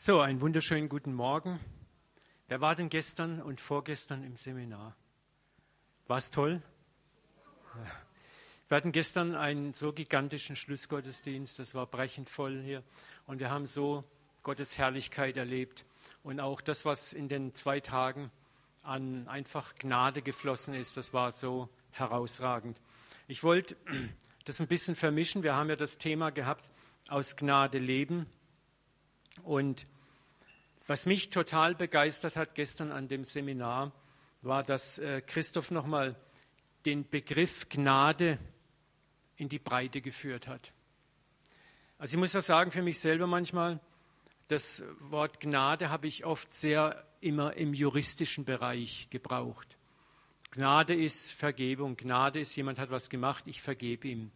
So, 0.00 0.20
einen 0.20 0.40
wunderschönen 0.40 0.88
guten 0.88 1.12
Morgen. 1.12 1.58
Wer 2.46 2.60
war 2.60 2.76
denn 2.76 2.88
gestern 2.88 3.42
und 3.42 3.60
vorgestern 3.60 4.22
im 4.22 4.36
Seminar? 4.36 4.94
War 6.06 6.18
es 6.18 6.30
toll? 6.30 6.62
Wir 8.68 8.76
hatten 8.76 8.92
gestern 8.92 9.34
einen 9.34 9.74
so 9.74 9.92
gigantischen 9.92 10.54
Schlussgottesdienst, 10.54 11.58
das 11.58 11.74
war 11.74 11.86
brechend 11.86 12.30
voll 12.30 12.62
hier. 12.62 12.84
Und 13.26 13.40
wir 13.40 13.50
haben 13.50 13.66
so 13.66 14.04
Gottes 14.44 14.78
Herrlichkeit 14.78 15.36
erlebt. 15.36 15.84
Und 16.22 16.38
auch 16.38 16.60
das, 16.60 16.84
was 16.84 17.12
in 17.12 17.28
den 17.28 17.52
zwei 17.56 17.80
Tagen 17.80 18.30
an 18.84 19.26
einfach 19.26 19.74
Gnade 19.74 20.22
geflossen 20.22 20.74
ist, 20.74 20.96
das 20.96 21.12
war 21.12 21.32
so 21.32 21.68
herausragend. 21.90 22.80
Ich 23.26 23.42
wollte 23.42 23.76
das 24.44 24.60
ein 24.60 24.68
bisschen 24.68 24.94
vermischen. 24.94 25.42
Wir 25.42 25.56
haben 25.56 25.68
ja 25.68 25.76
das 25.76 25.98
Thema 25.98 26.30
gehabt, 26.30 26.70
aus 27.08 27.34
Gnade 27.34 27.78
leben. 27.78 28.26
Und 29.44 29.86
was 30.86 31.06
mich 31.06 31.30
total 31.30 31.74
begeistert 31.74 32.36
hat 32.36 32.54
gestern 32.54 32.92
an 32.92 33.08
dem 33.08 33.24
Seminar, 33.24 33.92
war, 34.42 34.62
dass 34.62 34.98
äh, 34.98 35.20
Christoph 35.20 35.70
nochmal 35.70 36.16
den 36.86 37.08
Begriff 37.08 37.68
Gnade 37.68 38.38
in 39.36 39.48
die 39.48 39.58
Breite 39.58 40.00
geführt 40.00 40.48
hat. 40.48 40.72
Also 41.98 42.16
ich 42.16 42.20
muss 42.20 42.36
auch 42.36 42.42
sagen, 42.42 42.70
für 42.70 42.82
mich 42.82 43.00
selber 43.00 43.26
manchmal, 43.26 43.80
das 44.46 44.82
Wort 45.00 45.40
Gnade 45.40 45.90
habe 45.90 46.06
ich 46.06 46.24
oft 46.24 46.54
sehr 46.54 47.04
immer 47.20 47.54
im 47.54 47.74
juristischen 47.74 48.44
Bereich 48.44 49.08
gebraucht. 49.10 49.76
Gnade 50.52 50.94
ist 50.94 51.32
Vergebung, 51.32 51.96
Gnade 51.96 52.40
ist, 52.40 52.56
jemand 52.56 52.78
hat 52.78 52.90
was 52.90 53.10
gemacht, 53.10 53.44
ich 53.46 53.60
vergebe 53.60 54.08
ihm. 54.08 54.30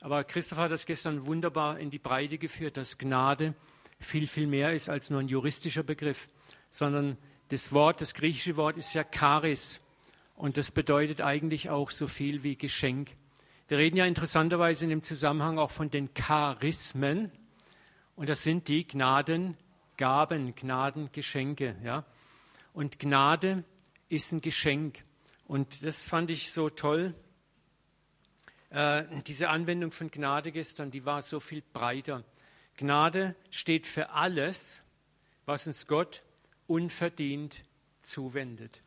Aber 0.00 0.22
Christoph 0.24 0.58
hat 0.58 0.70
das 0.70 0.86
gestern 0.86 1.26
wunderbar 1.26 1.78
in 1.78 1.90
die 1.90 1.98
Breite 1.98 2.38
geführt, 2.38 2.76
dass 2.76 2.98
Gnade 2.98 3.54
viel, 4.02 4.26
viel 4.26 4.46
mehr 4.46 4.72
ist 4.72 4.88
als 4.88 5.10
nur 5.10 5.20
ein 5.20 5.28
juristischer 5.28 5.82
Begriff, 5.82 6.28
sondern 6.70 7.16
das 7.48 7.72
Wort, 7.72 8.00
das 8.00 8.14
griechische 8.14 8.56
Wort 8.56 8.76
ist 8.76 8.94
ja 8.94 9.04
Charis 9.04 9.80
und 10.36 10.56
das 10.56 10.70
bedeutet 10.70 11.20
eigentlich 11.20 11.70
auch 11.70 11.90
so 11.90 12.06
viel 12.06 12.42
wie 12.42 12.56
Geschenk. 12.56 13.10
Wir 13.68 13.78
reden 13.78 13.96
ja 13.96 14.06
interessanterweise 14.06 14.84
in 14.84 14.90
dem 14.90 15.02
Zusammenhang 15.02 15.58
auch 15.58 15.70
von 15.70 15.90
den 15.90 16.12
Charismen 16.14 17.30
und 18.16 18.28
das 18.28 18.42
sind 18.42 18.68
die 18.68 18.86
Gnadengaben, 18.86 20.54
Gnadengeschenke. 20.54 21.76
Ja? 21.82 22.04
Und 22.72 22.98
Gnade 22.98 23.64
ist 24.08 24.32
ein 24.32 24.40
Geschenk 24.40 25.04
und 25.46 25.84
das 25.84 26.04
fand 26.04 26.30
ich 26.30 26.52
so 26.52 26.70
toll. 26.70 27.14
Äh, 28.70 29.04
diese 29.26 29.48
Anwendung 29.50 29.90
von 29.90 30.10
Gnade 30.10 30.52
gestern, 30.52 30.90
die 30.90 31.04
war 31.04 31.22
so 31.22 31.40
viel 31.40 31.62
breiter. 31.72 32.24
Gnade 32.76 33.36
steht 33.50 33.86
für 33.86 34.10
alles, 34.10 34.82
was 35.46 35.66
uns 35.66 35.86
Gott 35.86 36.22
unverdient 36.66 37.62
zuwendet. 38.02 38.80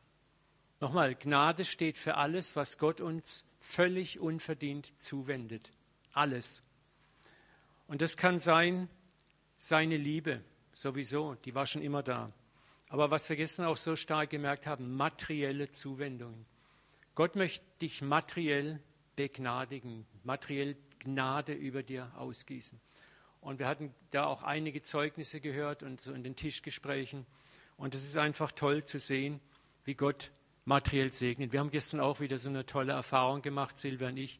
Nochmal, 0.79 1.15
Gnade 1.15 1.65
steht 1.65 1.97
für 1.97 2.15
alles, 2.15 2.55
was 2.55 2.77
Gott 2.77 2.99
uns 2.99 3.45
völlig 3.59 4.19
unverdient 4.19 4.91
zuwendet. 5.01 5.71
Alles. 6.13 6.63
Und 7.87 8.01
das 8.01 8.17
kann 8.17 8.39
sein, 8.39 8.89
seine 9.57 9.97
Liebe, 9.97 10.41
sowieso, 10.73 11.35
die 11.45 11.55
war 11.55 11.65
schon 11.65 11.81
immer 11.81 12.03
da. 12.03 12.31
Aber 12.89 13.11
was 13.11 13.29
wir 13.29 13.35
gestern 13.35 13.65
auch 13.65 13.77
so 13.77 13.95
stark 13.95 14.29
gemerkt 14.29 14.67
haben, 14.67 14.95
materielle 14.95 15.71
Zuwendungen. 15.71 16.45
Gott 17.15 17.35
möchte 17.35 17.65
dich 17.81 18.01
materiell 18.01 18.79
begnadigen, 19.15 20.05
materiell 20.23 20.75
Gnade 20.99 21.53
über 21.53 21.83
dir 21.83 22.11
ausgießen. 22.15 22.79
Und 23.45 23.59
wir 23.59 23.67
hatten 23.67 23.93
da 24.09 24.25
auch 24.25 24.41
einige 24.41 24.81
Zeugnisse 24.81 25.39
gehört 25.39 25.83
und 25.83 26.01
so 26.01 26.13
in 26.13 26.23
den 26.23 26.35
Tischgesprächen. 26.35 27.27
Und 27.77 27.93
es 27.93 28.03
ist 28.03 28.17
einfach 28.17 28.51
toll 28.51 28.83
zu 28.85 28.97
sehen, 28.97 29.39
wie 29.83 29.93
Gott 29.93 30.31
materiell 30.65 31.13
segnet. 31.13 31.51
Wir 31.51 31.59
haben 31.59 31.69
gestern 31.69 31.99
auch 31.99 32.19
wieder 32.19 32.39
so 32.39 32.49
eine 32.49 32.65
tolle 32.65 32.93
Erfahrung 32.93 33.43
gemacht, 33.43 33.77
Silvia 33.77 34.07
und 34.07 34.17
ich. 34.17 34.39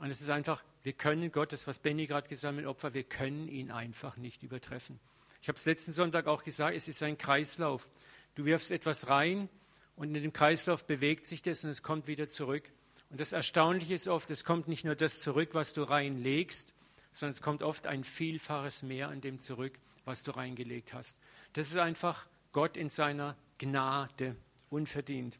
Und 0.00 0.10
es 0.10 0.20
ist 0.20 0.28
einfach, 0.28 0.64
wir 0.82 0.92
können 0.92 1.30
Gott, 1.30 1.52
das 1.52 1.68
was 1.68 1.78
Benny 1.78 2.08
gerade 2.08 2.28
gesagt 2.28 2.50
hat 2.50 2.56
mit 2.56 2.66
Opfer, 2.66 2.94
wir 2.94 3.04
können 3.04 3.46
ihn 3.46 3.70
einfach 3.70 4.16
nicht 4.16 4.42
übertreffen. 4.42 4.98
Ich 5.40 5.46
habe 5.46 5.56
es 5.56 5.64
letzten 5.64 5.92
Sonntag 5.92 6.26
auch 6.26 6.42
gesagt, 6.42 6.74
es 6.74 6.88
ist 6.88 7.00
ein 7.04 7.16
Kreislauf. 7.16 7.88
Du 8.34 8.44
wirfst 8.44 8.72
etwas 8.72 9.06
rein 9.06 9.48
und 9.94 10.12
in 10.16 10.20
dem 10.20 10.32
Kreislauf 10.32 10.84
bewegt 10.84 11.28
sich 11.28 11.42
das 11.42 11.62
und 11.62 11.70
es 11.70 11.84
kommt 11.84 12.08
wieder 12.08 12.28
zurück. 12.28 12.68
Und 13.08 13.20
das 13.20 13.32
Erstaunliche 13.32 13.94
ist 13.94 14.08
oft, 14.08 14.32
es 14.32 14.42
kommt 14.42 14.66
nicht 14.66 14.84
nur 14.84 14.96
das 14.96 15.20
zurück, 15.20 15.50
was 15.52 15.74
du 15.74 15.84
reinlegst, 15.84 16.74
sondern 17.12 17.32
es 17.32 17.42
kommt 17.42 17.62
oft 17.62 17.86
ein 17.86 18.04
Vielfaches 18.04 18.82
mehr 18.82 19.08
an 19.08 19.20
dem 19.20 19.38
zurück, 19.38 19.78
was 20.04 20.22
du 20.22 20.32
reingelegt 20.32 20.92
hast. 20.92 21.16
Das 21.52 21.68
ist 21.68 21.76
einfach 21.76 22.26
Gott 22.52 22.76
in 22.76 22.90
seiner 22.90 23.36
Gnade, 23.58 24.36
unverdient. 24.70 25.38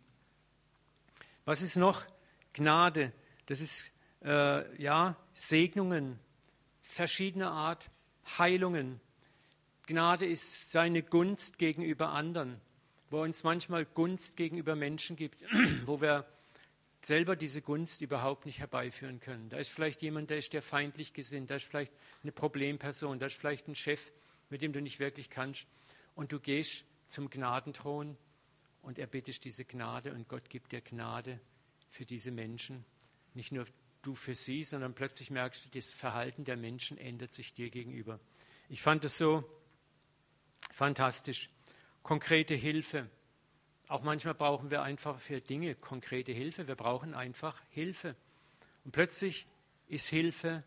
Was 1.45 1.63
ist 1.63 1.77
noch 1.77 2.05
Gnade? 2.53 3.13
Das 3.47 3.61
ist 3.61 3.91
äh, 4.23 4.81
ja 4.81 5.17
Segnungen 5.35 6.19
verschiedener 6.81 7.51
Art, 7.51 7.91
Heilungen. 8.39 9.01
Gnade 9.87 10.27
ist 10.27 10.71
seine 10.71 11.03
Gunst 11.03 11.59
gegenüber 11.59 12.11
anderen, 12.11 12.61
wo 13.11 13.19
er 13.19 13.23
uns 13.25 13.43
manchmal 13.43 13.85
Gunst 13.85 14.37
gegenüber 14.37 14.77
Menschen 14.77 15.17
gibt, 15.17 15.43
wo 15.87 16.01
wir 16.01 16.27
selber 17.05 17.37
diese 17.37 17.63
Gunst 17.63 18.01
überhaupt 18.01 18.47
nicht 18.47 18.61
herbeiführen 18.61 19.21
können. 19.21 19.49
Da 19.49 19.59
ist 19.59 19.71
vielleicht 19.71 20.03
jemand, 20.03 20.31
der 20.31 20.39
ist 20.39 20.53
dir 20.53 20.63
feindlich 20.63 21.13
gesinnt, 21.13 21.51
da 21.51 21.57
ist 21.57 21.65
vielleicht 21.65 21.93
eine 22.23 22.33
Problemperson, 22.33 23.19
da 23.19 23.27
ist 23.27 23.37
vielleicht 23.37 23.69
ein 23.69 23.75
Chef, 23.75 24.13
mit 24.51 24.63
dem 24.63 24.73
du 24.73 24.81
nicht 24.81 25.01
wirklich 25.01 25.31
kannst. 25.31 25.67
Und 26.15 26.33
du 26.33 26.39
gehst 26.39 26.85
zum 27.09 27.29
Gnadenthron 27.31 28.17
und 28.83 28.99
erbittest 28.99 29.45
diese 29.45 29.65
Gnade 29.65 30.13
und 30.13 30.29
Gott 30.29 30.49
gibt 30.49 30.73
dir 30.73 30.81
Gnade 30.81 31.41
für 31.89 32.05
diese 32.05 32.31
Menschen. 32.31 32.85
Nicht 33.35 33.53
nur 33.53 33.67
du 34.03 34.15
für 34.15 34.35
sie, 34.35 34.65
sondern 34.65 34.95
plötzlich 34.95 35.31
merkst 35.31 35.65
du, 35.65 35.69
das 35.71 35.95
Verhalten 35.95 36.45
der 36.45 36.57
Menschen 36.57 36.99
ändert 36.99 37.33
sich 37.33 37.55
dir 37.55 37.71
gegenüber. 37.71 38.21
Ich 38.69 38.83
fand 38.83 39.05
es 39.05 39.19
so 39.19 39.45
fantastisch. 40.71 41.49
Konkrete 42.03 42.55
Hilfe. 42.55 43.09
Auch 43.93 44.01
manchmal 44.01 44.33
brauchen 44.33 44.71
wir 44.71 44.81
einfach 44.81 45.21
für 45.21 45.43
Dinge 45.43 45.75
konkrete 45.75 46.33
Hilfe. 46.33 46.67
Wir 46.67 46.77
brauchen 46.77 47.13
einfach 47.13 47.61
Hilfe. 47.69 48.17
Und 48.87 48.93
plötzlich 48.93 49.47
ist 49.87 50.09
Hilfe 50.09 50.65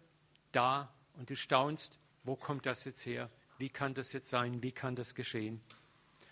da 0.52 0.94
und 1.16 1.32
du 1.32 1.36
staunst, 1.36 1.98
wo 2.24 2.36
kommt 2.36 2.68
das 2.68 2.86
jetzt 2.86 3.04
her? 3.04 3.28
Wie 3.58 3.70
kann 3.70 3.96
das 3.96 4.14
jetzt 4.14 4.30
sein? 4.30 4.62
Wie 4.62 4.72
kann 4.72 4.96
das 4.96 5.16
geschehen? 5.16 5.60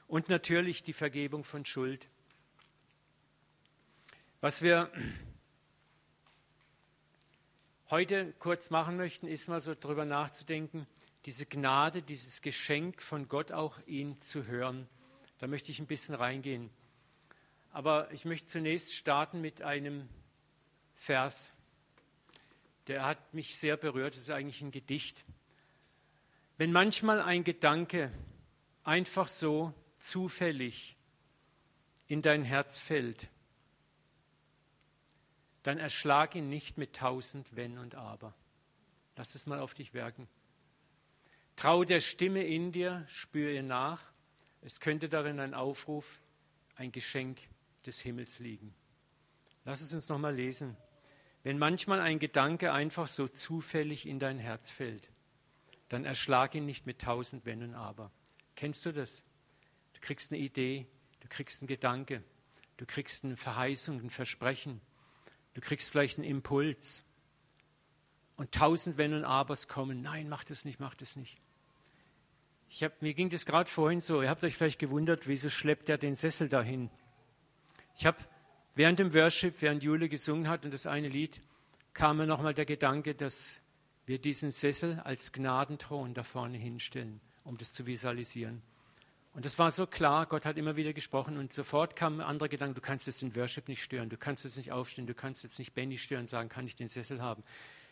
Und 0.06 0.30
natürlich 0.30 0.84
die 0.84 0.94
Vergebung 0.94 1.44
von 1.44 1.66
Schuld. 1.66 2.08
Was 4.40 4.62
wir 4.62 4.92
heute 7.90 8.34
kurz 8.38 8.70
machen 8.70 8.98
möchten, 8.98 9.26
ist 9.26 9.48
mal 9.48 9.62
so 9.62 9.74
darüber 9.74 10.06
nachzudenken, 10.06 10.86
diese 11.26 11.48
Gnade, 11.48 12.04
dieses 12.04 12.44
Geschenk 12.44 13.02
von 13.02 13.28
Gott 13.28 13.52
auch 13.52 13.80
ihn 13.88 14.22
zu 14.22 14.46
hören. 14.46 14.88
Da 15.40 15.48
möchte 15.48 15.72
ich 15.72 15.80
ein 15.80 15.88
bisschen 15.88 16.14
reingehen. 16.14 16.70
Aber 17.74 18.12
ich 18.12 18.24
möchte 18.24 18.48
zunächst 18.48 18.94
starten 18.94 19.42
mit 19.42 19.64
einem 19.64 20.08
Vers. 20.94 21.52
Der 22.86 23.04
hat 23.04 23.34
mich 23.34 23.58
sehr 23.58 23.78
berührt. 23.78 24.14
Das 24.14 24.22
ist 24.22 24.30
eigentlich 24.30 24.62
ein 24.62 24.70
Gedicht. 24.70 25.26
Wenn 26.58 26.72
manchmal 26.72 27.20
ein 27.20 27.44
Gedanke 27.44 28.12
einfach 28.84 29.28
so 29.28 29.74
zufällig 29.98 30.96
in 32.06 32.22
dein 32.22 32.44
Herz 32.44 32.80
fällt, 32.80 33.28
dann 35.64 35.80
erschlag 35.80 36.36
ihn 36.36 36.50
nicht 36.50 36.78
mit 36.78 36.96
tausend 36.96 37.56
Wenn 37.56 37.80
und 37.80 37.96
Aber. 37.96 38.36
Lass 39.16 39.34
es 39.34 39.48
mal 39.48 39.60
auf 39.60 39.74
dich 39.74 39.96
wirken. 39.96 40.28
Trau 41.56 41.84
der 41.86 42.02
Stimme 42.02 42.44
in 42.44 42.72
dir, 42.72 43.04
spür 43.08 43.50
ihr 43.50 43.64
nach. 43.64 44.12
Es 44.62 44.80
könnte 44.80 45.10
darin 45.10 45.40
ein 45.40 45.56
Aufruf, 45.56 46.22
ein 46.76 46.92
Geschenk 46.92 47.40
des 47.86 48.00
Himmels 48.00 48.40
liegen. 48.40 48.74
Lass 49.66 49.82
es 49.82 49.94
uns 49.94 50.10
nochmal 50.10 50.36
lesen. 50.36 50.76
Wenn 51.44 51.58
manchmal 51.58 52.00
ein 52.00 52.20
Gedanke 52.20 52.72
einfach 52.72 53.08
so 53.08 53.28
zufällig 53.28 54.06
in 54.08 54.20
dein 54.20 54.40
Herz 54.40 54.72
fällt, 54.72 55.10
dann 55.90 56.06
erschlag 56.06 56.56
ihn 56.56 56.66
nicht 56.66 56.86
mit 56.86 57.02
tausend 57.02 57.46
Wenn 57.46 57.64
und 57.64 57.76
Aber. 57.76 58.12
Kennst 58.56 58.86
du 58.86 58.92
das? 58.92 59.24
Du 59.94 60.02
kriegst 60.02 60.32
eine 60.32 60.42
Idee, 60.42 60.88
du 61.20 61.28
kriegst 61.28 61.62
einen 61.62 61.68
Gedanke, 61.68 62.24
du 62.78 62.86
kriegst 62.86 63.24
eine 63.24 63.36
Verheißung, 63.38 64.00
ein 64.00 64.10
Versprechen, 64.10 64.82
du 65.54 65.62
kriegst 65.62 65.92
vielleicht 65.92 66.18
einen 66.18 66.28
Impuls. 66.28 67.04
Und 68.36 68.52
tausend 68.52 68.98
Wenn 68.98 69.14
und 69.14 69.26
Abers 69.26 69.68
kommen. 69.68 70.02
Nein, 70.02 70.28
mach 70.28 70.44
das 70.44 70.66
nicht, 70.66 70.80
mach 70.80 70.96
das 70.96 71.16
nicht. 71.16 71.38
Ich 72.68 72.84
hab, 72.84 73.04
mir 73.04 73.14
ging 73.14 73.30
das 73.30 73.46
gerade 73.46 73.70
vorhin 73.70 74.02
so. 74.02 74.24
Ihr 74.24 74.30
habt 74.30 74.44
euch 74.44 74.56
vielleicht 74.56 74.80
gewundert, 74.80 75.28
wieso 75.28 75.50
schleppt 75.50 75.90
er 75.90 76.00
den 76.00 76.16
Sessel 76.16 76.50
dahin? 76.50 76.90
Ich 77.96 78.06
habe 78.06 78.18
während 78.76 79.00
dem 79.00 79.14
Worship, 79.14 79.62
während 79.62 79.84
Jule 79.84 80.10
gesungen 80.10 80.48
hat 80.48 80.66
und 80.66 80.74
das 80.74 80.86
eine 80.88 81.10
Lied, 81.10 81.42
kam 81.94 82.18
mir 82.18 82.28
nochmal 82.28 82.54
der 82.54 82.66
Gedanke, 82.66 83.16
dass 83.16 83.62
wir 84.06 84.20
diesen 84.20 84.52
Sessel 84.52 85.00
als 85.00 85.32
Gnadenthron 85.32 86.14
da 86.14 86.24
vorne 86.24 86.58
hinstellen. 86.58 87.22
um 87.44 87.58
das 87.58 87.74
zu 87.74 87.86
visualisieren. 87.86 88.62
Und 89.34 89.46
das 89.46 89.58
war 89.58 89.72
so 89.72 89.88
klar, 89.88 90.28
Gott 90.28 90.46
hat 90.46 90.58
immer 90.58 90.76
wieder 90.76 90.94
gesprochen 90.94 91.38
und 91.38 91.54
sofort 91.54 91.96
kam 91.96 92.20
ein 92.20 92.22
anderer 92.22 92.50
Gedanke, 92.50 92.76
du 92.76 92.82
kannst 92.82 93.08
jetzt 93.08 93.22
den 93.22 93.36
Worship 93.36 93.68
nicht 93.68 93.84
stören, 93.84 94.10
du 94.10 94.18
kannst 94.18 94.44
jetzt 94.44 94.58
nicht 94.58 94.72
aufstehen, 94.72 95.08
du 95.08 95.16
kannst 95.16 95.44
jetzt 95.44 95.58
nicht 95.58 95.74
Benny 95.74 95.98
stören 95.98 96.28
sagen, 96.28 96.50
kann 96.50 96.68
ich 96.68 96.76
den 96.76 96.88
Sessel 96.88 97.22
haben. 97.22 97.42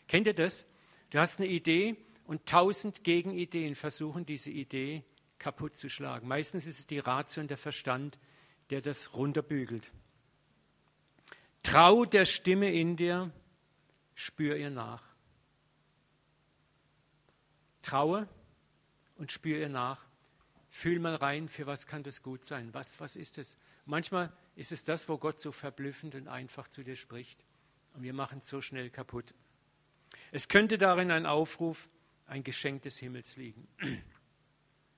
Kennt 0.06 0.26
ihr 0.26 0.34
das? 0.34 0.66
Du 1.10 1.18
hast 1.18 1.40
eine 1.40 1.48
Idee 1.48 1.96
und 2.26 2.46
tausend 2.46 3.02
Gegenideen 3.02 3.74
versuchen, 3.74 4.24
diese 4.24 4.50
Idee 4.50 5.02
kaputt 5.40 5.74
zu 5.74 5.90
schlagen. 5.90 6.28
Meistens 6.28 6.66
ist 6.66 6.78
es 6.78 6.86
die 6.86 7.00
Ratio 7.00 7.42
und 7.42 7.48
der 7.48 7.58
Verstand, 7.58 8.18
der 8.72 8.80
das 8.80 9.12
runterbügelt. 9.12 9.92
Trau 11.62 12.06
der 12.06 12.24
Stimme 12.24 12.72
in 12.72 12.96
dir, 12.96 13.30
spür 14.14 14.56
ihr 14.56 14.70
nach. 14.70 15.04
Traue 17.82 18.26
und 19.16 19.30
spür 19.30 19.58
ihr 19.58 19.68
nach. 19.68 20.02
Fühl 20.70 21.00
mal 21.00 21.16
rein, 21.16 21.50
für 21.50 21.66
was 21.66 21.86
kann 21.86 22.02
das 22.02 22.22
gut 22.22 22.46
sein? 22.46 22.72
Was, 22.72 22.98
was 22.98 23.14
ist 23.14 23.36
es? 23.36 23.58
Manchmal 23.84 24.32
ist 24.56 24.72
es 24.72 24.86
das, 24.86 25.06
wo 25.06 25.18
Gott 25.18 25.38
so 25.38 25.52
verblüffend 25.52 26.14
und 26.14 26.28
einfach 26.28 26.66
zu 26.66 26.82
dir 26.82 26.96
spricht. 26.96 27.44
Und 27.92 28.02
wir 28.02 28.14
machen 28.14 28.38
es 28.38 28.48
so 28.48 28.62
schnell 28.62 28.88
kaputt. 28.88 29.34
Es 30.30 30.48
könnte 30.48 30.78
darin 30.78 31.10
ein 31.10 31.26
Aufruf, 31.26 31.90
ein 32.24 32.42
Geschenk 32.42 32.80
des 32.82 32.96
Himmels 32.96 33.36
liegen. 33.36 33.68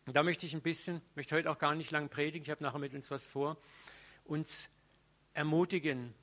Und 0.06 0.16
da 0.16 0.22
möchte 0.22 0.46
ich 0.46 0.54
ein 0.54 0.62
bisschen, 0.62 1.00
möchte 1.14 1.34
heute 1.34 1.50
auch 1.50 1.58
gar 1.58 1.74
nicht 1.74 1.90
lang 1.90 2.08
predigen, 2.08 2.44
ich 2.44 2.50
habe 2.50 2.62
nachher 2.62 2.78
mit 2.78 2.94
uns 2.94 3.10
was 3.10 3.26
vor, 3.26 3.56
uns 4.24 4.68
ermutigen, 5.32 6.14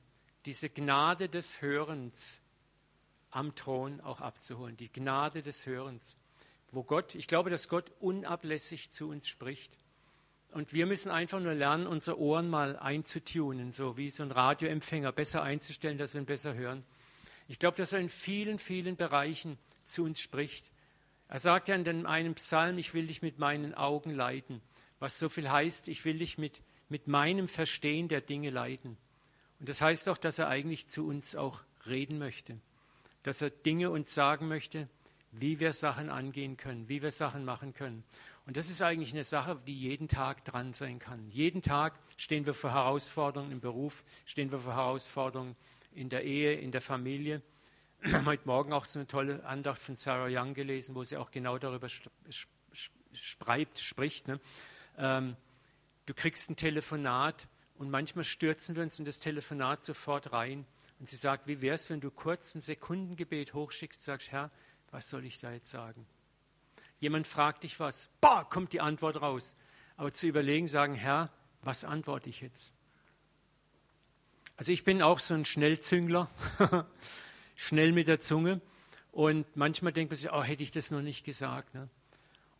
diese 0.45 0.69
Gnade 0.69 1.29
des 1.29 1.61
Hörens 1.61 2.39
am 3.29 3.55
Thron 3.55 4.01
auch 4.01 4.21
abzuholen. 4.21 4.77
Die 4.77 4.91
Gnade 4.91 5.41
des 5.41 5.65
Hörens 5.65 6.15
wo 6.71 6.83
Gott, 6.83 7.15
ich 7.15 7.27
glaube, 7.27 7.49
dass 7.49 7.67
Gott 7.67 7.91
unablässig 7.99 8.91
zu 8.91 9.09
uns 9.09 9.27
spricht. 9.27 9.77
Und 10.51 10.73
wir 10.73 10.85
müssen 10.85 11.11
einfach 11.11 11.39
nur 11.39 11.53
lernen, 11.53 11.87
unsere 11.87 12.19
Ohren 12.19 12.49
mal 12.49 12.77
einzutunen, 12.77 13.71
so 13.71 13.97
wie 13.97 14.09
so 14.09 14.23
ein 14.23 14.31
Radioempfänger, 14.31 15.11
besser 15.11 15.43
einzustellen, 15.43 15.97
dass 15.97 16.13
wir 16.13 16.21
ihn 16.21 16.25
besser 16.25 16.53
hören. 16.53 16.83
Ich 17.47 17.59
glaube, 17.59 17.77
dass 17.77 17.93
er 17.93 17.99
in 17.99 18.09
vielen, 18.09 18.59
vielen 18.59 18.95
Bereichen 18.95 19.57
zu 19.83 20.03
uns 20.03 20.19
spricht. 20.19 20.71
Er 21.31 21.39
sagt 21.39 21.69
ja 21.69 21.75
in 21.75 22.05
einem 22.05 22.35
Psalm, 22.35 22.77
ich 22.77 22.93
will 22.93 23.07
dich 23.07 23.21
mit 23.21 23.39
meinen 23.39 23.73
Augen 23.73 24.13
leiten, 24.13 24.61
was 24.99 25.17
so 25.17 25.29
viel 25.29 25.49
heißt, 25.49 25.87
ich 25.87 26.03
will 26.03 26.19
dich 26.19 26.37
mit, 26.37 26.61
mit 26.89 27.07
meinem 27.07 27.47
Verstehen 27.47 28.09
der 28.09 28.19
Dinge 28.19 28.49
leiten. 28.49 28.97
Und 29.61 29.69
das 29.69 29.79
heißt 29.79 30.09
auch, 30.09 30.17
dass 30.17 30.39
er 30.39 30.49
eigentlich 30.49 30.89
zu 30.89 31.07
uns 31.07 31.33
auch 31.37 31.61
reden 31.87 32.19
möchte, 32.19 32.59
dass 33.23 33.41
er 33.41 33.49
Dinge 33.49 33.91
uns 33.91 34.13
sagen 34.13 34.49
möchte, 34.49 34.89
wie 35.31 35.61
wir 35.61 35.71
Sachen 35.71 36.09
angehen 36.09 36.57
können, 36.57 36.89
wie 36.89 37.01
wir 37.01 37.11
Sachen 37.11 37.45
machen 37.45 37.73
können. 37.73 38.03
Und 38.45 38.57
das 38.57 38.69
ist 38.69 38.81
eigentlich 38.81 39.13
eine 39.13 39.23
Sache, 39.23 39.57
die 39.65 39.79
jeden 39.79 40.09
Tag 40.09 40.43
dran 40.43 40.73
sein 40.73 40.99
kann. 40.99 41.29
Jeden 41.29 41.61
Tag 41.61 41.97
stehen 42.17 42.45
wir 42.45 42.53
vor 42.53 42.73
Herausforderungen 42.73 43.53
im 43.53 43.61
Beruf, 43.61 44.03
stehen 44.25 44.51
wir 44.51 44.59
vor 44.59 44.75
Herausforderungen 44.75 45.55
in 45.93 46.09
der 46.09 46.25
Ehe, 46.25 46.55
in 46.55 46.73
der 46.73 46.81
Familie. 46.81 47.41
Heute 48.03 48.47
Morgen 48.47 48.73
auch 48.73 48.85
so 48.85 48.97
eine 48.97 49.05
tolle 49.05 49.45
Andacht 49.45 49.79
von 49.79 49.95
Sarah 49.95 50.27
Young 50.27 50.55
gelesen, 50.55 50.95
wo 50.95 51.03
sie 51.03 51.17
auch 51.17 51.29
genau 51.29 51.59
darüber 51.59 51.87
schreibt, 53.13 53.77
spricht. 53.77 54.27
Ne? 54.27 54.39
Ähm, 54.97 55.35
du 56.07 56.15
kriegst 56.15 56.49
ein 56.49 56.55
Telefonat 56.55 57.47
und 57.75 57.91
manchmal 57.91 58.23
stürzen 58.23 58.75
wir 58.75 58.81
uns 58.81 58.97
in 58.97 59.05
das 59.05 59.19
Telefonat 59.19 59.85
sofort 59.85 60.33
rein. 60.33 60.65
Und 60.99 61.09
sie 61.09 61.15
sagt, 61.15 61.45
wie 61.45 61.61
wäre 61.61 61.75
es, 61.75 61.91
wenn 61.91 62.01
du 62.01 62.09
kurz 62.09 62.55
ein 62.55 62.61
Sekundengebet 62.61 63.53
hochschickst 63.53 63.99
und 63.99 64.05
sagst, 64.05 64.31
Herr, 64.31 64.49
was 64.89 65.07
soll 65.07 65.23
ich 65.23 65.39
da 65.39 65.51
jetzt 65.51 65.69
sagen? 65.69 66.07
Jemand 66.99 67.27
fragt 67.27 67.63
dich 67.63 67.79
was, 67.79 68.09
bah, 68.19 68.43
kommt 68.45 68.73
die 68.73 68.81
Antwort 68.81 69.21
raus. 69.21 69.55
Aber 69.95 70.11
zu 70.11 70.25
überlegen, 70.25 70.67
sagen, 70.67 70.95
Herr, 70.95 71.31
was 71.61 71.83
antworte 71.83 72.29
ich 72.29 72.41
jetzt? 72.41 72.73
Also 74.57 74.71
ich 74.71 74.83
bin 74.83 75.03
auch 75.03 75.19
so 75.19 75.35
ein 75.35 75.45
Schnellzüngler, 75.45 76.31
schnell 77.61 77.91
mit 77.91 78.07
der 78.07 78.19
Zunge. 78.19 78.61
Und 79.11 79.45
manchmal 79.55 79.93
denkt 79.93 80.11
man 80.11 80.17
sich, 80.17 80.31
oh, 80.31 80.43
hätte 80.43 80.63
ich 80.63 80.71
das 80.71 80.91
noch 80.91 81.01
nicht 81.01 81.25
gesagt. 81.25 81.73
Ne? 81.73 81.89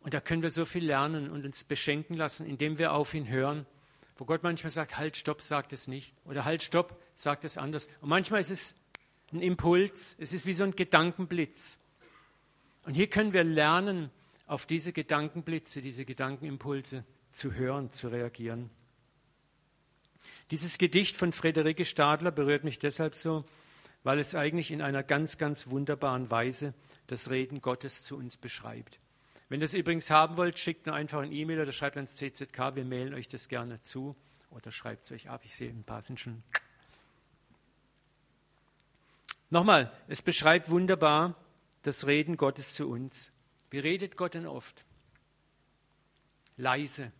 Und 0.00 0.14
da 0.14 0.20
können 0.20 0.42
wir 0.42 0.50
so 0.50 0.64
viel 0.64 0.84
lernen 0.84 1.30
und 1.30 1.44
uns 1.44 1.64
beschenken 1.64 2.16
lassen, 2.16 2.46
indem 2.46 2.78
wir 2.78 2.92
auf 2.92 3.14
ihn 3.14 3.28
hören. 3.28 3.66
Wo 4.16 4.24
Gott 4.24 4.42
manchmal 4.42 4.70
sagt, 4.70 4.98
halt, 4.98 5.16
stopp, 5.16 5.40
sagt 5.40 5.72
es 5.72 5.88
nicht. 5.88 6.14
Oder 6.24 6.44
halt, 6.44 6.62
stopp, 6.62 7.00
sagt 7.14 7.44
es 7.44 7.56
anders. 7.56 7.88
Und 8.00 8.10
manchmal 8.10 8.40
ist 8.40 8.50
es 8.50 8.74
ein 9.32 9.40
Impuls, 9.40 10.14
es 10.18 10.32
ist 10.32 10.46
wie 10.46 10.52
so 10.52 10.62
ein 10.64 10.76
Gedankenblitz. 10.76 11.78
Und 12.84 12.94
hier 12.94 13.08
können 13.08 13.32
wir 13.32 13.44
lernen, 13.44 14.10
auf 14.46 14.66
diese 14.66 14.92
Gedankenblitze, 14.92 15.80
diese 15.80 16.04
Gedankenimpulse 16.04 17.04
zu 17.32 17.54
hören, 17.54 17.90
zu 17.90 18.08
reagieren. 18.08 18.68
Dieses 20.50 20.76
Gedicht 20.76 21.16
von 21.16 21.32
Friederike 21.32 21.86
Stadler 21.86 22.30
berührt 22.30 22.62
mich 22.62 22.78
deshalb 22.78 23.14
so, 23.14 23.44
weil 24.02 24.18
es 24.18 24.34
eigentlich 24.34 24.70
in 24.70 24.82
einer 24.82 25.02
ganz, 25.02 25.38
ganz 25.38 25.68
wunderbaren 25.68 26.30
Weise 26.30 26.74
das 27.06 27.30
Reden 27.30 27.60
Gottes 27.60 28.02
zu 28.02 28.16
uns 28.16 28.36
beschreibt. 28.36 29.00
Wenn 29.48 29.60
ihr 29.60 29.64
das 29.64 29.74
übrigens 29.74 30.10
haben 30.10 30.36
wollt, 30.36 30.58
schickt 30.58 30.86
nur 30.86 30.94
einfach 30.94 31.20
ein 31.20 31.32
E-Mail 31.32 31.60
oder 31.60 31.72
schreibt 31.72 31.96
ans 31.96 32.16
CZK, 32.16 32.74
wir 32.74 32.84
mailen 32.84 33.14
euch 33.14 33.28
das 33.28 33.48
gerne 33.48 33.82
zu 33.82 34.16
oder 34.50 34.72
schreibt 34.72 35.04
es 35.04 35.12
euch 35.12 35.28
ab. 35.28 35.42
Ich 35.44 35.54
sehe, 35.54 35.70
ein 35.70 35.84
paar 35.84 36.02
sind 36.02 36.18
schon. 36.18 36.42
Nochmal, 39.50 39.92
es 40.08 40.22
beschreibt 40.22 40.70
wunderbar, 40.70 41.36
das 41.82 42.06
Reden 42.06 42.36
Gottes 42.38 42.74
zu 42.74 42.88
uns. 42.88 43.32
Wie 43.70 43.78
redet 43.78 44.16
Gott 44.16 44.34
denn 44.34 44.46
oft? 44.46 44.86
Leise, 46.56 47.12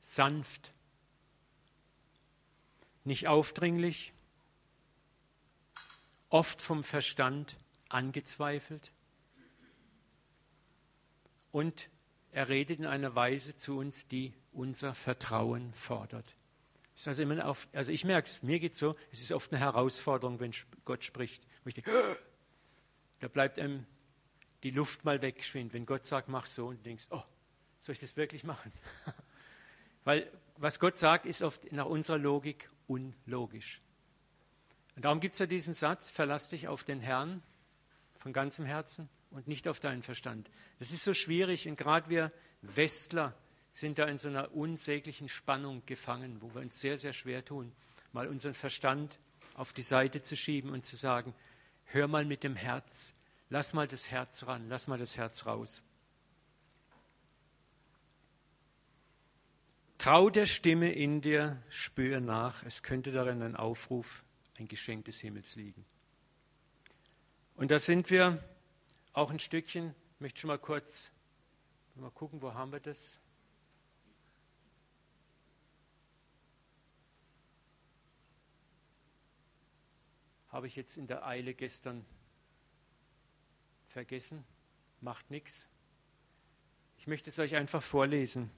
sanft, 0.00 0.72
nicht 3.04 3.28
aufdringlich, 3.28 4.12
oft 6.30 6.62
vom 6.62 6.82
Verstand 6.82 7.56
angezweifelt. 7.88 8.92
Und 11.52 11.90
er 12.32 12.48
redet 12.48 12.78
in 12.78 12.86
einer 12.86 13.14
Weise 13.14 13.56
zu 13.56 13.76
uns, 13.76 14.06
die 14.06 14.32
unser 14.52 14.94
Vertrauen 14.94 15.74
fordert. 15.74 16.36
Also, 17.06 17.24
auf, 17.40 17.68
also 17.72 17.92
ich 17.92 18.04
merke 18.04 18.28
es, 18.28 18.42
mir 18.42 18.60
geht 18.60 18.74
es 18.74 18.78
so, 18.78 18.94
es 19.10 19.20
ist 19.20 19.32
oft 19.32 19.52
eine 19.52 19.60
Herausforderung, 19.60 20.38
wenn 20.38 20.52
Gott 20.84 21.02
spricht. 21.02 21.42
Wo 21.64 21.68
ich 21.68 21.74
denke, 21.74 21.90
da 23.20 23.28
bleibt 23.28 23.58
einem 23.58 23.86
die 24.62 24.70
Luft 24.70 25.04
mal 25.04 25.22
weggeschwind, 25.22 25.72
wenn 25.72 25.86
Gott 25.86 26.04
sagt, 26.04 26.28
mach 26.28 26.46
so 26.46 26.68
und 26.68 26.78
du 26.78 26.82
denkst, 26.82 27.06
oh, 27.10 27.22
soll 27.80 27.94
ich 27.94 27.98
das 27.98 28.16
wirklich 28.16 28.44
machen? 28.44 28.70
Weil 30.04 30.30
was 30.56 30.78
Gott 30.78 30.98
sagt, 30.98 31.24
ist 31.24 31.42
oft 31.42 31.72
nach 31.72 31.86
unserer 31.86 32.18
Logik 32.18 32.68
unlogisch. 32.86 33.80
Und 35.00 35.06
darum 35.06 35.20
gibt 35.20 35.32
es 35.32 35.38
ja 35.38 35.46
diesen 35.46 35.72
Satz, 35.72 36.10
verlass 36.10 36.50
dich 36.50 36.68
auf 36.68 36.84
den 36.84 37.00
Herrn 37.00 37.42
von 38.18 38.34
ganzem 38.34 38.66
Herzen 38.66 39.08
und 39.30 39.48
nicht 39.48 39.66
auf 39.66 39.80
deinen 39.80 40.02
Verstand. 40.02 40.50
Das 40.78 40.92
ist 40.92 41.04
so 41.04 41.14
schwierig 41.14 41.66
und 41.66 41.78
gerade 41.78 42.10
wir 42.10 42.30
Westler 42.60 43.34
sind 43.70 43.98
da 43.98 44.04
in 44.04 44.18
so 44.18 44.28
einer 44.28 44.54
unsäglichen 44.54 45.30
Spannung 45.30 45.86
gefangen, 45.86 46.42
wo 46.42 46.54
wir 46.54 46.60
uns 46.60 46.78
sehr, 46.78 46.98
sehr 46.98 47.14
schwer 47.14 47.42
tun, 47.42 47.72
mal 48.12 48.28
unseren 48.28 48.52
Verstand 48.52 49.18
auf 49.54 49.72
die 49.72 49.80
Seite 49.80 50.20
zu 50.20 50.36
schieben 50.36 50.70
und 50.70 50.84
zu 50.84 50.96
sagen, 50.96 51.32
hör 51.86 52.06
mal 52.06 52.26
mit 52.26 52.44
dem 52.44 52.54
Herz, 52.54 53.14
lass 53.48 53.72
mal 53.72 53.88
das 53.88 54.10
Herz 54.10 54.46
ran, 54.46 54.68
lass 54.68 54.86
mal 54.86 54.98
das 54.98 55.16
Herz 55.16 55.46
raus. 55.46 55.82
Trau 59.96 60.28
der 60.28 60.44
Stimme 60.44 60.92
in 60.92 61.22
dir, 61.22 61.56
spür 61.70 62.20
nach, 62.20 62.64
es 62.64 62.82
könnte 62.82 63.12
darin 63.12 63.40
ein 63.40 63.56
Aufruf, 63.56 64.24
ein 64.60 64.68
Geschenk 64.68 65.06
des 65.06 65.18
Himmels 65.20 65.56
liegen. 65.56 65.84
Und 67.56 67.70
da 67.70 67.78
sind 67.78 68.10
wir 68.10 68.42
auch 69.12 69.30
ein 69.30 69.38
Stückchen, 69.38 69.94
ich 70.14 70.20
möchte 70.20 70.40
schon 70.40 70.48
mal 70.48 70.58
kurz 70.58 71.10
mal 71.96 72.10
gucken, 72.10 72.40
wo 72.40 72.54
haben 72.54 72.72
wir 72.72 72.80
das? 72.80 73.18
habe 80.50 80.66
ich 80.66 80.76
jetzt 80.76 80.96
in 80.96 81.06
der 81.06 81.24
Eile 81.26 81.54
gestern 81.54 82.04
vergessen. 83.86 84.44
Macht 85.00 85.30
nichts. 85.30 85.68
Ich 86.98 87.06
möchte 87.06 87.30
es 87.30 87.38
euch 87.38 87.54
einfach 87.54 87.82
vorlesen 87.82 88.50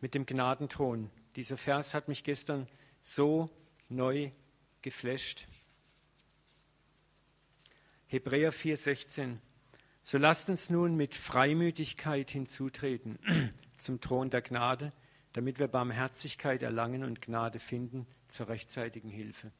mit 0.00 0.14
dem 0.14 0.26
Gnadenthron. 0.26 1.10
Dieser 1.36 1.56
Vers 1.56 1.92
hat 1.92 2.08
mich 2.08 2.24
gestern 2.24 2.68
so 3.02 3.50
neu 3.88 4.30
geflasht. 4.82 5.46
Hebräer 8.06 8.52
4:16. 8.52 9.38
So 10.02 10.16
lasst 10.16 10.48
uns 10.48 10.70
nun 10.70 10.96
mit 10.96 11.14
Freimütigkeit 11.14 12.30
hinzutreten 12.30 13.18
zum 13.78 14.00
Thron 14.00 14.30
der 14.30 14.42
Gnade, 14.42 14.92
damit 15.34 15.58
wir 15.58 15.68
Barmherzigkeit 15.68 16.62
erlangen 16.62 17.04
und 17.04 17.20
Gnade 17.20 17.58
finden 17.58 18.06
zur 18.28 18.48
rechtzeitigen 18.48 19.10
Hilfe. 19.10 19.52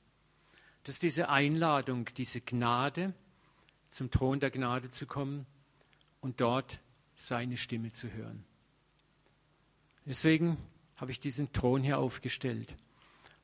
Das 0.85 0.95
ist 0.95 1.03
diese 1.03 1.29
Einladung, 1.29 2.07
diese 2.17 2.41
Gnade, 2.41 3.13
zum 3.91 4.11
Thron 4.11 4.41
der 4.41 4.51
Gnade 4.51 4.91
zu 4.91 5.07
kommen 5.07 5.47
und 6.21 6.41
dort 6.41 6.81
seine 7.15 7.57
Stimme 7.57 7.93
zu 7.93 8.11
hören. 8.13 8.45
Deswegen 10.07 10.57
habe 10.97 11.11
ich 11.11 11.21
diesen 11.21 11.53
Thron 11.53 11.83
hier 11.83 11.99
aufgestellt. 11.99 12.75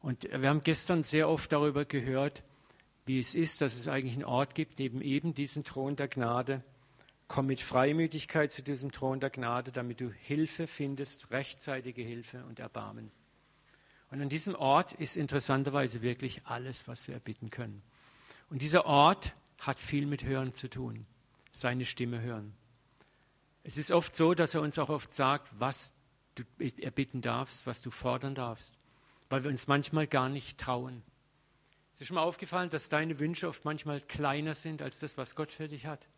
Und 0.05 0.25
wir 0.31 0.51
haben 0.51 0.63
gestern 0.63 1.03
sehr 1.03 1.31
oft 1.31 1.51
darüber 1.51 1.87
gehört, 1.87 2.43
wie 3.07 3.19
es 3.19 3.35
ist, 3.35 3.63
dass 3.63 3.75
es 3.75 3.89
eigentlich 3.89 4.13
einen 4.13 4.25
Ort 4.25 4.55
gibt, 4.55 4.79
neben 4.79 5.01
eben 5.01 5.33
diesen 5.33 5.65
Thron 5.65 5.97
der 5.97 6.09
Gnade. 6.09 6.63
Komm 7.27 7.47
mit 7.47 7.63
Freimütigkeit 7.63 8.53
zu 8.53 8.63
diesem 8.63 8.93
Thron 8.93 9.19
der 9.19 9.31
Gnade, 9.31 9.73
damit 9.73 10.03
du 10.03 10.11
Hilfe 10.11 10.67
findest, 10.67 11.31
rechtzeitige 11.31 12.03
Hilfe 12.03 12.45
und 12.45 12.59
Erbarmen. 12.59 13.11
Und 14.11 14.21
an 14.21 14.29
diesem 14.29 14.55
Ort 14.55 14.93
ist 14.93 15.17
interessanterweise 15.17 16.03
wirklich 16.03 16.43
alles, 16.45 16.87
was 16.87 17.09
wir 17.09 17.15
erbitten 17.15 17.49
können. 17.49 17.83
Und 18.51 18.61
dieser 18.61 18.85
Ort 18.85 19.33
hat 19.59 19.79
viel 19.79 20.05
mit 20.05 20.23
Hören 20.23 20.53
zu 20.53 20.69
tun, 20.69 21.07
seine 21.51 21.87
Stimme 21.87 22.21
hören. 22.21 22.53
Es 23.63 23.79
ist 23.79 23.91
oft 23.91 24.15
so, 24.15 24.35
dass 24.35 24.55
er 24.55 24.61
uns 24.61 24.79
auch 24.79 24.91
oft 24.91 25.15
sagt, 25.15 25.49
was 25.59 25.95
du 26.35 26.43
erbitten 26.59 27.23
darfst, 27.23 27.67
was 27.67 27.81
du 27.81 27.91
fordern 27.91 28.35
darfst, 28.35 28.77
weil 29.29 29.45
wir 29.45 29.51
uns 29.51 29.67
manchmal 29.67 30.07
gar 30.07 30.29
nicht 30.29 30.59
trauen. 30.59 31.03
Ist 31.93 32.01
dir 32.01 32.07
schon 32.07 32.17
mal 32.17 32.23
aufgefallen, 32.23 32.71
dass 32.71 32.89
deine 32.89 33.19
Wünsche 33.21 33.49
oft 33.49 33.65
manchmal 33.65 34.01
kleiner 34.01 34.55
sind 34.55 34.83
als 34.83 34.99
das, 34.99 35.17
was 35.17 35.35
Gott 35.35 35.53
für 35.53 35.69
dich 35.69 35.87
hat? 35.87 36.09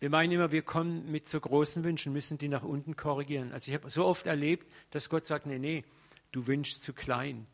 Wir 0.00 0.10
meinen 0.10 0.32
immer, 0.32 0.52
wir 0.52 0.62
kommen 0.62 1.10
mit 1.10 1.28
so 1.28 1.40
großen 1.40 1.82
Wünschen, 1.82 2.12
müssen 2.12 2.38
die 2.38 2.48
nach 2.48 2.62
unten 2.62 2.96
korrigieren. 2.96 3.52
Also 3.52 3.70
ich 3.70 3.74
habe 3.74 3.90
so 3.90 4.04
oft 4.04 4.26
erlebt, 4.26 4.72
dass 4.90 5.08
Gott 5.08 5.26
sagt, 5.26 5.46
nee, 5.46 5.58
nee, 5.58 5.84
du 6.30 6.46
wünschst 6.46 6.82
zu 6.82 6.92
klein, 6.92 7.46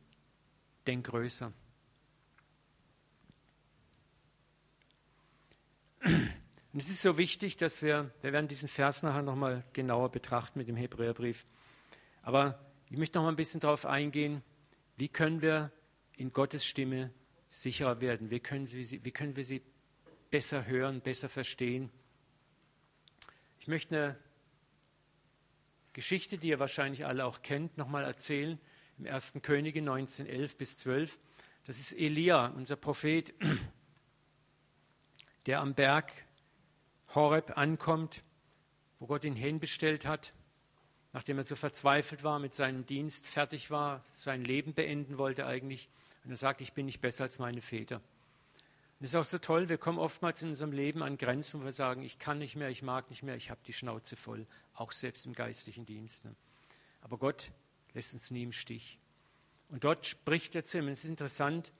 denk 0.87 1.07
größer. 1.07 1.53
Und 6.05 6.83
es 6.83 6.91
ist 6.91 7.03
so 7.03 7.17
wichtig, 7.17 7.57
dass 7.57 7.83
wir, 7.83 8.11
wir 8.21 8.33
werden 8.33 8.49
diesen 8.49 8.69
Vers 8.69 9.03
nachher 9.03 9.23
nochmal 9.23 9.65
genauer 9.73 10.11
betrachten 10.11 10.59
mit 10.59 10.69
dem 10.69 10.77
Hebräerbrief. 10.77 11.47
Aber 12.23 12.59
ich 12.91 12.99
möchte 12.99 13.19
noch 13.19 13.25
mal 13.25 13.31
ein 13.31 13.37
bisschen 13.37 13.61
darauf 13.61 13.87
eingehen, 13.87 14.43
wie 14.97 15.09
können 15.09 15.43
wir 15.43 15.73
in 16.17 16.33
Gottes 16.33 16.65
Stimme 16.65 17.13
sicherer 17.49 18.01
werden? 18.01 18.31
Wie 18.31 18.41
können, 18.41 18.67
sie, 18.67 19.05
wie 19.05 19.11
können 19.11 19.37
wir 19.37 19.45
sie 19.45 19.63
besser 20.31 20.67
hören, 20.67 21.01
besser 21.01 21.29
verstehen? 21.29 21.91
Ich 23.59 23.69
möchte 23.69 23.97
eine 23.97 24.19
Geschichte, 25.95 26.39
die 26.39 26.49
ihr 26.49 26.59
wahrscheinlich 26.59 27.07
alle 27.07 27.25
auch 27.25 27.43
kennt, 27.43 27.79
nochmal 27.79 28.05
erzählen. 28.05 28.59
Im 28.99 29.07
1. 29.07 29.35
Könige 29.43 29.81
1911 29.81 30.57
bis 30.57 30.77
12. 30.77 31.19
Das 31.65 31.79
ist 31.79 31.93
Elia, 31.93 32.49
unser 32.49 32.77
Prophet, 32.77 33.33
der 35.47 35.61
am 35.61 35.75
Berg 35.75 36.13
Horeb 37.15 37.57
ankommt, 37.57 38.23
wo 38.99 39.07
Gott 39.07 39.25
ihn 39.25 39.37
hinbestellt 39.37 40.05
hat, 40.05 40.33
nachdem 41.15 41.39
er 41.39 41.45
so 41.45 41.57
verzweifelt 41.57 42.25
war 42.25 42.41
mit 42.41 42.55
seinem 42.55 42.85
Dienst, 42.85 43.27
fertig 43.27 43.71
war, 43.71 44.05
sein 44.13 44.45
Leben 44.45 44.75
beenden 44.75 45.17
wollte 45.17 45.47
eigentlich. 45.47 45.89
Und 46.25 46.33
er 46.33 46.37
sagt, 46.37 46.61
ich 46.61 46.73
bin 46.73 46.87
nicht 46.87 47.01
besser 47.01 47.25
als 47.25 47.39
meine 47.39 47.63
Väter. 47.63 47.97
Und 47.97 49.05
es 49.05 49.11
ist 49.11 49.17
auch 49.17 49.25
so 49.25 49.39
toll, 49.39 49.69
wir 49.69 49.79
kommen 49.79 49.99
oftmals 49.99 50.43
in 50.43 50.49
unserem 50.49 50.73
Leben 50.73 51.03
an 51.03 51.17
Grenzen, 51.17 51.61
wo 51.61 51.65
wir 51.65 51.73
sagen, 51.73 52.03
ich 52.03 52.19
kann 52.19 52.39
nicht 52.39 52.57
mehr, 52.57 52.69
ich 52.69 52.83
mag 52.83 53.11
nicht 53.11 53.23
mehr, 53.23 53.37
ich 53.37 53.51
habe 53.51 53.61
die 53.65 53.73
Schnauze 53.73 54.17
voll, 54.17 54.45
auch 54.75 54.91
selbst 54.91 55.25
im 55.25 55.35
geistlichen 55.35 55.87
Dienst. 55.87 56.25
Ne? 56.25 56.35
Aber 57.01 57.17
Gott 57.17 57.53
lässt 57.95 58.13
uns 58.13 58.33
nie 58.33 58.43
im 58.43 58.53
Stich. 58.53 58.99
Und 59.69 59.85
dort 59.85 60.07
spricht 60.07 60.57
er 60.57 60.65
zu 60.65 60.79
ihm. 60.79 60.87
Und 60.87 60.93
es 60.93 61.05
ist 61.05 61.11
interessant, 61.11 61.71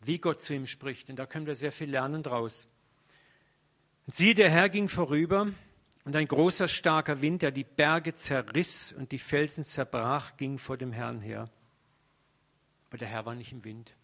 wie 0.00 0.18
Gott 0.18 0.42
zu 0.42 0.52
ihm 0.52 0.66
spricht, 0.66 1.08
denn 1.08 1.16
da 1.16 1.26
können 1.26 1.46
wir 1.46 1.54
sehr 1.54 1.72
viel 1.72 1.90
lernen 1.90 2.24
draus. 2.24 2.66
Und 4.06 4.16
siehe, 4.16 4.34
der 4.34 4.50
Herr 4.50 4.68
ging 4.68 4.88
vorüber, 4.88 5.46
und 6.10 6.16
ein 6.16 6.26
großer, 6.26 6.66
starker 6.66 7.22
Wind, 7.22 7.42
der 7.42 7.52
die 7.52 7.62
Berge 7.62 8.16
zerriss 8.16 8.92
und 8.92 9.12
die 9.12 9.18
Felsen 9.20 9.64
zerbrach, 9.64 10.36
ging 10.36 10.58
vor 10.58 10.76
dem 10.76 10.90
Herrn 10.90 11.20
her. 11.20 11.48
Aber 12.88 12.98
der 12.98 13.06
Herr 13.06 13.26
war 13.26 13.36
nicht 13.36 13.52
im 13.52 13.62
Wind. 13.62 13.94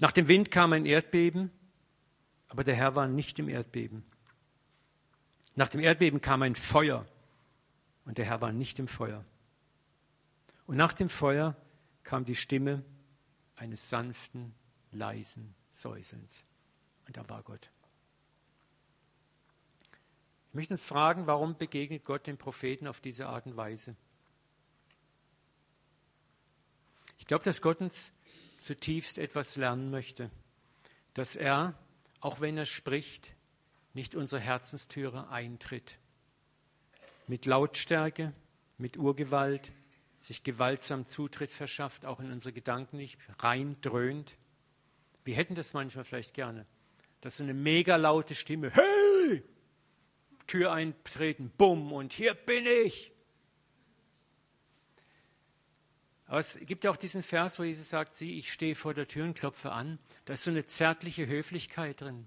Nach 0.00 0.10
dem 0.10 0.26
Wind 0.26 0.50
kam 0.50 0.72
ein 0.72 0.86
Erdbeben, 0.86 1.52
aber 2.48 2.64
der 2.64 2.74
Herr 2.74 2.96
war 2.96 3.06
nicht 3.06 3.38
im 3.38 3.48
Erdbeben. 3.48 4.02
Nach 5.54 5.68
dem 5.68 5.80
Erdbeben 5.80 6.20
kam 6.20 6.42
ein 6.42 6.56
Feuer, 6.56 7.06
und 8.04 8.18
der 8.18 8.24
Herr 8.24 8.40
war 8.40 8.50
nicht 8.50 8.80
im 8.80 8.88
Feuer. 8.88 9.24
Und 10.66 10.76
nach 10.76 10.94
dem 10.94 11.10
Feuer 11.10 11.54
kam 12.02 12.24
die 12.24 12.34
Stimme 12.34 12.84
eines 13.54 13.88
sanften, 13.88 14.52
leisen 14.90 15.54
Säuselns. 15.70 16.44
Und 17.06 17.16
da 17.16 17.28
war 17.28 17.44
Gott. 17.44 17.70
Ich 20.48 20.54
möchte 20.54 20.74
uns 20.74 20.84
fragen, 20.84 21.26
warum 21.26 21.56
begegnet 21.56 22.04
Gott 22.04 22.26
den 22.26 22.38
Propheten 22.38 22.86
auf 22.86 23.00
diese 23.00 23.26
Art 23.26 23.46
und 23.46 23.56
Weise? 23.56 23.94
Ich 27.18 27.26
glaube, 27.26 27.44
dass 27.44 27.60
Gott 27.60 27.80
uns 27.80 28.12
zutiefst 28.56 29.18
etwas 29.18 29.56
lernen 29.56 29.90
möchte, 29.90 30.30
dass 31.12 31.36
er, 31.36 31.74
auch 32.20 32.40
wenn 32.40 32.56
er 32.56 32.64
spricht, 32.64 33.34
nicht 33.92 34.14
unsere 34.14 34.40
Herzenstüre 34.40 35.28
eintritt. 35.28 35.98
Mit 37.26 37.44
Lautstärke, 37.44 38.32
mit 38.78 38.96
Urgewalt, 38.96 39.70
sich 40.18 40.42
gewaltsam 40.42 41.06
Zutritt 41.06 41.50
verschafft, 41.50 42.06
auch 42.06 42.20
in 42.20 42.32
unsere 42.32 42.52
Gedanken 42.52 42.96
nicht, 42.96 43.18
rein 43.38 43.76
dröhnt. 43.82 44.36
Wir 45.24 45.36
hätten 45.36 45.54
das 45.54 45.74
manchmal 45.74 46.04
vielleicht 46.04 46.32
gerne, 46.32 46.66
dass 47.20 47.36
so 47.36 47.42
eine 47.42 47.54
mega 47.54 47.96
laute 47.96 48.34
Stimme, 48.34 48.70
hey, 48.70 49.07
Tür 50.48 50.72
eintreten, 50.72 51.52
bumm, 51.56 51.92
und 51.92 52.12
hier 52.12 52.34
bin 52.34 52.66
ich. 52.66 53.12
Aber 56.26 56.40
es 56.40 56.58
gibt 56.60 56.84
ja 56.84 56.90
auch 56.90 56.96
diesen 56.96 57.22
Vers, 57.22 57.58
wo 57.58 57.62
Jesus 57.62 57.88
sagt, 57.88 58.14
sieh, 58.14 58.38
ich 58.38 58.52
stehe 58.52 58.74
vor 58.74 58.92
der 58.92 59.06
Tür 59.06 59.24
und 59.24 59.34
klopfe 59.34 59.72
an. 59.72 59.98
Da 60.24 60.34
ist 60.34 60.42
so 60.42 60.50
eine 60.50 60.66
zärtliche 60.66 61.26
Höflichkeit 61.26 62.00
drin. 62.00 62.26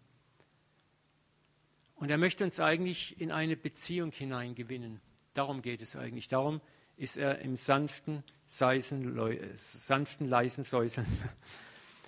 Und 1.96 2.10
er 2.10 2.18
möchte 2.18 2.44
uns 2.44 2.60
eigentlich 2.60 3.22
in 3.22 3.32
eine 3.32 3.56
Beziehung 3.56 4.12
hineingewinnen. 4.12 5.01
Darum 5.36 5.62
geht 5.62 5.84
es 5.84 5.96
eigentlich. 5.96 6.28
Darum 6.28 6.62
ist 6.98 7.18
er 7.18 7.40
im 7.40 7.56
sanften, 7.56 8.24
seisen, 8.48 9.56
sanften 9.56 10.28
leisen 10.28 10.63
Säuseln. 10.63 11.08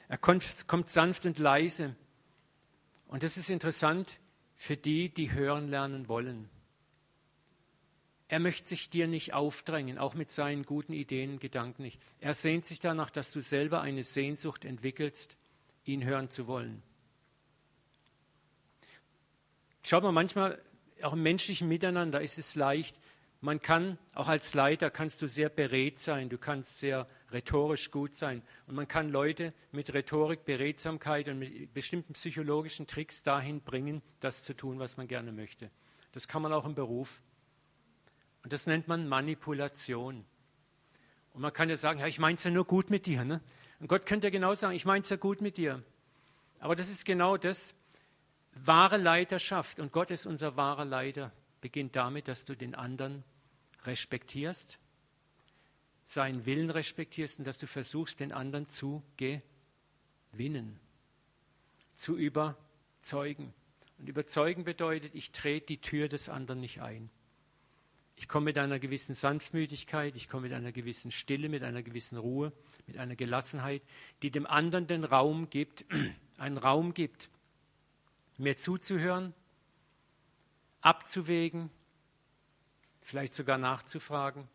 Er 0.10 0.18
kommt, 0.18 0.68
kommt 0.68 0.90
sanft 0.92 1.26
und 1.26 1.40
leise. 1.40 1.96
Und 3.08 3.24
das 3.24 3.38
ist 3.38 3.50
interessant 3.50 4.20
für 4.56 4.78
die, 4.78 5.10
die 5.10 5.32
hören 5.32 5.70
lernen 5.70 6.08
wollen. 6.08 6.50
Er 8.28 8.40
möchte 8.40 8.70
sich 8.70 8.90
dir 8.90 9.08
nicht 9.08 9.34
aufdrängen, 9.34 9.98
auch 9.98 10.16
mit 10.16 10.32
seinen 10.32 10.64
guten 10.64 10.94
Ideen 10.94 11.34
und 11.34 11.40
Gedanken 11.40 11.84
nicht. 11.84 12.02
Er 12.20 12.34
sehnt 12.34 12.66
sich 12.66 12.80
danach, 12.80 13.12
dass 13.12 13.32
du 13.32 13.42
selber 13.42 13.82
eine 13.82 14.04
Sehnsucht 14.04 14.66
entwickelst, 14.66 15.38
ihn 15.84 16.04
hören 16.04 16.30
zu 16.30 16.48
wollen. 16.48 16.82
Schaut 19.84 20.04
mal, 20.04 20.12
manchmal 20.12 20.62
auch 21.02 21.14
im 21.14 21.22
menschlichen 21.22 21.68
Miteinander 21.68 22.22
ist 22.22 22.40
es 22.40 22.56
leicht, 22.56 22.98
man 23.42 23.62
kann, 23.62 23.98
auch 24.14 24.30
als 24.30 24.54
Leiter 24.54 24.90
kannst 24.90 25.22
du 25.22 25.28
sehr 25.28 25.50
beredt 25.50 26.00
sein, 26.00 26.30
du 26.30 26.38
kannst 26.38 26.80
sehr 26.80 27.06
rhetorisch 27.34 27.92
gut 27.92 28.16
sein. 28.16 28.42
Und 28.68 28.76
man 28.76 28.88
kann 28.88 29.10
Leute 29.10 29.54
mit 29.72 29.94
Rhetorik, 29.94 30.46
Beredsamkeit 30.46 31.28
und 31.28 31.40
mit 31.40 31.74
bestimmten 31.74 32.14
psychologischen 32.14 32.88
Tricks 32.88 33.24
dahin 33.24 33.62
bringen, 33.62 34.02
das 34.20 34.44
zu 34.44 34.56
tun, 34.56 34.80
was 34.80 34.98
man 34.98 35.08
gerne 35.08 35.32
möchte. 35.32 35.70
Das 36.14 36.28
kann 36.28 36.42
man 36.42 36.54
auch 36.54 36.66
im 36.66 36.76
Beruf. 36.76 37.22
Und 38.44 38.54
das 38.54 38.68
nennt 38.68 38.88
man 38.88 39.08
Manipulation. 39.08 40.26
Und 41.34 41.42
man 41.42 41.52
kann 41.52 41.70
ja 41.70 41.78
sagen, 41.78 42.00
ja, 42.00 42.08
ich 42.08 42.20
meine 42.20 42.38
es 42.38 42.44
ja 42.44 42.52
nur 42.52 42.66
gut 42.66 42.90
mit 42.90 43.06
dir. 43.06 43.24
Ne? 43.26 43.42
Und 43.80 43.88
Gott 43.88 44.06
könnte 44.06 44.28
ja 44.28 44.32
genau 44.32 44.54
sagen, 44.54 44.76
ich 44.76 44.86
meine 44.86 45.04
es 45.04 45.10
ja 45.10 45.18
gut 45.18 45.42
mit 45.42 45.58
dir. 45.58 45.82
Aber 46.60 46.76
das 46.76 46.90
ist 46.90 47.06
genau 47.06 47.38
das, 47.38 47.76
wahre 48.54 48.98
Leiterschaft. 48.98 49.80
Und 49.80 49.92
Gott 49.92 50.12
ist 50.12 50.26
unser 50.26 50.56
wahrer 50.56 50.86
Leiter. 50.86 51.32
Beginnt 51.62 51.96
damit, 51.96 52.28
dass 52.28 52.46
du 52.46 52.56
den 52.56 52.76
anderen 52.76 53.24
respektierst, 53.86 54.80
seinen 56.06 56.46
Willen 56.46 56.70
respektierst 56.70 57.40
und 57.40 57.46
dass 57.46 57.58
du 57.58 57.68
versuchst, 57.68 58.20
den 58.20 58.32
anderen 58.32 58.68
zu 58.70 59.04
gewinnen, 59.18 60.80
zu 61.96 62.18
überzeugen. 62.18 63.54
Und 63.98 64.10
überzeugen 64.10 64.64
bedeutet, 64.64 65.16
ich 65.16 65.32
trete 65.32 65.68
die 65.68 65.82
Tür 65.82 66.10
des 66.10 66.30
anderen 66.30 66.60
nicht 66.60 66.82
ein. 66.82 67.10
Ich 68.16 68.28
komme 68.28 68.46
mit 68.46 68.58
einer 68.58 68.80
gewissen 68.80 69.16
Sanftmütigkeit, 69.16 70.16
ich 70.16 70.30
komme 70.30 70.44
mit 70.44 70.54
einer 70.54 70.72
gewissen 70.72 71.12
Stille, 71.12 71.50
mit 71.50 71.64
einer 71.64 71.82
gewissen 71.82 72.18
Ruhe, 72.18 72.54
mit 72.86 72.98
einer 72.98 73.16
Gelassenheit, 73.16 73.82
die 74.22 74.30
dem 74.30 74.46
anderen 74.46 74.88
den 74.88 75.04
Raum 75.04 75.50
gibt, 75.50 75.86
einen 76.38 76.58
Raum 76.58 76.94
gibt, 76.94 77.30
mir 78.38 78.58
zuzuhören, 78.58 79.34
abzuwägen, 80.82 81.72
vielleicht 83.02 83.34
sogar 83.34 83.58
nachzufragen 83.58 84.48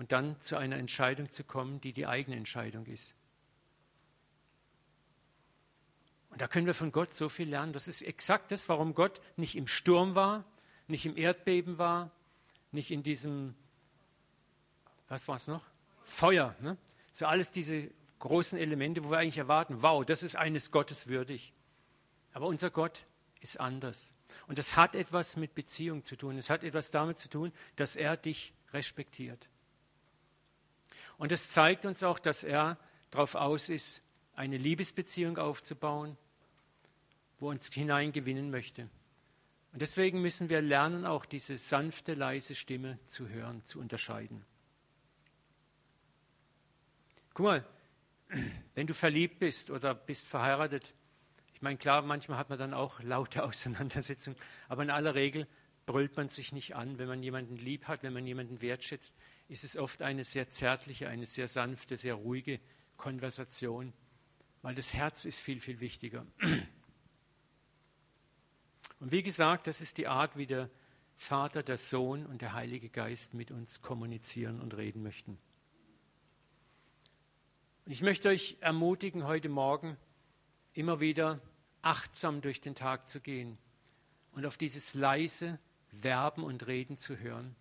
und 0.00 0.12
dann 0.12 0.40
zu 0.40 0.56
einer 0.56 0.78
Entscheidung 0.78 1.30
zu 1.30 1.44
kommen, 1.44 1.78
die 1.82 1.92
die 1.92 2.06
eigene 2.06 2.34
Entscheidung 2.34 2.86
ist. 2.86 3.14
Und 6.30 6.40
da 6.40 6.48
können 6.48 6.64
wir 6.64 6.72
von 6.72 6.90
Gott 6.90 7.12
so 7.12 7.28
viel 7.28 7.50
lernen. 7.50 7.74
Das 7.74 7.86
ist 7.86 8.00
exakt 8.00 8.50
das, 8.50 8.70
warum 8.70 8.94
Gott 8.94 9.20
nicht 9.36 9.56
im 9.56 9.66
Sturm 9.66 10.14
war, 10.14 10.46
nicht 10.86 11.04
im 11.04 11.18
Erdbeben 11.18 11.76
war, 11.76 12.10
nicht 12.72 12.90
in 12.90 13.02
diesem, 13.02 13.54
was 15.08 15.28
war 15.28 15.36
es 15.36 15.48
noch? 15.48 15.66
Feuer. 16.02 16.56
Ne? 16.60 16.78
So 17.12 17.26
alles 17.26 17.50
diese 17.50 17.90
großen 18.20 18.58
Elemente, 18.58 19.04
wo 19.04 19.10
wir 19.10 19.18
eigentlich 19.18 19.36
erwarten, 19.36 19.82
wow, 19.82 20.02
das 20.02 20.22
ist 20.22 20.34
eines 20.34 20.70
Gottes 20.70 21.08
würdig. 21.08 21.52
Aber 22.32 22.46
unser 22.46 22.70
Gott 22.70 23.04
ist 23.40 23.60
anders. 23.60 24.14
Und 24.46 24.56
das 24.56 24.76
hat 24.76 24.94
etwas 24.94 25.36
mit 25.36 25.54
Beziehung 25.54 26.04
zu 26.04 26.16
tun. 26.16 26.38
Es 26.38 26.48
hat 26.48 26.64
etwas 26.64 26.90
damit 26.90 27.18
zu 27.18 27.28
tun, 27.28 27.52
dass 27.76 27.96
er 27.96 28.16
dich 28.16 28.54
respektiert. 28.72 29.50
Und 31.20 31.32
es 31.32 31.50
zeigt 31.50 31.84
uns 31.84 32.02
auch, 32.02 32.18
dass 32.18 32.44
er 32.44 32.78
darauf 33.10 33.34
aus 33.34 33.68
ist, 33.68 34.00
eine 34.36 34.56
Liebesbeziehung 34.56 35.36
aufzubauen, 35.36 36.16
wo 37.38 37.50
uns 37.50 37.70
hineingewinnen 37.70 38.50
möchte. 38.50 38.88
Und 39.74 39.82
deswegen 39.82 40.22
müssen 40.22 40.48
wir 40.48 40.62
lernen, 40.62 41.04
auch 41.04 41.26
diese 41.26 41.58
sanfte, 41.58 42.14
leise 42.14 42.54
Stimme 42.54 42.98
zu 43.06 43.28
hören, 43.28 43.62
zu 43.66 43.80
unterscheiden. 43.80 44.46
Guck 47.34 47.44
mal, 47.44 47.66
wenn 48.74 48.86
du 48.86 48.94
verliebt 48.94 49.40
bist 49.40 49.70
oder 49.70 49.94
bist 49.94 50.26
verheiratet, 50.26 50.94
ich 51.52 51.60
meine, 51.60 51.76
klar, 51.76 52.00
manchmal 52.00 52.38
hat 52.38 52.48
man 52.48 52.58
dann 52.58 52.72
auch 52.72 53.02
laute 53.02 53.44
Auseinandersetzungen, 53.44 54.38
aber 54.70 54.84
in 54.84 54.90
aller 54.90 55.14
Regel 55.14 55.46
brüllt 55.84 56.16
man 56.16 56.30
sich 56.30 56.52
nicht 56.52 56.76
an. 56.76 56.96
Wenn 56.98 57.08
man 57.08 57.22
jemanden 57.22 57.56
lieb 57.56 57.88
hat, 57.88 58.02
wenn 58.04 58.14
man 58.14 58.26
jemanden 58.26 58.62
wertschätzt, 58.62 59.12
ist 59.50 59.64
es 59.64 59.76
oft 59.76 60.00
eine 60.00 60.22
sehr 60.22 60.48
zärtliche, 60.48 61.08
eine 61.08 61.26
sehr 61.26 61.48
sanfte, 61.48 61.96
sehr 61.96 62.14
ruhige 62.14 62.60
Konversation, 62.96 63.92
weil 64.62 64.76
das 64.76 64.94
Herz 64.94 65.24
ist 65.24 65.40
viel, 65.40 65.60
viel 65.60 65.80
wichtiger. 65.80 66.24
Und 69.00 69.10
wie 69.10 69.24
gesagt, 69.24 69.66
das 69.66 69.80
ist 69.80 69.98
die 69.98 70.06
Art, 70.06 70.36
wie 70.36 70.46
der 70.46 70.70
Vater, 71.16 71.64
der 71.64 71.78
Sohn 71.78 72.26
und 72.26 72.42
der 72.42 72.52
Heilige 72.52 72.90
Geist 72.90 73.34
mit 73.34 73.50
uns 73.50 73.82
kommunizieren 73.82 74.60
und 74.60 74.76
reden 74.76 75.02
möchten. 75.02 75.36
Und 77.86 77.92
ich 77.92 78.02
möchte 78.02 78.28
euch 78.28 78.56
ermutigen, 78.60 79.24
heute 79.24 79.48
Morgen 79.48 79.96
immer 80.74 81.00
wieder 81.00 81.40
achtsam 81.82 82.40
durch 82.40 82.60
den 82.60 82.76
Tag 82.76 83.08
zu 83.08 83.20
gehen 83.20 83.58
und 84.30 84.46
auf 84.46 84.56
dieses 84.56 84.94
leise 84.94 85.58
Werben 85.90 86.44
und 86.44 86.68
Reden 86.68 86.98
zu 86.98 87.18
hören 87.18 87.56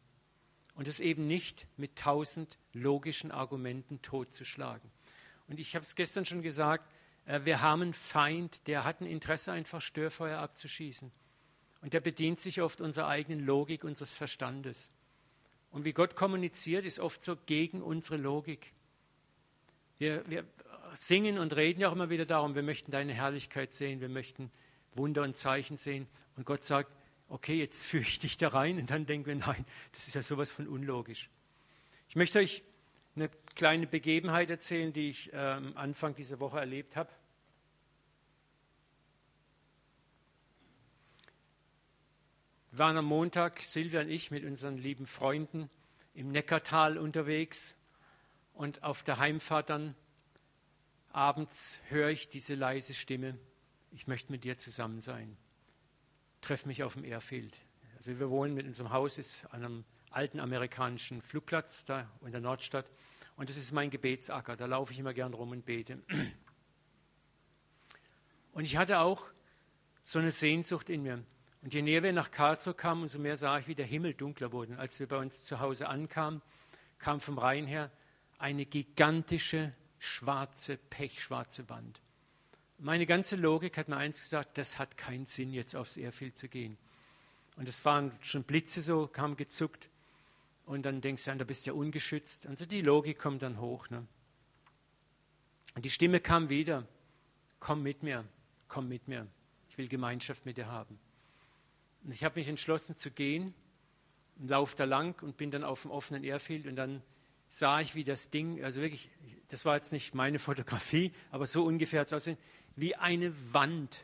und 0.80 0.88
es 0.88 1.02
eben 1.02 1.28
nicht 1.28 1.68
mit 1.76 1.98
tausend 1.98 2.58
logischen 2.72 3.32
Argumenten 3.32 4.02
totzuschlagen. 4.02 4.90
Und 5.50 5.60
ich 5.60 5.76
habe 5.76 5.84
es 5.84 5.94
gestern 5.94 6.24
schon 6.24 6.42
gesagt, 6.42 6.90
äh, 7.26 7.42
wir 7.44 7.62
haben 7.62 7.82
einen 7.82 7.94
Feind, 7.94 8.66
der 8.66 8.86
hat 8.86 9.02
ein 9.02 9.06
Interesse, 9.06 9.52
einfach 9.52 9.82
Störfeuer 9.82 10.40
abzuschießen. 10.40 11.12
Und 11.82 11.92
der 11.92 12.00
bedient 12.00 12.40
sich 12.40 12.62
oft 12.62 12.80
unserer 12.80 13.10
eigenen 13.10 13.46
Logik, 13.46 13.84
unseres 13.84 14.14
Verstandes. 14.14 14.90
Und 15.70 15.84
wie 15.84 15.92
Gott 15.92 16.16
kommuniziert, 16.16 16.86
ist 16.86 17.00
oft 17.00 17.26
so 17.26 17.36
gegen 17.46 17.82
unsere 17.82 18.16
Logik. 18.16 18.72
Wir, 19.98 20.24
wir 20.30 20.46
singen 20.94 21.40
und 21.40 21.58
reden 21.58 21.82
ja 21.82 21.90
auch 21.90 21.94
immer 21.94 22.10
wieder 22.10 22.24
darum, 22.24 22.56
wir 22.56 22.64
möchten 22.64 22.90
deine 22.90 23.12
Herrlichkeit 23.12 23.74
sehen, 23.74 24.00
wir 24.00 24.08
möchten 24.08 24.50
Wunder 24.94 25.24
und 25.24 25.36
Zeichen 25.36 25.76
sehen. 25.76 26.08
Und 26.38 26.46
Gott 26.46 26.64
sagt, 26.64 26.90
okay, 27.30 27.56
jetzt 27.56 27.86
führe 27.86 28.04
ich 28.04 28.20
dich 28.20 28.38
da 28.38 28.50
rein. 28.50 28.78
Und 28.80 28.90
dann 28.90 29.06
denken 29.06 29.28
wir, 29.28 29.36
nein, 29.36 29.66
das 29.94 30.08
ist 30.08 30.16
ja 30.16 30.22
sowas 30.22 30.52
von 30.52 30.68
unlogisch. 30.68 31.30
Ich 32.10 32.16
möchte 32.16 32.40
euch 32.40 32.64
eine 33.16 33.30
kleine 33.56 33.88
Begebenheit 33.88 34.50
erzählen, 34.50 34.92
die 34.92 35.10
ich 35.10 35.30
ähm, 35.34 35.78
Anfang 35.78 36.16
dieser 36.16 36.40
Woche 36.40 36.60
erlebt 36.60 36.96
habe. 36.96 37.10
Wir 42.72 42.80
waren 42.80 42.98
am 42.98 43.06
Montag, 43.06 43.62
Silvia 43.62 44.02
und 44.02 44.10
ich, 44.10 44.32
mit 44.32 44.44
unseren 44.44 44.78
lieben 44.78 45.06
Freunden 45.06 45.70
im 46.14 46.32
Neckartal 46.32 46.98
unterwegs. 46.98 47.76
Und 48.54 48.84
auf 48.84 49.04
der 49.04 49.20
Heimfahrt 49.20 49.70
dann 49.70 49.96
abends 51.12 51.80
höre 51.90 52.10
ich 52.10 52.30
diese 52.30 52.56
leise 52.56 52.94
Stimme, 52.94 53.38
ich 53.92 54.08
möchte 54.08 54.32
mit 54.32 54.44
dir 54.44 54.58
zusammen 54.58 55.02
sein. 55.02 55.36
Treff 56.42 56.66
mich 56.66 56.84
auf 56.84 56.94
dem 56.94 57.04
Airfield. 57.06 57.58
Also 57.98 58.18
wir 58.18 58.30
wohnen 58.30 58.54
mit 58.54 58.66
unserem 58.66 58.92
Haus 58.92 59.18
ist 59.18 59.46
an 59.52 59.64
einem 59.64 59.86
alten 60.10 60.40
amerikanischen 60.40 61.22
Flugplatz 61.22 61.86
da 61.86 62.10
in 62.26 62.32
der 62.32 62.42
Nordstadt. 62.42 62.90
Und 63.36 63.50
das 63.50 63.58
ist 63.58 63.72
mein 63.72 63.90
Gebetsacker. 63.90 64.56
Da 64.56 64.66
laufe 64.66 64.92
ich 64.94 65.00
immer 65.00 65.14
gern 65.14 65.34
rum 65.34 65.52
und 65.52 65.66
bete. 65.66 66.02
Und 68.52 68.66
ich 68.66 68.78
hatte 68.78 69.00
auch 69.00 69.30
so 70.04 70.20
eine 70.20 70.32
Sehnsucht 70.32 70.90
in 70.90 71.04
mir. 71.04 71.24
Und 71.62 71.74
je 71.74 71.82
näher 71.82 72.04
wir 72.04 72.14
nach 72.14 72.32
Karlsruhe 72.32 72.74
kamen, 72.74 73.04
umso 73.04 73.20
mehr 73.20 73.38
sah 73.38 73.60
ich, 73.60 73.68
wie 73.68 73.76
der 73.76 73.86
Himmel 73.86 74.14
dunkler 74.14 74.52
wurde. 74.52 74.74
Und 74.74 74.80
als 74.80 75.00
wir 75.00 75.08
bei 75.08 75.18
uns 75.18 75.44
zu 75.44 75.60
Hause 75.60 75.88
ankamen, 75.88 76.42
kam 76.98 77.20
vom 77.20 77.38
Rhein 77.38 77.68
her 77.68 77.92
eine 78.38 78.66
gigantische 78.66 79.72
schwarze, 80.00 80.78
pechschwarze 80.78 81.70
Wand. 81.70 82.02
Meine 82.80 83.06
ganze 83.06 83.36
Logik 83.36 83.78
hat 83.78 83.90
mir 83.90 83.98
eins 83.98 84.22
gesagt, 84.22 84.58
das 84.58 84.80
hat 84.80 84.98
keinen 84.98 85.26
Sinn, 85.26 85.54
jetzt 85.54 85.76
aufs 85.76 85.98
Airfield 85.98 86.38
zu 86.38 86.48
gehen. 86.48 86.78
Und 87.58 87.68
es 87.68 87.84
waren 87.84 88.12
schon 88.22 88.44
Blitze 88.44 88.82
so, 88.82 89.08
kam 89.08 89.36
gezuckt. 89.36 89.90
Und 90.66 90.84
dann 90.84 91.02
denkst 91.02 91.26
du, 91.26 91.36
da 91.36 91.44
bist 91.44 91.66
du 91.66 91.72
ja 91.72 91.74
ungeschützt. 91.76 92.48
Also 92.48 92.66
die 92.66 92.82
Logik 92.82 93.20
kommt 93.20 93.42
dann 93.42 93.60
hoch. 93.60 93.90
Ne? 93.90 94.06
Und 95.76 95.84
die 95.84 95.90
Stimme 95.90 96.20
kam 96.20 96.50
wieder. 96.50 96.88
Komm 97.60 97.84
mit 97.84 98.04
mir, 98.04 98.24
komm 98.70 98.88
mit 98.88 99.08
mir. 99.08 99.28
Ich 99.70 99.78
will 99.78 99.90
Gemeinschaft 99.90 100.46
mit 100.46 100.58
dir 100.58 100.68
haben. 100.68 100.98
Und 102.04 102.14
ich 102.14 102.24
habe 102.24 102.40
mich 102.40 102.48
entschlossen 102.48 102.96
zu 102.96 103.12
gehen 103.12 103.54
laufe 104.48 104.76
da 104.76 104.86
lang 104.86 105.22
und 105.22 105.38
bin 105.38 105.52
dann 105.52 105.64
auf 105.64 105.84
dem 105.84 105.92
offenen 105.92 106.24
Airfield 106.24 106.66
und 106.68 106.76
dann 106.76 107.02
sah 107.50 107.82
ich, 107.82 107.96
wie 107.96 108.04
das 108.04 108.30
Ding, 108.30 108.64
also 108.64 108.80
wirklich, 108.82 109.10
das 109.50 109.66
war 109.66 109.76
jetzt 109.76 109.92
nicht 109.92 110.14
meine 110.16 110.40
Fotografie, 110.40 111.12
aber 111.32 111.46
so 111.48 111.66
ungefähr 111.66 112.02
hat 112.02 112.08
es 112.08 112.14
aussehen, 112.14 112.38
wie 112.80 112.96
eine 112.96 113.34
Wand. 113.54 114.04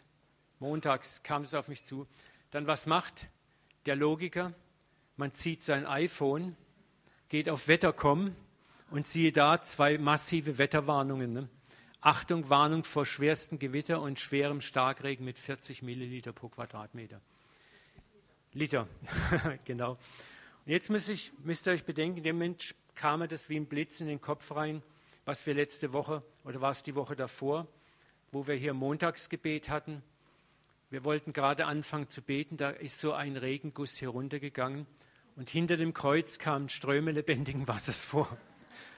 Montags 0.59 1.23
kam 1.23 1.43
es 1.43 1.53
auf 1.53 1.67
mich 1.67 1.83
zu. 1.83 2.07
Dann 2.51 2.67
was 2.67 2.85
macht 2.85 3.27
der 3.85 3.95
Logiker? 3.95 4.53
Man 5.17 5.33
zieht 5.33 5.63
sein 5.63 5.85
iPhone, 5.85 6.57
geht 7.29 7.49
auf 7.49 7.67
Wettercom 7.67 8.35
und 8.91 9.07
siehe 9.07 9.31
da 9.31 9.61
zwei 9.61 9.97
massive 9.97 10.57
Wetterwarnungen. 10.57 11.33
Ne? 11.33 11.49
Achtung, 12.01 12.49
Warnung 12.49 12.83
vor 12.83 13.05
schwersten 13.05 13.59
Gewitter 13.59 14.01
und 14.01 14.19
schwerem 14.19 14.61
Starkregen 14.61 15.25
mit 15.25 15.39
40 15.39 15.81
Milliliter 15.81 16.33
pro 16.33 16.49
Quadratmeter. 16.49 17.21
Liter, 18.53 18.87
genau. 19.65 19.91
Und 19.91 20.71
jetzt 20.71 20.89
müsst, 20.89 21.09
ich, 21.09 21.31
müsst 21.43 21.67
ihr 21.67 21.73
euch 21.73 21.83
bedenken, 21.83 22.23
dem 22.23 22.37
Moment 22.37 22.75
kam 22.93 23.19
mir 23.19 23.27
das 23.27 23.49
wie 23.49 23.57
ein 23.57 23.65
Blitz 23.65 23.99
in 24.01 24.07
den 24.07 24.21
Kopf 24.21 24.51
rein, 24.51 24.81
was 25.25 25.45
wir 25.45 25.53
letzte 25.53 25.93
Woche 25.93 26.23
oder 26.43 26.61
war 26.61 26.71
es 26.71 26.83
die 26.83 26.95
Woche 26.95 27.15
davor, 27.15 27.67
wo 28.31 28.47
wir 28.47 28.55
hier 28.55 28.73
Montagsgebet 28.73 29.69
hatten. 29.69 30.03
Wir 30.89 31.03
wollten 31.03 31.33
gerade 31.33 31.65
anfangen 31.65 32.09
zu 32.09 32.21
beten, 32.21 32.57
da 32.57 32.69
ist 32.69 32.99
so 32.99 33.13
ein 33.13 33.37
Regenguss 33.37 33.95
hier 33.95 34.09
runtergegangen 34.09 34.85
und 35.35 35.49
hinter 35.49 35.77
dem 35.77 35.93
Kreuz 35.93 36.39
kamen 36.39 36.69
Ströme 36.69 37.11
lebendigen 37.11 37.67
Wassers 37.67 38.03
vor. 38.03 38.37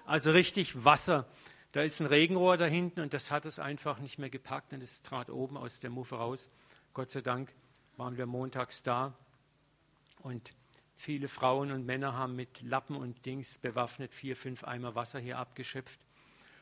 Also 0.06 0.32
richtig 0.32 0.86
Wasser. 0.86 1.28
Da 1.72 1.82
ist 1.82 2.00
ein 2.00 2.08
Regenrohr 2.08 2.58
da 2.58 2.66
hinten 2.66 3.02
und 3.02 3.14
das 3.14 3.32
hat 3.32 3.46
es 3.46 3.60
einfach 3.60 4.00
nicht 4.00 4.20
mehr 4.20 4.30
gepackt 4.30 4.74
und 4.74 4.82
es 4.82 5.02
trat 5.02 5.30
oben 5.30 5.58
aus 5.58 5.80
der 5.80 5.90
Muffe 5.90 6.16
raus. 6.16 6.50
Gott 6.94 7.12
sei 7.12 7.22
Dank 7.22 7.54
waren 7.98 8.18
wir 8.18 8.26
montags 8.26 8.84
da 8.84 9.14
und 10.22 10.52
Viele 11.00 11.28
Frauen 11.28 11.72
und 11.72 11.86
Männer 11.86 12.14
haben 12.14 12.36
mit 12.36 12.62
Lappen 12.64 12.96
und 12.96 13.24
Dings 13.28 13.60
bewaffnet 13.60 14.16
vier, 14.16 14.36
fünf 14.36 14.64
Eimer 14.64 14.96
Wasser 14.96 15.20
hier 15.20 15.38
abgeschöpft. 15.38 16.00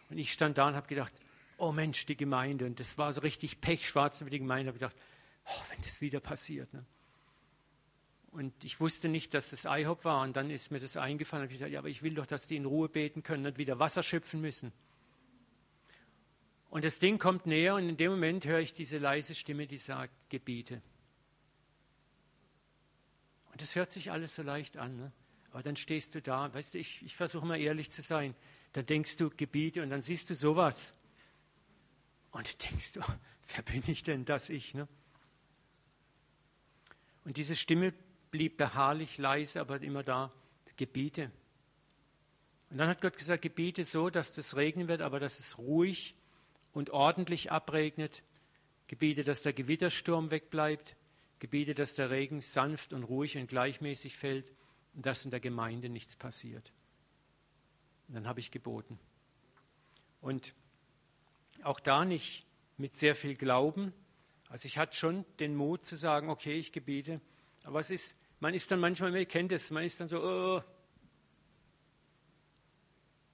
Und 0.09 0.17
ich 0.17 0.33
stand 0.33 0.57
da 0.57 0.67
und 0.67 0.75
habe 0.75 0.87
gedacht, 0.87 1.13
oh 1.57 1.71
Mensch, 1.71 2.05
die 2.05 2.17
Gemeinde. 2.17 2.65
Und 2.65 2.79
das 2.79 2.97
war 2.97 3.13
so 3.13 3.21
richtig 3.21 3.61
pechschwarz 3.61 4.19
für 4.19 4.29
die 4.29 4.39
Gemeinde. 4.39 4.71
Ich 4.71 4.75
gedacht, 4.75 4.95
oh, 5.45 5.61
wenn 5.69 5.81
das 5.81 6.01
wieder 6.01 6.19
passiert. 6.19 6.73
Ne? 6.73 6.85
Und 8.31 8.63
ich 8.63 8.79
wusste 8.79 9.07
nicht, 9.07 9.33
dass 9.33 9.51
das 9.51 9.65
IHOP 9.65 10.03
war. 10.05 10.21
Und 10.21 10.35
dann 10.35 10.49
ist 10.49 10.71
mir 10.71 10.79
das 10.79 10.97
eingefallen. 10.97 11.43
Und 11.43 11.51
ich 11.51 11.57
gedacht, 11.57 11.71
ja, 11.71 11.79
aber 11.79 11.89
ich 11.89 12.03
will 12.03 12.15
doch, 12.15 12.25
dass 12.25 12.47
die 12.47 12.57
in 12.57 12.65
Ruhe 12.65 12.89
beten 12.89 13.23
können 13.23 13.45
und 13.45 13.57
wieder 13.57 13.79
Wasser 13.79 14.03
schöpfen 14.03 14.41
müssen. 14.41 14.71
Und 16.69 16.83
das 16.83 16.99
Ding 16.99 17.19
kommt 17.19 17.45
näher 17.45 17.75
und 17.75 17.87
in 17.87 17.95
dem 17.95 18.11
Moment 18.11 18.45
höre 18.45 18.59
ich 18.59 18.73
diese 18.73 18.97
leise 18.97 19.33
Stimme, 19.33 19.65
die 19.65 19.77
sagt, 19.77 20.13
Gebiete. 20.29 20.81
Und 23.53 23.61
das 23.61 23.75
hört 23.75 23.93
sich 23.93 24.11
alles 24.11 24.35
so 24.35 24.41
leicht 24.41 24.75
an. 24.75 24.97
Ne? 24.97 25.13
Aber 25.51 25.63
dann 25.63 25.77
stehst 25.77 26.15
du 26.15 26.21
da, 26.21 26.53
weißt 26.53 26.73
du, 26.73 26.77
ich, 26.77 27.01
ich 27.05 27.15
versuche 27.15 27.45
mal 27.45 27.57
ehrlich 27.57 27.89
zu 27.89 28.01
sein. 28.01 28.35
Dann 28.73 28.85
denkst 28.85 29.15
du 29.15 29.29
Gebiete 29.29 29.81
und 29.81 29.89
dann 29.89 30.01
siehst 30.01 30.29
du 30.29 30.35
sowas. 30.35 30.93
Und 32.35 32.69
denkst 32.69 32.91
du, 32.91 32.99
wer 33.55 33.63
bin 33.63 33.83
ich 33.87 34.03
denn, 34.03 34.25
das 34.25 34.49
ich? 34.49 34.73
Ne? 34.73 34.89
Und 37.23 37.37
diese 37.37 37.55
Stimme 37.55 37.93
blieb 38.29 38.57
beharrlich 38.57 39.17
leise, 39.17 39.61
aber 39.61 39.81
immer 39.81 40.03
da, 40.03 40.33
Gebiete. 40.75 41.31
Und 42.69 42.77
dann 42.77 42.89
hat 42.89 42.99
Gott 42.99 43.15
gesagt, 43.15 43.41
Gebiete 43.41 43.85
so, 43.85 44.09
dass 44.09 44.33
das 44.33 44.57
regnen 44.57 44.89
wird, 44.89 44.99
aber 44.99 45.21
dass 45.21 45.39
es 45.39 45.57
ruhig 45.57 46.13
und 46.73 46.89
ordentlich 46.89 47.53
abregnet, 47.53 48.21
gebiete, 48.87 49.23
dass 49.23 49.41
der 49.41 49.53
Gewittersturm 49.53 50.29
wegbleibt, 50.29 50.97
gebiete, 51.39 51.73
dass 51.73 51.95
der 51.95 52.09
Regen 52.09 52.41
sanft 52.41 52.91
und 52.91 53.03
ruhig 53.03 53.37
und 53.37 53.47
gleichmäßig 53.47 54.17
fällt 54.17 54.51
und 54.93 55.05
dass 55.05 55.23
in 55.23 55.31
der 55.31 55.39
Gemeinde 55.39 55.87
nichts 55.87 56.17
passiert. 56.17 56.73
Und 58.09 58.15
dann 58.15 58.27
habe 58.27 58.41
ich 58.41 58.51
geboten. 58.51 58.99
Und 60.19 60.53
auch 61.65 61.79
da 61.79 62.05
nicht 62.05 62.45
mit 62.77 62.97
sehr 62.97 63.15
viel 63.15 63.35
Glauben. 63.35 63.93
Also 64.49 64.67
ich 64.67 64.77
hatte 64.77 64.95
schon 64.95 65.25
den 65.39 65.55
Mut 65.55 65.85
zu 65.85 65.95
sagen, 65.95 66.29
okay, 66.29 66.53
ich 66.53 66.71
gebiete. 66.71 67.19
Aber 67.63 67.79
es 67.79 67.89
ist, 67.89 68.15
man 68.39 68.53
ist 68.53 68.69
dann 68.71 68.79
manchmal, 68.79 69.15
ihr 69.15 69.25
kennt 69.25 69.51
es, 69.51 69.71
man 69.71 69.83
ist 69.83 69.99
dann 69.99 70.07
so, 70.07 70.21
oh. 70.21 70.63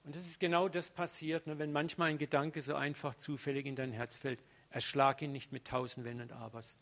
Und 0.04 0.16
das 0.16 0.26
ist 0.26 0.40
genau 0.40 0.68
das 0.68 0.90
passiert, 0.90 1.46
ne, 1.46 1.58
wenn 1.58 1.70
manchmal 1.70 2.10
ein 2.10 2.18
Gedanke 2.18 2.60
so 2.60 2.74
einfach 2.74 3.14
zufällig 3.14 3.66
in 3.66 3.76
dein 3.76 3.92
Herz 3.92 4.16
fällt. 4.16 4.42
Erschlag 4.70 5.20
ihn 5.22 5.32
nicht 5.32 5.52
mit 5.52 5.66
tausend 5.66 6.04
Wenn 6.06 6.20
und 6.20 6.32
Abers. 6.32 6.76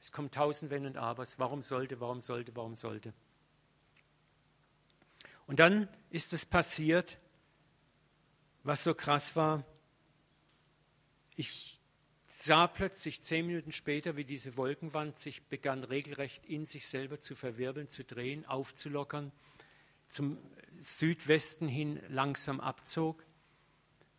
Es 0.00 0.10
kommt 0.10 0.34
tausend 0.34 0.70
Wenn 0.70 0.86
und 0.86 0.96
Abers. 0.96 1.38
Warum 1.38 1.62
sollte, 1.62 2.00
warum 2.00 2.20
sollte, 2.20 2.56
warum 2.56 2.74
sollte? 2.74 3.12
Und 5.46 5.60
dann 5.60 5.88
ist 6.10 6.32
es 6.32 6.46
passiert, 6.46 7.18
was 8.62 8.82
so 8.82 8.94
krass 8.94 9.36
war. 9.36 9.64
Ich 11.36 11.80
sah 12.26 12.66
plötzlich 12.66 13.22
zehn 13.22 13.46
Minuten 13.46 13.72
später, 13.72 14.16
wie 14.16 14.24
diese 14.24 14.56
Wolkenwand 14.56 15.18
sich 15.18 15.42
begann 15.44 15.84
regelrecht 15.84 16.44
in 16.46 16.66
sich 16.66 16.86
selber 16.86 17.20
zu 17.20 17.34
verwirbeln, 17.34 17.88
zu 17.88 18.04
drehen, 18.04 18.44
aufzulockern, 18.46 19.32
zum 20.08 20.38
Südwesten 20.80 21.68
hin 21.68 22.00
langsam 22.08 22.60
abzog. 22.60 23.24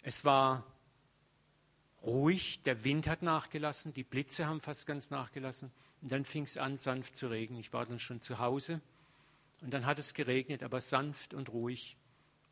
Es 0.01 0.25
war 0.25 0.65
ruhig, 2.03 2.61
der 2.63 2.83
Wind 2.83 3.07
hat 3.07 3.21
nachgelassen, 3.21 3.93
die 3.93 4.03
Blitze 4.03 4.45
haben 4.45 4.61
fast 4.61 4.85
ganz 4.85 5.09
nachgelassen 5.09 5.71
und 6.01 6.11
dann 6.11 6.25
fing 6.25 6.43
es 6.43 6.57
an, 6.57 6.77
sanft 6.77 7.17
zu 7.17 7.27
regnen. 7.27 7.59
Ich 7.59 7.73
war 7.73 7.85
dann 7.85 7.99
schon 7.99 8.21
zu 8.21 8.39
Hause 8.39 8.81
und 9.61 9.73
dann 9.73 9.85
hat 9.85 9.99
es 9.99 10.13
geregnet, 10.13 10.63
aber 10.63 10.81
sanft 10.81 11.33
und 11.33 11.49
ruhig 11.49 11.97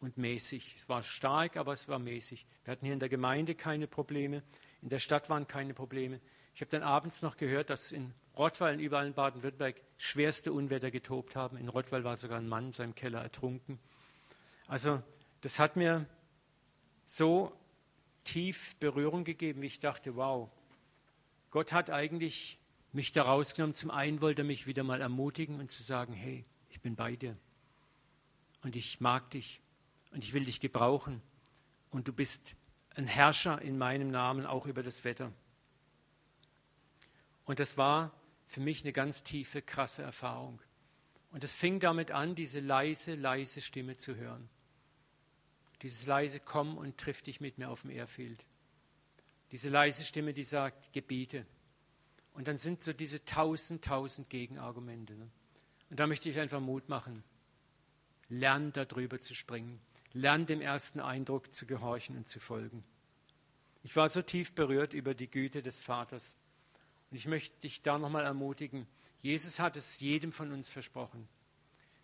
und 0.03 0.17
mäßig. 0.17 0.75
Es 0.77 0.89
war 0.89 1.01
stark, 1.01 1.55
aber 1.55 1.71
es 1.71 1.87
war 1.87 1.97
mäßig. 1.97 2.45
Wir 2.65 2.73
hatten 2.73 2.85
hier 2.85 2.93
in 2.93 2.99
der 2.99 3.09
Gemeinde 3.09 3.55
keine 3.55 3.87
Probleme, 3.87 4.43
in 4.81 4.89
der 4.89 4.99
Stadt 4.99 5.29
waren 5.29 5.47
keine 5.47 5.73
Probleme. 5.73 6.19
Ich 6.53 6.61
habe 6.61 6.69
dann 6.69 6.83
abends 6.83 7.21
noch 7.21 7.37
gehört, 7.37 7.69
dass 7.69 7.91
in 7.93 8.13
Rottweil 8.35 8.75
und 8.75 8.81
überall 8.81 9.07
in 9.07 9.13
Baden-Württemberg 9.13 9.81
schwerste 9.97 10.51
Unwetter 10.51 10.91
getobt 10.91 11.35
haben. 11.35 11.57
In 11.57 11.69
Rottweil 11.69 12.03
war 12.03 12.17
sogar 12.17 12.37
ein 12.37 12.49
Mann 12.49 12.67
in 12.67 12.71
seinem 12.73 12.95
Keller 12.95 13.21
ertrunken. 13.21 13.79
Also 14.67 15.01
das 15.41 15.57
hat 15.57 15.77
mir 15.77 16.05
so 17.05 17.57
tief 18.25 18.75
Berührung 18.77 19.23
gegeben, 19.23 19.61
wie 19.61 19.67
ich 19.67 19.79
dachte, 19.79 20.15
wow, 20.15 20.49
Gott 21.49 21.71
hat 21.71 21.89
eigentlich 21.89 22.59
mich 22.91 23.13
da 23.13 23.23
rausgenommen. 23.23 23.73
Zum 23.73 23.89
einen 23.89 24.19
wollte 24.19 24.41
er 24.41 24.45
mich 24.45 24.67
wieder 24.67 24.83
mal 24.83 24.99
ermutigen 24.99 25.59
und 25.59 25.71
zu 25.71 25.81
sagen, 25.81 26.13
hey, 26.13 26.45
ich 26.69 26.81
bin 26.81 26.95
bei 26.95 27.15
dir 27.15 27.37
und 28.63 28.75
ich 28.75 28.99
mag 28.99 29.29
dich 29.29 29.62
und 30.13 30.23
ich 30.23 30.33
will 30.33 30.45
dich 30.45 30.59
gebrauchen 30.59 31.21
und 31.89 32.07
du 32.07 32.13
bist 32.13 32.55
ein 32.95 33.07
Herrscher 33.07 33.61
in 33.61 33.77
meinem 33.77 34.11
Namen 34.11 34.45
auch 34.45 34.65
über 34.67 34.83
das 34.83 35.03
Wetter. 35.03 35.33
Und 37.45 37.59
das 37.59 37.77
war 37.77 38.13
für 38.45 38.61
mich 38.61 38.83
eine 38.83 38.93
ganz 38.93 39.23
tiefe, 39.23 39.61
krasse 39.61 40.03
Erfahrung. 40.03 40.61
Und 41.31 41.43
es 41.43 41.53
fing 41.53 41.79
damit 41.79 42.11
an, 42.11 42.35
diese 42.35 42.59
leise, 42.59 43.15
leise 43.15 43.59
Stimme 43.59 43.97
zu 43.97 44.15
hören. 44.15 44.47
Dieses 45.81 46.05
leise 46.05 46.39
Komm 46.39 46.77
und 46.77 46.97
triff 46.97 47.23
dich 47.23 47.41
mit 47.41 47.57
mir 47.57 47.69
auf 47.69 47.81
dem 47.81 47.89
Airfield. 47.89 48.45
Diese 49.51 49.69
leise 49.69 50.03
Stimme, 50.03 50.33
die 50.33 50.43
sagt, 50.43 50.93
Gebiete. 50.93 51.45
Und 52.33 52.47
dann 52.47 52.59
sind 52.59 52.83
so 52.83 52.93
diese 52.93 53.25
tausend, 53.25 53.83
tausend 53.83 54.29
Gegenargumente. 54.29 55.15
Ne? 55.15 55.29
Und 55.89 55.99
da 55.99 56.07
möchte 56.07 56.29
ich 56.29 56.39
einfach 56.39 56.59
Mut 56.61 56.87
machen. 56.87 57.23
Lern 58.29 58.71
darüber 58.71 59.19
zu 59.19 59.35
springen. 59.35 59.81
Lern 60.13 60.45
dem 60.45 60.61
ersten 60.61 60.99
Eindruck 60.99 61.53
zu 61.53 61.65
gehorchen 61.65 62.17
und 62.17 62.29
zu 62.29 62.39
folgen. 62.39 62.83
Ich 63.83 63.95
war 63.95 64.07
so 64.09 64.21
tief 64.21 64.53
berührt 64.53 64.93
über 64.93 65.13
die 65.13 65.29
Güte 65.29 65.61
des 65.61 65.81
Vaters. 65.81 66.35
Und 67.11 67.17
ich 67.17 67.27
möchte 67.27 67.59
dich 67.61 67.81
da 67.81 67.97
nochmal 67.97 68.23
ermutigen. 68.23 68.87
Jesus 69.21 69.59
hat 69.59 69.75
es 69.75 69.99
jedem 69.99 70.31
von 70.31 70.51
uns 70.51 70.69
versprochen. 70.69 71.27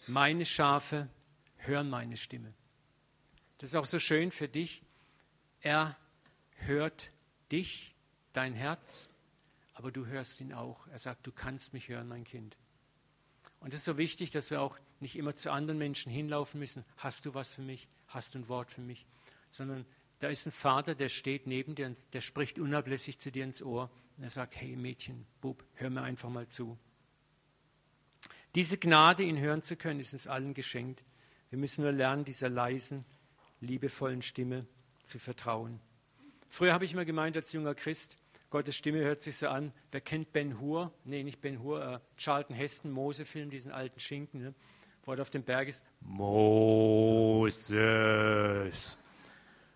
Meine 0.07 0.45
Schafe 0.45 1.09
hören 1.57 1.89
meine 1.89 2.17
Stimme. 2.17 2.53
Das 3.59 3.71
ist 3.71 3.75
auch 3.75 3.85
so 3.85 3.99
schön 3.99 4.31
für 4.31 4.47
dich. 4.47 4.81
Er 5.61 5.97
hört 6.55 7.11
dich, 7.51 7.95
dein 8.33 8.53
Herz, 8.53 9.07
aber 9.73 9.91
du 9.91 10.05
hörst 10.05 10.41
ihn 10.41 10.53
auch. 10.53 10.87
Er 10.87 10.99
sagt, 10.99 11.27
du 11.27 11.31
kannst 11.31 11.73
mich 11.73 11.89
hören, 11.89 12.07
mein 12.07 12.23
Kind. 12.23 12.57
Und 13.59 13.73
es 13.73 13.81
ist 13.81 13.85
so 13.85 13.97
wichtig, 13.97 14.31
dass 14.31 14.51
wir 14.51 14.61
auch 14.61 14.77
nicht 14.99 15.15
immer 15.15 15.35
zu 15.35 15.51
anderen 15.51 15.77
Menschen 15.77 16.11
hinlaufen 16.11 16.59
müssen. 16.59 16.85
Hast 16.97 17.25
du 17.25 17.33
was 17.33 17.53
für 17.53 17.61
mich? 17.61 17.87
Hast 18.09 18.35
du 18.35 18.39
ein 18.39 18.47
Wort 18.47 18.71
für 18.71 18.81
mich? 18.81 19.07
Sondern 19.51 19.85
da 20.19 20.27
ist 20.27 20.45
ein 20.45 20.51
Vater, 20.51 20.95
der 20.95 21.09
steht 21.09 21.47
neben 21.47 21.75
dir 21.75 21.95
der 22.13 22.21
spricht 22.21 22.59
unablässig 22.59 23.19
zu 23.19 23.31
dir 23.31 23.43
ins 23.43 23.61
Ohr. 23.61 23.89
Und 24.17 24.23
er 24.23 24.29
sagt, 24.29 24.55
hey 24.55 24.75
Mädchen, 24.75 25.25
Bub, 25.41 25.63
hör 25.75 25.89
mir 25.89 26.01
einfach 26.01 26.29
mal 26.29 26.47
zu. 26.47 26.77
Diese 28.55 28.77
Gnade, 28.77 29.23
ihn 29.23 29.39
hören 29.39 29.63
zu 29.63 29.75
können, 29.75 29.99
ist 29.99 30.13
uns 30.13 30.27
allen 30.27 30.53
geschenkt. 30.53 31.03
Wir 31.49 31.57
müssen 31.57 31.83
nur 31.83 31.91
lernen, 31.91 32.25
dieser 32.25 32.49
leisen, 32.49 33.05
liebevollen 33.61 34.21
Stimme 34.21 34.67
zu 35.03 35.19
vertrauen. 35.19 35.79
Früher 36.49 36.73
habe 36.73 36.85
ich 36.85 36.93
immer 36.93 37.05
gemeint 37.05 37.37
als 37.37 37.53
junger 37.53 37.75
Christ, 37.75 38.17
Gottes 38.49 38.75
Stimme 38.75 38.99
hört 38.99 39.21
sich 39.21 39.37
so 39.37 39.47
an. 39.47 39.71
Wer 39.91 40.01
kennt 40.01 40.33
Ben 40.33 40.59
Hur? 40.59 40.91
Nee, 41.03 41.23
nicht 41.23 41.39
Ben 41.39 41.61
Hur, 41.61 41.85
äh, 41.85 41.99
Charlton 42.17 42.55
Heston, 42.55 42.91
Mose-Film, 42.91 43.51
diesen 43.51 43.71
alten 43.71 43.99
Schinken, 43.99 44.41
ne? 44.41 44.55
Wo 45.05 45.13
er 45.13 45.21
auf 45.21 45.29
dem 45.29 45.43
Berg 45.43 45.67
ist. 45.67 45.83
Moses. 46.01 47.57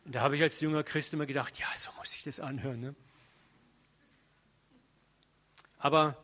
Und 0.06 0.16
da 0.16 0.22
habe 0.22 0.36
ich 0.36 0.42
als 0.42 0.60
junger 0.62 0.84
Christ 0.84 1.14
immer 1.14 1.26
gedacht, 1.26 1.58
ja, 1.60 1.68
so 1.76 1.92
muss 1.98 2.16
ich 2.16 2.24
das 2.24 2.40
anhören. 2.40 2.80
Ne? 2.80 2.96
Aber 5.80 6.18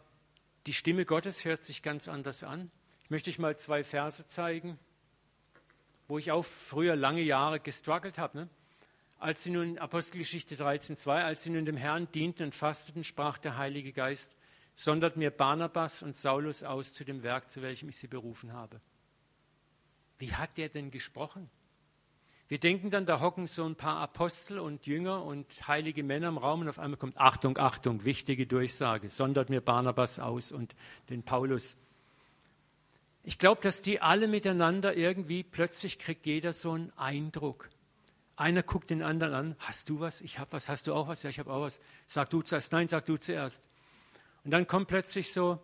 die 0.65 0.73
Stimme 0.73 1.05
Gottes 1.05 1.45
hört 1.45 1.63
sich 1.63 1.81
ganz 1.81 2.07
anders 2.07 2.43
an. 2.43 2.71
Ich 3.03 3.09
möchte 3.09 3.29
euch 3.29 3.39
mal 3.39 3.57
zwei 3.57 3.83
Verse 3.83 4.27
zeigen 4.27 4.77
wo 6.09 6.17
ich 6.17 6.31
auch 6.31 6.43
früher 6.43 6.95
lange 6.95 7.21
Jahre 7.21 7.59
gestruggelt 7.59 8.17
habe. 8.17 8.39
Ne? 8.39 8.49
Als 9.19 9.43
sie 9.43 9.51
nun, 9.51 9.77
Apostelgeschichte 9.77 10.55
13,2, 10.55 11.23
als 11.23 11.43
sie 11.43 11.51
nun 11.51 11.65
dem 11.65 11.77
Herrn 11.77 12.11
dienten 12.11 12.47
und 12.47 12.55
fasteten, 12.55 13.03
sprach 13.03 13.37
der 13.37 13.57
Heilige 13.57 13.93
Geist, 13.93 14.35
sondert 14.79 15.17
mir 15.17 15.29
Barnabas 15.29 16.01
und 16.03 16.15
Saulus 16.15 16.63
aus 16.63 16.93
zu 16.93 17.03
dem 17.03 17.21
Werk, 17.21 17.51
zu 17.51 17.61
welchem 17.61 17.89
ich 17.89 17.97
sie 17.97 18.07
berufen 18.07 18.53
habe. 18.53 18.79
Wie 20.19 20.33
hat 20.33 20.57
der 20.57 20.69
denn 20.69 20.89
gesprochen? 20.89 21.49
Wir 22.47 22.59
denken 22.59 22.89
dann, 22.89 23.05
da 23.05 23.19
hocken 23.19 23.47
so 23.47 23.65
ein 23.65 23.75
paar 23.75 23.97
Apostel 23.97 24.57
und 24.57 24.87
Jünger 24.87 25.25
und 25.25 25.67
heilige 25.67 26.01
Männer 26.01 26.29
im 26.29 26.37
Raum 26.37 26.61
und 26.61 26.69
auf 26.69 26.79
einmal 26.79 26.97
kommt 26.97 27.17
Achtung, 27.17 27.57
Achtung, 27.57 28.05
wichtige 28.05 28.47
Durchsage, 28.47 29.09
sondert 29.09 29.49
mir 29.49 29.59
Barnabas 29.59 30.17
aus 30.17 30.53
und 30.53 30.73
den 31.09 31.23
Paulus. 31.23 31.75
Ich 33.23 33.37
glaube, 33.37 33.59
dass 33.61 33.81
die 33.81 33.99
alle 33.99 34.29
miteinander 34.29 34.95
irgendwie, 34.95 35.43
plötzlich 35.43 35.99
kriegt 35.99 36.25
jeder 36.25 36.53
so 36.53 36.71
einen 36.71 36.93
Eindruck. 36.95 37.69
Einer 38.37 38.63
guckt 38.63 38.91
den 38.91 39.03
anderen 39.03 39.33
an, 39.33 39.55
hast 39.59 39.89
du 39.89 39.99
was? 39.99 40.21
Ich 40.21 40.39
habe 40.39 40.53
was. 40.53 40.69
Hast 40.69 40.87
du 40.87 40.93
auch 40.93 41.09
was? 41.09 41.23
Ja, 41.23 41.29
ich 41.29 41.39
habe 41.39 41.51
auch 41.51 41.63
was. 41.63 41.81
Sag 42.07 42.29
du 42.29 42.41
zuerst. 42.41 42.71
Nein, 42.71 42.87
sag 42.87 43.05
du 43.05 43.17
zuerst. 43.17 43.67
Und 44.43 44.51
dann 44.51 44.67
kommt 44.67 44.87
plötzlich 44.87 45.33
so, 45.33 45.59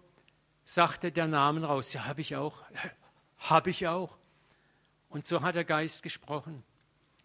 sagte 0.66 1.12
der 1.12 1.28
Namen 1.28 1.64
raus. 1.64 1.94
Ja, 1.94 2.06
habe 2.06 2.22
ich 2.22 2.36
auch. 2.36 2.62
Habe 3.38 3.70
ich 3.70 3.86
auch. 3.88 4.18
Und 5.10 5.28
so 5.28 5.42
hat 5.42 5.56
der 5.56 5.66
Geist 5.66 6.04
gesprochen. 6.04 6.64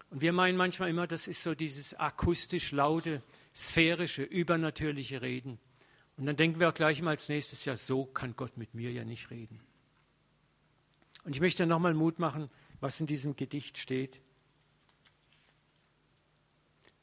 Und 0.09 0.19
wir 0.21 0.33
meinen 0.33 0.57
manchmal 0.57 0.89
immer, 0.89 1.07
das 1.07 1.27
ist 1.27 1.41
so 1.41 1.55
dieses 1.55 1.93
akustisch 1.93 2.73
laute, 2.73 3.23
sphärische, 3.55 4.23
übernatürliche 4.23 5.21
Reden. 5.21 5.57
Und 6.17 6.25
dann 6.25 6.35
denken 6.35 6.59
wir 6.59 6.69
auch 6.69 6.73
gleich 6.73 7.01
mal 7.01 7.11
als 7.11 7.29
nächstes, 7.29 7.65
ja, 7.65 7.77
so 7.77 8.05
kann 8.05 8.35
Gott 8.35 8.57
mit 8.57 8.73
mir 8.73 8.91
ja 8.91 9.05
nicht 9.05 9.31
reden. 9.31 9.61
Und 11.23 11.33
ich 11.33 11.41
möchte 11.41 11.65
nochmal 11.65 11.93
Mut 11.93 12.19
machen, 12.19 12.49
was 12.81 12.99
in 12.99 13.07
diesem 13.07 13.35
Gedicht 13.35 13.77
steht. 13.77 14.21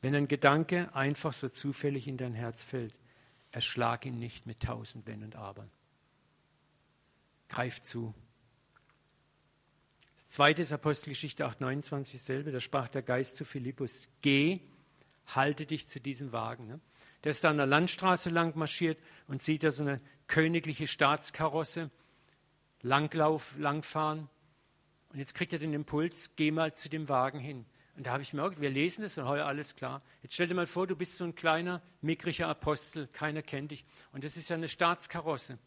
Wenn 0.01 0.15
ein 0.15 0.29
Gedanke 0.29 0.95
einfach 0.95 1.33
so 1.33 1.49
zufällig 1.49 2.07
in 2.07 2.19
dein 2.19 2.35
Herz 2.35 2.63
fällt, 2.63 2.95
erschlag 3.53 4.05
ihn 4.05 4.19
nicht 4.19 4.47
mit 4.47 4.61
tausend 4.61 5.07
Wenn 5.07 5.23
und 5.23 5.37
Abern. 5.37 5.71
Greif 7.49 7.83
zu. 7.83 8.15
Zweites 10.27 10.73
Apostelgeschichte 10.73 11.47
8, 11.47 11.61
29 11.61 12.21
selbe, 12.21 12.53
da 12.53 12.61
sprach 12.61 12.89
der 12.89 13.03
Geist 13.03 13.37
zu 13.37 13.45
Philippus, 13.45 14.09
geh, 14.21 14.61
halte 15.27 15.65
dich 15.65 15.89
zu 15.89 16.01
diesem 16.01 16.33
Wagen. 16.33 16.67
Ne? 16.67 16.81
Der 17.25 17.31
ist 17.31 17.45
da 17.45 17.51
an 17.51 17.57
der 17.57 17.67
Landstraße 17.67 18.29
lang 18.31 18.57
marschiert 18.57 18.99
und 19.27 19.43
sieht 19.43 19.63
da 19.63 19.71
so 19.71 19.83
eine 19.83 20.01
königliche 20.27 20.87
Staatskarosse 20.87 21.91
Langlauf, 22.83 23.59
langfahren. 23.59 24.29
Und 25.13 25.19
jetzt 25.19 25.35
kriegt 25.35 25.53
er 25.53 25.59
den 25.59 25.73
Impuls, 25.75 26.37
geh 26.37 26.51
mal 26.51 26.75
zu 26.75 26.89
dem 26.89 27.09
Wagen 27.09 27.41
hin. 27.41 27.65
Und 27.99 28.07
da 28.07 28.13
habe 28.13 28.23
ich 28.23 28.39
auch, 28.39 28.53
wir 28.59 28.71
lesen 28.71 29.03
das 29.03 29.19
und 29.19 29.27
heuer 29.27 29.45
alles 29.45 29.75
klar. 29.75 30.01
Jetzt 30.23 30.35
stell 30.35 30.47
dir 30.47 30.55
mal 30.55 30.69
vor, 30.69 30.87
du 30.87 30.95
bist 30.95 31.17
so 31.17 31.25
ein 31.25 31.35
kleiner, 31.35 31.83
mickriger 32.01 32.47
Apostel, 32.47 33.09
keiner 33.09 33.43
kennt 33.43 33.73
dich. 33.73 33.85
Und 34.13 34.23
das 34.23 34.37
ist 34.37 34.51
ja 34.51 34.55
eine 34.55 34.69
Staatskarosse. 34.69 35.59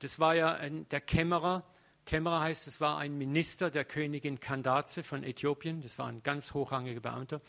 Das 0.00 0.18
war 0.18 0.34
ja 0.34 0.52
ein, 0.52 0.88
der 0.88 1.00
Kämmerer. 1.00 1.64
Kämmerer 2.04 2.40
heißt, 2.40 2.66
es 2.66 2.80
war 2.80 2.98
ein 2.98 3.16
Minister 3.16 3.70
der 3.70 3.84
Königin 3.84 4.40
Kandaze 4.40 5.04
von 5.04 5.22
Äthiopien. 5.22 5.80
Das 5.80 5.96
war 5.96 6.08
ein 6.08 6.24
ganz 6.24 6.54
hochrangiger 6.54 6.98
Beamter. 6.98 7.40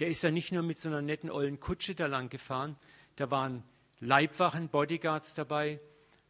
Der 0.00 0.08
ist 0.08 0.20
ja 0.24 0.32
nicht 0.32 0.50
nur 0.50 0.64
mit 0.64 0.80
so 0.80 0.88
einer 0.88 1.00
netten 1.00 1.30
ollen 1.30 1.60
Kutsche 1.60 1.94
da 1.94 2.06
lang 2.06 2.28
gefahren. 2.28 2.74
Da 3.14 3.30
waren 3.30 3.62
Leibwachen, 4.00 4.68
Bodyguards 4.68 5.34
dabei. 5.34 5.78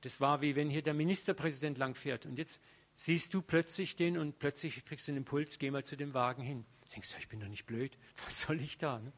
Das 0.03 0.21
war 0.21 0.43
wie 0.43 0.57
wenn 0.57 0.69
hier 0.69 0.83
der 0.83 0.93
Ministerpräsident 0.93 1.79
lang 1.79 1.95
fährt. 1.95 2.27
Und 2.27 2.37
jetzt 2.37 2.61
siehst 2.93 3.33
du 3.33 3.41
plötzlich 3.41 3.97
den 3.97 4.19
und 4.19 4.39
plötzlich 4.39 4.85
kriegst 4.85 5.09
du 5.09 5.13
einen 5.13 5.21
Impuls, 5.21 5.59
geh 5.59 5.71
mal 5.71 5.85
zu 5.85 5.97
dem 5.97 6.13
Wagen 6.13 6.43
hin. 6.43 6.67
Du 6.97 7.01
denkst, 7.01 7.17
ich 7.19 7.29
bin 7.29 7.41
doch 7.41 7.49
nicht 7.49 7.67
blöd, 7.67 7.95
was 8.25 8.41
soll 8.41 8.59
ich 8.59 8.79
da? 8.79 8.99
Ne? 8.99 9.13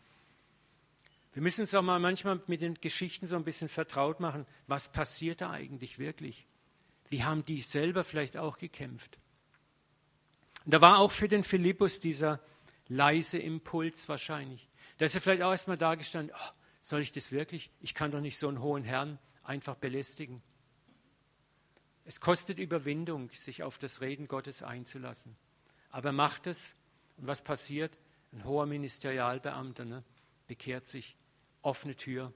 Wir 1.32 1.42
müssen 1.42 1.60
uns 1.60 1.74
auch 1.76 1.82
mal 1.82 2.00
manchmal 2.00 2.42
mit 2.48 2.60
den 2.60 2.74
Geschichten 2.74 3.28
so 3.28 3.36
ein 3.36 3.44
bisschen 3.44 3.68
vertraut 3.68 4.18
machen. 4.18 4.46
Was 4.66 4.90
passiert 4.90 5.42
da 5.42 5.52
eigentlich 5.52 6.00
wirklich? 6.00 6.48
Wie 7.08 7.22
haben 7.22 7.44
die 7.44 7.60
selber 7.60 8.02
vielleicht 8.02 8.36
auch 8.36 8.58
gekämpft? 8.58 9.18
Und 10.64 10.74
da 10.74 10.80
war 10.80 10.98
auch 10.98 11.12
für 11.12 11.28
den 11.28 11.44
Philippus 11.44 12.00
dieser 12.00 12.40
leise 12.88 13.38
Impuls 13.38 14.08
wahrscheinlich. 14.08 14.68
Da 14.96 15.04
ist 15.04 15.14
er 15.14 15.20
vielleicht 15.20 15.42
auch 15.42 15.52
erstmal 15.52 15.78
da 15.78 15.94
gestanden, 15.94 16.34
oh, 16.36 16.52
soll 16.80 17.00
ich 17.00 17.12
das 17.12 17.30
wirklich? 17.30 17.70
Ich 17.80 17.94
kann 17.94 18.10
doch 18.10 18.20
nicht 18.20 18.38
so 18.38 18.48
einen 18.48 18.60
hohen 18.60 18.82
Herrn 18.82 19.20
einfach 19.44 19.76
belästigen. 19.76 20.42
Es 22.04 22.20
kostet 22.20 22.58
Überwindung, 22.58 23.30
sich 23.30 23.62
auf 23.62 23.78
das 23.78 24.00
Reden 24.00 24.26
Gottes 24.26 24.64
einzulassen. 24.64 25.36
Aber 25.90 26.10
macht 26.10 26.48
es 26.48 26.74
und 27.18 27.26
was 27.26 27.42
passiert? 27.42 27.98
Ein 28.32 28.44
hoher 28.44 28.66
Ministerialbeamter 28.66 29.84
ne, 29.84 30.04
bekehrt 30.46 30.86
sich, 30.86 31.16
offene 31.62 31.96
Tür. 31.96 32.32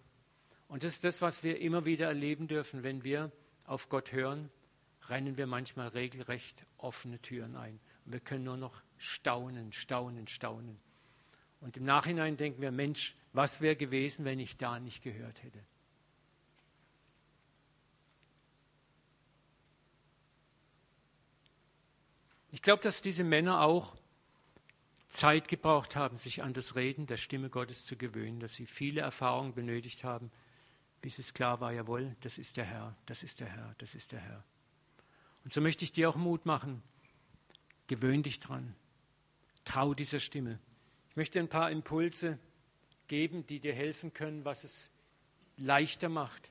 Und 0.68 0.85
das 0.85 0.95
ist 0.95 1.05
das, 1.05 1.23
was 1.23 1.42
wir 1.42 1.61
immer 1.61 1.85
wieder 1.85 2.07
erleben 2.07 2.49
dürfen. 2.49 2.83
Wenn 2.83 3.05
wir 3.05 3.31
auf 3.66 3.88
Gott 3.88 4.12
hören, 4.12 4.51
rennen 5.09 5.37
wir 5.37 5.47
manchmal 5.47 5.88
regelrecht 5.88 6.66
offene 6.79 7.21
Türen 7.21 7.57
ein. 7.57 7.79
Und 8.05 8.12
wir 8.12 8.21
können 8.21 8.45
nur 8.45 8.57
noch 8.57 8.83
staunen, 8.97 9.73
staunen, 9.73 10.27
staunen. 10.27 10.79
Und 11.61 11.77
im 11.77 11.85
Nachhinein 11.85 12.37
denken 12.37 12.61
wir, 12.61 12.73
Mensch, 12.73 13.14
was 13.33 13.61
wäre 13.61 13.77
gewesen, 13.77 14.25
wenn 14.25 14.40
ich 14.40 14.57
da 14.57 14.81
nicht 14.81 15.03
gehört 15.03 15.42
hätte? 15.42 15.61
Ich 22.51 22.61
glaube, 22.61 22.83
dass 22.83 23.01
diese 23.01 23.25
Männer 23.25 23.62
auch 23.62 23.97
Zeit 25.12 25.48
gebraucht 25.48 25.94
haben, 25.94 26.16
sich 26.16 26.42
an 26.42 26.55
das 26.55 26.75
Reden 26.75 27.07
der 27.07 27.18
Stimme 27.18 27.51
Gottes 27.51 27.85
zu 27.85 27.96
gewöhnen, 27.96 28.40
dass 28.40 28.55
sie 28.55 28.66
viele 28.66 29.03
Erfahrungen 29.03 29.55
benötigt 29.55 30.05
haben, 30.05 30.31
bis 31.03 31.18
es 31.18 31.35
klar 31.35 31.61
war, 31.61 31.70
jawohl, 31.72 32.16
das 32.22 32.38
ist 32.38 32.57
der 32.57 32.64
Herr, 32.64 32.96
das 33.07 33.22
ist 33.22 33.40
der 33.40 33.48
Herr, 33.48 33.75
das 33.79 33.94
ist 33.94 34.12
der 34.12 34.20
Herr. 34.20 34.42
Und 35.44 35.53
so 35.53 35.61
möchte 35.61 35.85
ich 35.85 35.92
dir 35.92 36.09
auch 36.09 36.16
Mut 36.16 36.46
machen. 36.46 36.83
Gewöhn 37.88 38.22
dich 38.22 38.40
dran. 38.40 38.75
Trau 39.64 39.92
dieser 39.92 40.18
Stimme. 40.18 40.59
Ich 41.11 41.16
möchte 41.16 41.38
ein 41.40 41.48
paar 41.48 41.70
Impulse 41.70 42.38
geben, 43.07 43.46
die 43.46 43.61
dir 43.61 43.75
helfen 43.75 44.14
können, 44.14 44.46
was 44.46 44.64
es 44.64 44.88
leichter 45.59 46.09
macht, 46.09 46.51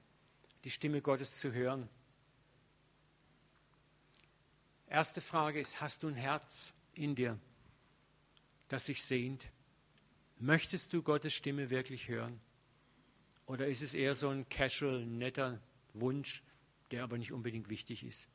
die 0.66 0.70
Stimme 0.70 1.02
Gottes 1.02 1.40
zu 1.40 1.52
hören. 1.52 1.90
Erste 4.86 5.22
Frage 5.22 5.60
ist, 5.60 5.82
hast 5.82 6.04
du 6.04 6.10
ein 6.10 6.16
Herz 6.16 6.74
in 6.94 7.16
dir? 7.16 7.40
Das 8.72 8.86
sich 8.86 9.04
sehnt? 9.04 9.46
Möchtest 10.40 10.94
du 10.94 11.02
Gottes 11.04 11.34
Stimme 11.34 11.70
wirklich 11.70 12.08
hören? 12.08 12.40
Oder 13.46 13.68
ist 13.68 13.82
es 13.82 13.94
eher 13.94 14.16
so 14.16 14.30
ein 14.30 14.48
casual, 14.50 15.06
netter 15.06 15.60
Wunsch, 15.94 16.42
der 16.90 17.04
aber 17.04 17.18
nicht 17.18 17.32
unbedingt 17.32 17.70
wichtig 17.70 18.04
ist? 18.04 18.30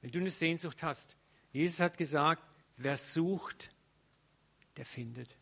Wenn 0.00 0.10
du 0.10 0.18
eine 0.18 0.30
Sehnsucht 0.30 0.82
hast, 0.82 1.16
Jesus 1.52 1.80
hat 1.80 1.96
gesagt, 1.96 2.42
wer 2.76 2.96
sucht, 2.96 3.70
der 4.76 4.84
findet. 4.84 5.36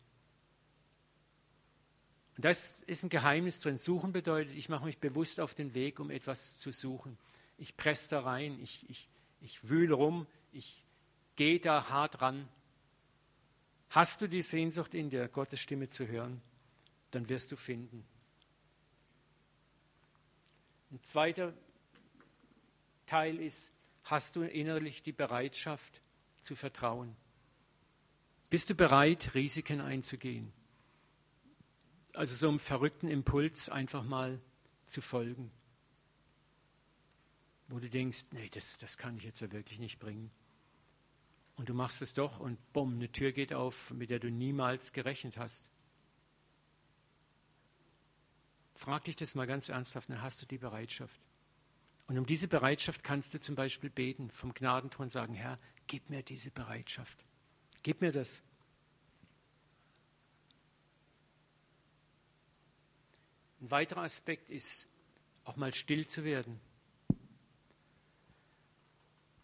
Und 2.35 2.45
das 2.45 2.81
ist 2.81 3.03
ein 3.03 3.09
Geheimnis 3.09 3.59
drin. 3.59 3.77
Suchen 3.77 4.11
bedeutet, 4.11 4.55
ich 4.55 4.69
mache 4.69 4.85
mich 4.85 4.99
bewusst 4.99 5.39
auf 5.39 5.55
den 5.55 5.73
Weg, 5.73 5.99
um 5.99 6.09
etwas 6.09 6.57
zu 6.57 6.71
suchen. 6.71 7.17
Ich 7.57 7.75
presse 7.75 8.09
da 8.09 8.21
rein, 8.21 8.59
ich, 8.61 8.89
ich, 8.89 9.09
ich 9.41 9.67
wühle 9.69 9.93
rum, 9.93 10.27
ich 10.51 10.85
gehe 11.35 11.59
da 11.59 11.89
hart 11.89 12.21
ran 12.21 12.47
Hast 13.89 14.21
du 14.21 14.27
die 14.27 14.43
Sehnsucht 14.43 14.93
in 14.93 15.09
dir, 15.09 15.27
Gottes 15.27 15.59
Stimme 15.59 15.89
zu 15.89 16.07
hören, 16.07 16.41
dann 17.11 17.27
wirst 17.27 17.51
du 17.51 17.55
finden. 17.55 18.05
Ein 20.91 21.01
zweiter 21.03 21.53
Teil 23.05 23.39
ist, 23.39 23.71
hast 24.03 24.35
du 24.35 24.41
innerlich 24.41 25.01
die 25.01 25.11
Bereitschaft 25.11 26.01
zu 26.41 26.55
vertrauen? 26.55 27.15
Bist 28.49 28.69
du 28.69 28.75
bereit, 28.75 29.33
Risiken 29.33 29.81
einzugehen? 29.81 30.51
Also 32.13 32.35
so 32.35 32.49
einem 32.49 32.59
verrückten 32.59 33.07
Impuls 33.07 33.69
einfach 33.69 34.03
mal 34.03 34.39
zu 34.87 35.01
folgen, 35.01 35.51
wo 37.67 37.79
du 37.79 37.89
denkst, 37.89 38.25
nee, 38.31 38.49
das, 38.49 38.77
das 38.79 38.97
kann 38.97 39.17
ich 39.17 39.23
jetzt 39.23 39.41
ja 39.41 39.51
wirklich 39.51 39.79
nicht 39.79 39.99
bringen. 39.99 40.31
Und 41.59 41.67
du 41.67 41.73
machst 41.73 42.01
es 42.01 42.13
doch 42.13 42.39
und 42.39 42.57
bumm, 42.71 42.93
eine 42.93 43.11
Tür 43.11 43.33
geht 43.33 43.51
auf, 43.51 43.91
mit 43.91 44.11
der 44.11 44.19
du 44.19 44.31
niemals 44.31 44.93
gerechnet 44.93 45.35
hast. 45.35 45.69
Frag 48.75 49.03
dich 49.03 49.17
das 49.17 49.35
mal 49.35 49.45
ganz 49.45 49.67
ernsthaft, 49.67 50.09
dann 50.09 50.21
hast 50.21 50.41
du 50.41 50.45
die 50.45 50.57
Bereitschaft. 50.57 51.19
Und 52.07 52.17
um 52.17 52.25
diese 52.25 52.47
Bereitschaft 52.47 53.03
kannst 53.03 53.33
du 53.33 53.41
zum 53.41 53.55
Beispiel 53.55 53.89
beten, 53.89 54.31
vom 54.31 54.53
Gnadenthron 54.53 55.09
sagen, 55.09 55.33
Herr, 55.33 55.57
gib 55.87 56.09
mir 56.09 56.23
diese 56.23 56.49
Bereitschaft. 56.49 57.25
Gib 57.83 57.99
mir 57.99 58.13
das. 58.13 58.41
Ein 63.59 63.69
weiterer 63.69 64.03
Aspekt 64.03 64.49
ist, 64.49 64.87
auch 65.43 65.57
mal 65.57 65.73
still 65.73 66.07
zu 66.07 66.23
werden. 66.23 66.61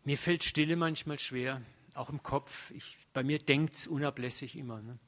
Mir 0.06 0.17
fällt 0.17 0.45
Stille 0.45 0.78
manchmal 0.78 1.19
schwer 1.19 1.62
auch 1.95 2.10
im 2.10 2.21
Kopf. 2.21 2.71
Ich, 2.71 2.97
bei 3.13 3.23
mir 3.23 3.39
denkt 3.39 3.77
es 3.77 3.88
unablässig 3.88 4.55
immer. 4.55 4.81
Ne? 4.81 4.99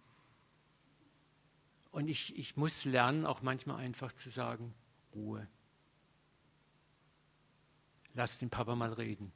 Und 1.92 2.08
ich, 2.08 2.38
ich 2.38 2.56
muss 2.56 2.86
lernen, 2.86 3.26
auch 3.26 3.42
manchmal 3.42 3.78
einfach 3.78 4.14
zu 4.14 4.30
sagen, 4.30 4.74
Ruhe. 5.14 5.48
Lass 8.14 8.40
den 8.40 8.50
Papa 8.50 8.76
mal 8.76 8.94
reden. 8.94 9.32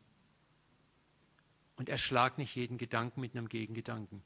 Und 1.76 1.90
erschlag 1.90 2.38
nicht 2.38 2.56
jeden 2.56 2.78
Gedanken 2.78 3.22
mit 3.22 3.36
einem 3.36 3.50
Gegengedanken. 3.50 4.24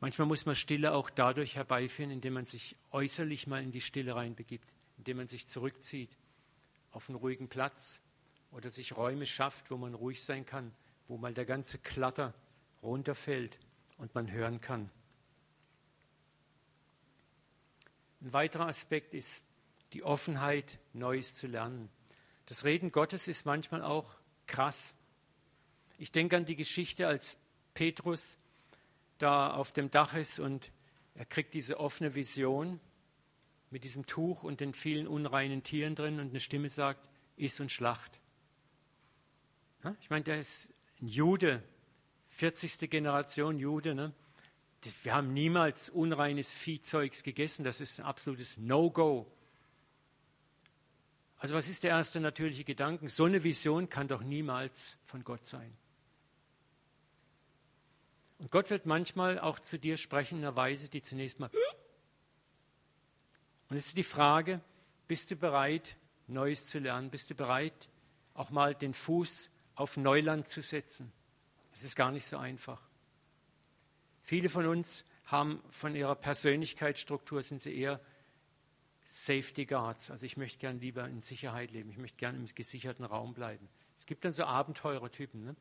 Manchmal 0.00 0.28
muss 0.28 0.46
man 0.46 0.54
Stille 0.54 0.92
auch 0.92 1.10
dadurch 1.10 1.56
herbeiführen, 1.56 2.10
indem 2.10 2.34
man 2.34 2.46
sich 2.46 2.76
äußerlich 2.90 3.46
mal 3.46 3.62
in 3.62 3.72
die 3.72 3.80
Stille 3.80 4.14
reinbegibt, 4.14 4.68
indem 4.98 5.16
man 5.18 5.28
sich 5.28 5.48
zurückzieht 5.48 6.16
auf 6.90 7.08
einen 7.08 7.16
ruhigen 7.16 7.48
Platz 7.48 8.00
oder 8.50 8.70
sich 8.70 8.96
Räume 8.96 9.26
schafft, 9.26 9.70
wo 9.70 9.76
man 9.76 9.94
ruhig 9.94 10.22
sein 10.22 10.44
kann 10.44 10.72
wo 11.08 11.16
mal 11.16 11.34
der 11.34 11.44
ganze 11.44 11.78
Klatter 11.78 12.34
runterfällt 12.82 13.58
und 13.98 14.14
man 14.14 14.30
hören 14.30 14.60
kann. 14.60 14.90
Ein 18.20 18.32
weiterer 18.32 18.66
Aspekt 18.66 19.14
ist 19.14 19.44
die 19.92 20.02
Offenheit, 20.02 20.78
Neues 20.92 21.34
zu 21.34 21.46
lernen. 21.46 21.88
Das 22.46 22.64
Reden 22.64 22.92
Gottes 22.92 23.28
ist 23.28 23.46
manchmal 23.46 23.82
auch 23.82 24.14
krass. 24.46 24.94
Ich 25.98 26.12
denke 26.12 26.36
an 26.36 26.44
die 26.44 26.56
Geschichte, 26.56 27.06
als 27.06 27.36
Petrus 27.74 28.38
da 29.18 29.52
auf 29.52 29.72
dem 29.72 29.90
Dach 29.90 30.14
ist 30.14 30.38
und 30.38 30.70
er 31.14 31.24
kriegt 31.24 31.54
diese 31.54 31.80
offene 31.80 32.14
Vision 32.14 32.80
mit 33.70 33.84
diesem 33.84 34.06
Tuch 34.06 34.42
und 34.42 34.60
den 34.60 34.74
vielen 34.74 35.06
unreinen 35.06 35.62
Tieren 35.62 35.94
drin 35.94 36.20
und 36.20 36.30
eine 36.30 36.40
Stimme 36.40 36.68
sagt, 36.68 37.08
iss 37.36 37.60
und 37.60 37.72
schlacht. 37.72 38.20
Ich 40.00 40.10
meine, 40.10 40.24
der 40.24 40.40
ist 40.40 40.70
ein 41.00 41.08
Jude, 41.08 41.62
40. 42.30 42.90
Generation 42.90 43.58
Jude, 43.58 43.94
ne? 43.94 44.12
wir 45.02 45.14
haben 45.14 45.32
niemals 45.32 45.88
unreines 45.88 46.54
Viehzeugs 46.54 47.22
gegessen, 47.22 47.64
das 47.64 47.80
ist 47.80 47.98
ein 47.98 48.04
absolutes 48.04 48.56
No-Go. 48.56 49.26
Also 51.38 51.54
was 51.54 51.68
ist 51.68 51.82
der 51.82 51.90
erste 51.90 52.20
natürliche 52.20 52.64
Gedanke? 52.64 53.08
So 53.08 53.24
eine 53.24 53.42
Vision 53.42 53.88
kann 53.88 54.08
doch 54.08 54.22
niemals 54.22 54.96
von 55.04 55.24
Gott 55.24 55.44
sein. 55.44 55.76
Und 58.38 58.50
Gott 58.50 58.70
wird 58.70 58.86
manchmal 58.86 59.38
auch 59.38 59.58
zu 59.60 59.78
dir 59.78 59.96
sprechen 59.96 60.38
in 60.38 60.44
einer 60.44 60.56
Weise, 60.56 60.88
die 60.88 61.02
zunächst 61.02 61.40
mal. 61.40 61.50
Und 63.68 63.76
es 63.76 63.86
ist 63.86 63.96
die 63.96 64.02
Frage, 64.02 64.60
bist 65.08 65.30
du 65.30 65.36
bereit, 65.36 65.96
Neues 66.26 66.66
zu 66.66 66.78
lernen? 66.78 67.10
Bist 67.10 67.30
du 67.30 67.34
bereit, 67.34 67.88
auch 68.34 68.50
mal 68.50 68.74
den 68.74 68.94
Fuß 68.94 69.50
auf 69.76 69.96
Neuland 69.96 70.48
zu 70.48 70.62
setzen. 70.62 71.12
Das 71.72 71.84
ist 71.84 71.94
gar 71.94 72.10
nicht 72.10 72.26
so 72.26 72.38
einfach. 72.38 72.82
Viele 74.22 74.48
von 74.48 74.66
uns 74.66 75.04
haben 75.26 75.62
von 75.70 75.94
ihrer 75.94 76.16
Persönlichkeitsstruktur, 76.16 77.42
sind 77.42 77.62
sie 77.62 77.76
eher 77.76 78.00
Safety 79.06 79.66
Guards. 79.66 80.10
Also 80.10 80.26
ich 80.26 80.36
möchte 80.36 80.58
gern 80.58 80.80
lieber 80.80 81.06
in 81.08 81.20
Sicherheit 81.20 81.70
leben. 81.70 81.90
Ich 81.90 81.98
möchte 81.98 82.18
gern 82.18 82.34
im 82.34 82.46
gesicherten 82.54 83.04
Raum 83.04 83.34
bleiben. 83.34 83.68
Es 83.96 84.06
gibt 84.06 84.24
dann 84.24 84.32
so 84.32 84.44
Abenteurertypen. 84.44 85.44
Ne? 85.44 85.56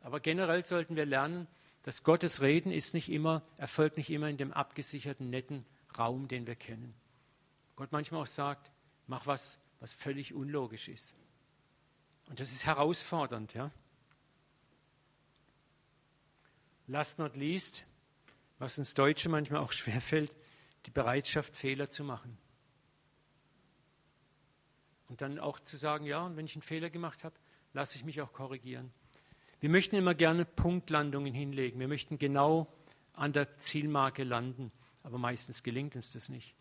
Aber 0.00 0.20
generell 0.20 0.64
sollten 0.66 0.96
wir 0.96 1.06
lernen, 1.06 1.46
dass 1.84 2.02
Gottes 2.04 2.42
Reden 2.42 2.72
ist 2.72 2.94
nicht 2.94 3.10
immer, 3.10 3.42
erfolgt 3.56 3.96
nicht 3.96 4.10
immer 4.10 4.28
in 4.28 4.36
dem 4.36 4.52
abgesicherten, 4.52 5.30
netten 5.30 5.64
Raum, 5.98 6.28
den 6.28 6.46
wir 6.46 6.56
kennen. 6.56 6.94
Gott 7.76 7.92
manchmal 7.92 8.22
auch 8.22 8.26
sagt, 8.26 8.70
mach 9.06 9.26
was, 9.26 9.58
was 9.80 9.94
völlig 9.94 10.34
unlogisch 10.34 10.88
ist. 10.88 11.14
Und 12.32 12.40
das 12.40 12.50
ist 12.50 12.64
herausfordernd, 12.64 13.52
ja. 13.52 13.70
Last 16.86 17.18
not 17.18 17.36
least, 17.36 17.84
was 18.58 18.78
uns 18.78 18.94
Deutsche 18.94 19.28
manchmal 19.28 19.60
auch 19.60 19.72
schwerfällt, 19.72 20.32
die 20.86 20.90
Bereitschaft, 20.90 21.54
Fehler 21.54 21.90
zu 21.90 22.04
machen. 22.04 22.38
Und 25.10 25.20
dann 25.20 25.38
auch 25.38 25.60
zu 25.60 25.76
sagen, 25.76 26.06
ja, 26.06 26.24
und 26.24 26.38
wenn 26.38 26.46
ich 26.46 26.54
einen 26.54 26.62
Fehler 26.62 26.88
gemacht 26.88 27.22
habe, 27.22 27.34
lasse 27.74 27.96
ich 27.96 28.04
mich 28.06 28.22
auch 28.22 28.32
korrigieren. 28.32 28.94
Wir 29.60 29.68
möchten 29.68 29.96
immer 29.96 30.14
gerne 30.14 30.46
Punktlandungen 30.46 31.34
hinlegen. 31.34 31.78
Wir 31.80 31.88
möchten 31.88 32.18
genau 32.18 32.72
an 33.12 33.34
der 33.34 33.58
Zielmarke 33.58 34.24
landen, 34.24 34.72
aber 35.02 35.18
meistens 35.18 35.62
gelingt 35.62 35.96
uns 35.96 36.10
das 36.10 36.30
nicht. 36.30 36.54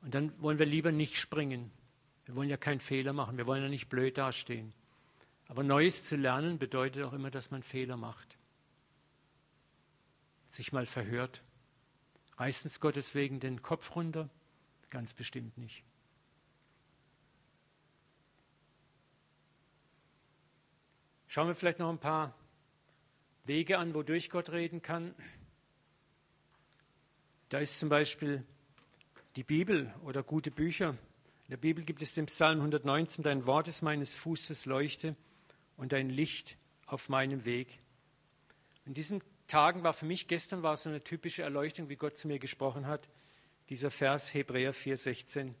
Und 0.00 0.14
dann 0.14 0.40
wollen 0.40 0.60
wir 0.60 0.66
lieber 0.66 0.92
nicht 0.92 1.16
springen. 1.16 1.72
Wir 2.26 2.34
wollen 2.34 2.48
ja 2.48 2.56
keinen 2.56 2.80
Fehler 2.80 3.12
machen. 3.12 3.36
Wir 3.36 3.46
wollen 3.46 3.62
ja 3.62 3.68
nicht 3.68 3.88
blöd 3.88 4.18
dastehen. 4.18 4.72
Aber 5.48 5.62
Neues 5.62 6.04
zu 6.04 6.16
lernen 6.16 6.58
bedeutet 6.58 7.04
auch 7.04 7.12
immer, 7.12 7.30
dass 7.30 7.50
man 7.50 7.62
Fehler 7.62 7.96
macht. 7.96 8.38
Sich 10.50 10.72
mal 10.72 10.86
verhört. 10.86 11.42
Reißt 12.36 12.64
uns 12.64 12.80
Gottes 12.80 13.14
wegen 13.14 13.40
den 13.40 13.62
Kopf 13.62 13.94
runter? 13.94 14.28
Ganz 14.90 15.12
bestimmt 15.12 15.56
nicht. 15.58 15.84
Schauen 21.26 21.48
wir 21.48 21.54
vielleicht 21.54 21.80
noch 21.80 21.90
ein 21.90 21.98
paar 21.98 22.32
Wege 23.44 23.78
an, 23.78 23.92
wodurch 23.92 24.30
Gott 24.30 24.50
reden 24.50 24.82
kann. 24.82 25.14
Da 27.48 27.58
ist 27.58 27.78
zum 27.78 27.88
Beispiel 27.88 28.44
die 29.36 29.42
Bibel 29.42 29.92
oder 30.04 30.22
gute 30.22 30.50
Bücher. 30.50 30.96
In 31.54 31.60
der 31.60 31.68
Bibel 31.68 31.84
gibt 31.84 32.02
es 32.02 32.14
den 32.14 32.26
Psalm 32.26 32.58
119, 32.58 33.22
dein 33.22 33.46
Wort 33.46 33.68
ist 33.68 33.80
meines 33.80 34.12
Fußes 34.12 34.66
Leuchte 34.66 35.14
und 35.76 35.92
dein 35.92 36.10
Licht 36.10 36.56
auf 36.84 37.08
meinem 37.08 37.44
Weg. 37.44 37.78
In 38.86 38.92
diesen 38.92 39.22
Tagen 39.46 39.84
war 39.84 39.92
für 39.92 40.04
mich, 40.04 40.26
gestern 40.26 40.64
war 40.64 40.76
so 40.76 40.88
eine 40.88 41.04
typische 41.04 41.44
Erleuchtung, 41.44 41.88
wie 41.88 41.94
Gott 41.94 42.18
zu 42.18 42.26
mir 42.26 42.40
gesprochen 42.40 42.88
hat, 42.88 43.08
dieser 43.68 43.92
Vers 43.92 44.34
Hebräer 44.34 44.74
4,16. 44.74 45.54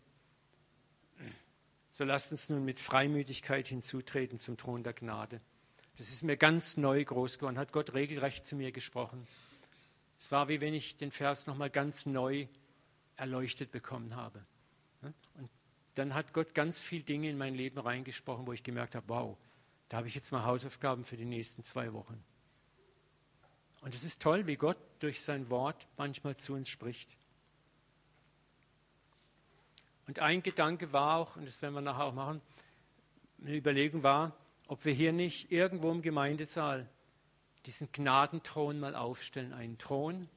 So 1.92 2.02
lasst 2.02 2.32
uns 2.32 2.48
nun 2.48 2.64
mit 2.64 2.80
Freimütigkeit 2.80 3.68
hinzutreten 3.68 4.40
zum 4.40 4.56
Thron 4.56 4.82
der 4.82 4.94
Gnade. 4.94 5.40
Das 5.96 6.08
ist 6.08 6.24
mir 6.24 6.36
ganz 6.36 6.76
neu 6.76 7.04
groß 7.04 7.38
geworden, 7.38 7.56
hat 7.56 7.70
Gott 7.70 7.94
regelrecht 7.94 8.48
zu 8.48 8.56
mir 8.56 8.72
gesprochen. 8.72 9.28
Es 10.18 10.32
war 10.32 10.48
wie 10.48 10.60
wenn 10.60 10.74
ich 10.74 10.96
den 10.96 11.12
Vers 11.12 11.46
nochmal 11.46 11.70
ganz 11.70 12.04
neu 12.04 12.48
erleuchtet 13.14 13.70
bekommen 13.70 14.16
habe. 14.16 14.44
Und 15.36 15.50
dann 15.94 16.14
hat 16.14 16.32
Gott 16.32 16.54
ganz 16.54 16.80
viele 16.80 17.04
Dinge 17.04 17.30
in 17.30 17.38
mein 17.38 17.54
Leben 17.54 17.78
reingesprochen, 17.78 18.46
wo 18.46 18.52
ich 18.52 18.62
gemerkt 18.62 18.94
habe, 18.94 19.08
wow, 19.08 19.36
da 19.88 19.98
habe 19.98 20.08
ich 20.08 20.14
jetzt 20.14 20.32
mal 20.32 20.44
Hausaufgaben 20.44 21.04
für 21.04 21.16
die 21.16 21.24
nächsten 21.24 21.62
zwei 21.62 21.92
Wochen. 21.92 22.22
Und 23.80 23.94
es 23.94 24.02
ist 24.02 24.22
toll, 24.22 24.46
wie 24.46 24.56
Gott 24.56 24.78
durch 25.00 25.22
sein 25.22 25.50
Wort 25.50 25.86
manchmal 25.96 26.36
zu 26.36 26.54
uns 26.54 26.68
spricht. 26.68 27.16
Und 30.06 30.18
ein 30.18 30.42
Gedanke 30.42 30.92
war 30.92 31.16
auch, 31.18 31.36
und 31.36 31.46
das 31.46 31.60
werden 31.62 31.74
wir 31.74 31.80
nachher 31.80 32.04
auch 32.04 32.14
machen, 32.14 32.40
eine 33.40 33.56
Überlegung 33.56 34.02
war, 34.02 34.36
ob 34.68 34.84
wir 34.84 34.92
hier 34.92 35.12
nicht 35.12 35.52
irgendwo 35.52 35.90
im 35.90 36.02
Gemeindesaal 36.02 36.88
diesen 37.66 37.92
Gnadenthron 37.92 38.80
mal 38.80 38.94
aufstellen. 38.94 39.52
Einen 39.52 39.78
Thron, 39.78 40.28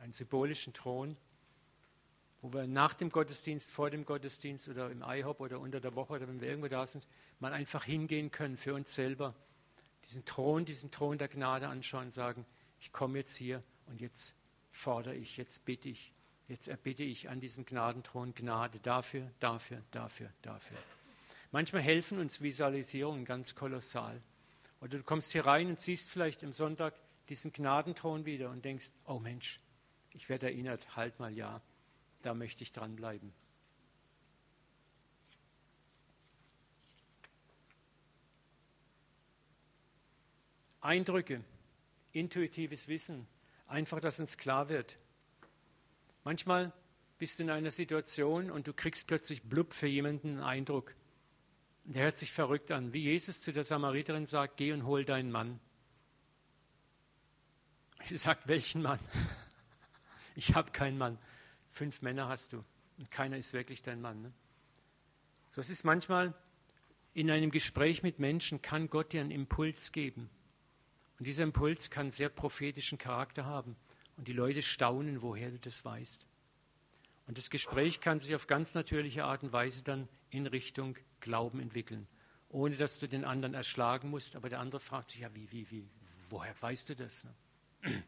einen 0.00 0.12
symbolischen 0.12 0.72
Thron, 0.72 1.16
wo 2.42 2.52
wir 2.52 2.66
nach 2.66 2.92
dem 2.94 3.10
Gottesdienst, 3.10 3.70
vor 3.70 3.88
dem 3.88 4.04
Gottesdienst 4.04 4.68
oder 4.68 4.90
im 4.90 5.02
IHOP 5.06 5.40
oder 5.40 5.60
unter 5.60 5.80
der 5.80 5.94
Woche 5.94 6.14
oder 6.14 6.26
wenn 6.26 6.40
wir 6.40 6.48
irgendwo 6.48 6.68
da 6.68 6.84
sind, 6.84 7.06
mal 7.38 7.52
einfach 7.52 7.84
hingehen 7.84 8.32
können 8.32 8.56
für 8.56 8.74
uns 8.74 8.94
selber. 8.94 9.34
Diesen 10.06 10.24
Thron, 10.24 10.64
diesen 10.64 10.90
Thron 10.90 11.18
der 11.18 11.28
Gnade 11.28 11.68
anschauen 11.68 12.06
und 12.06 12.12
sagen, 12.12 12.44
ich 12.80 12.90
komme 12.90 13.18
jetzt 13.18 13.36
hier 13.36 13.62
und 13.86 14.00
jetzt 14.00 14.34
fordere 14.72 15.14
ich, 15.14 15.36
jetzt 15.36 15.64
bitte 15.64 15.88
ich, 15.88 16.12
jetzt 16.48 16.66
erbitte 16.66 17.04
ich 17.04 17.28
an 17.28 17.38
diesem 17.38 17.64
Gnadenthron 17.64 18.34
Gnade 18.34 18.80
dafür, 18.80 19.30
dafür, 19.38 19.80
dafür, 19.92 20.30
dafür. 20.42 20.78
Manchmal 21.52 21.82
helfen 21.82 22.18
uns 22.18 22.40
Visualisierungen 22.40 23.24
ganz 23.24 23.54
kolossal. 23.54 24.20
Oder 24.80 24.98
du 24.98 25.04
kommst 25.04 25.30
hier 25.30 25.46
rein 25.46 25.68
und 25.68 25.78
siehst 25.78 26.10
vielleicht 26.10 26.42
am 26.42 26.52
Sonntag 26.52 26.94
diesen 27.28 27.52
Gnadenthron 27.52 28.24
wieder 28.24 28.50
und 28.50 28.64
denkst, 28.64 28.90
oh 29.06 29.20
Mensch, 29.20 29.60
ich 30.10 30.28
werde 30.28 30.46
erinnert, 30.46 30.96
halt 30.96 31.20
mal 31.20 31.32
ja, 31.32 31.62
da 32.22 32.34
möchte 32.34 32.62
ich 32.62 32.72
dranbleiben. 32.72 33.32
Eindrücke, 40.80 41.44
intuitives 42.12 42.88
Wissen, 42.88 43.28
einfach, 43.68 44.00
dass 44.00 44.18
uns 44.18 44.36
klar 44.36 44.68
wird. 44.68 44.98
Manchmal 46.24 46.72
bist 47.18 47.38
du 47.38 47.44
in 47.44 47.50
einer 47.50 47.70
Situation 47.70 48.50
und 48.50 48.66
du 48.66 48.72
kriegst 48.72 49.06
plötzlich 49.06 49.42
blub 49.42 49.74
für 49.74 49.86
jemanden 49.86 50.30
einen 50.30 50.42
Eindruck. 50.42 50.94
Der 51.84 52.04
hört 52.04 52.18
sich 52.18 52.32
verrückt 52.32 52.72
an, 52.72 52.92
wie 52.92 53.02
Jesus 53.02 53.40
zu 53.40 53.52
der 53.52 53.62
Samariterin 53.62 54.26
sagt, 54.26 54.56
geh 54.56 54.72
und 54.72 54.84
hol 54.84 55.04
deinen 55.04 55.30
Mann. 55.30 55.60
Sie 58.04 58.16
sagt, 58.16 58.48
welchen 58.48 58.82
Mann? 58.82 58.98
Ich 60.34 60.54
habe 60.54 60.70
keinen 60.70 60.96
Mann. 60.96 61.18
Fünf 61.72 62.02
Männer 62.02 62.28
hast 62.28 62.52
du 62.52 62.62
und 62.98 63.10
keiner 63.10 63.38
ist 63.38 63.54
wirklich 63.54 63.82
dein 63.82 64.00
Mann. 64.00 64.22
Ne? 64.22 64.32
So 65.52 65.60
es 65.60 65.70
ist 65.70 65.84
manchmal 65.84 66.34
in 67.14 67.30
einem 67.30 67.50
Gespräch 67.50 68.02
mit 68.02 68.18
Menschen 68.18 68.62
kann 68.62 68.88
Gott 68.88 69.12
dir 69.12 69.20
einen 69.20 69.30
Impuls 69.30 69.90
geben. 69.90 70.30
Und 71.18 71.26
dieser 71.26 71.42
Impuls 71.42 71.90
kann 71.90 72.10
sehr 72.10 72.28
prophetischen 72.28 72.98
Charakter 72.98 73.44
haben. 73.44 73.76
Und 74.16 74.28
die 74.28 74.32
Leute 74.32 74.62
staunen, 74.62 75.22
woher 75.22 75.50
du 75.50 75.58
das 75.58 75.84
weißt. 75.84 76.26
Und 77.26 77.38
das 77.38 77.50
Gespräch 77.50 78.00
kann 78.00 78.20
sich 78.20 78.34
auf 78.34 78.46
ganz 78.46 78.74
natürliche 78.74 79.24
Art 79.24 79.42
und 79.42 79.52
Weise 79.52 79.82
dann 79.82 80.08
in 80.30 80.46
Richtung 80.46 80.96
Glauben 81.20 81.60
entwickeln, 81.60 82.06
ohne 82.48 82.76
dass 82.76 82.98
du 82.98 83.08
den 83.08 83.24
anderen 83.24 83.54
erschlagen 83.54 84.10
musst. 84.10 84.36
Aber 84.36 84.48
der 84.48 84.60
andere 84.60 84.80
fragt 84.80 85.10
sich 85.10 85.20
ja, 85.20 85.34
wie, 85.34 85.50
wie, 85.52 85.70
wie, 85.70 85.88
woher 86.28 86.54
weißt 86.60 86.90
du 86.90 86.96
das? 86.96 87.24
Ne? 87.24 88.04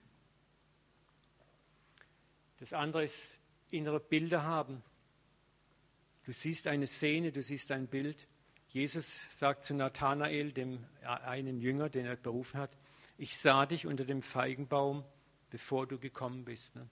Das 2.59 2.73
andere 2.73 3.05
ist 3.05 3.37
innere 3.77 4.01
Bilder 4.01 4.43
haben. 4.43 4.83
Du 6.25 6.33
siehst 6.33 6.67
eine 6.67 6.87
Szene, 6.87 7.33
du 7.33 7.43
siehst 7.43 7.71
ein 7.71 7.87
Bild. 7.87 8.27
Jesus 8.69 9.27
sagt 9.31 9.65
zu 9.65 9.75
Nathanael, 9.75 10.53
dem 10.53 10.85
einen 11.03 11.61
Jünger, 11.61 11.89
den 11.89 12.07
er 12.07 12.17
berufen 12.17 12.59
hat, 12.59 12.77
ich 13.17 13.37
sah 13.37 13.67
dich 13.67 13.87
unter 13.87 14.05
dem 14.05 14.23
Feigenbaum, 14.23 15.05
bevor 15.51 15.87
du 15.87 15.99
gekommen 15.99 16.45
bist. 16.45 16.75
Ne? 16.75 16.89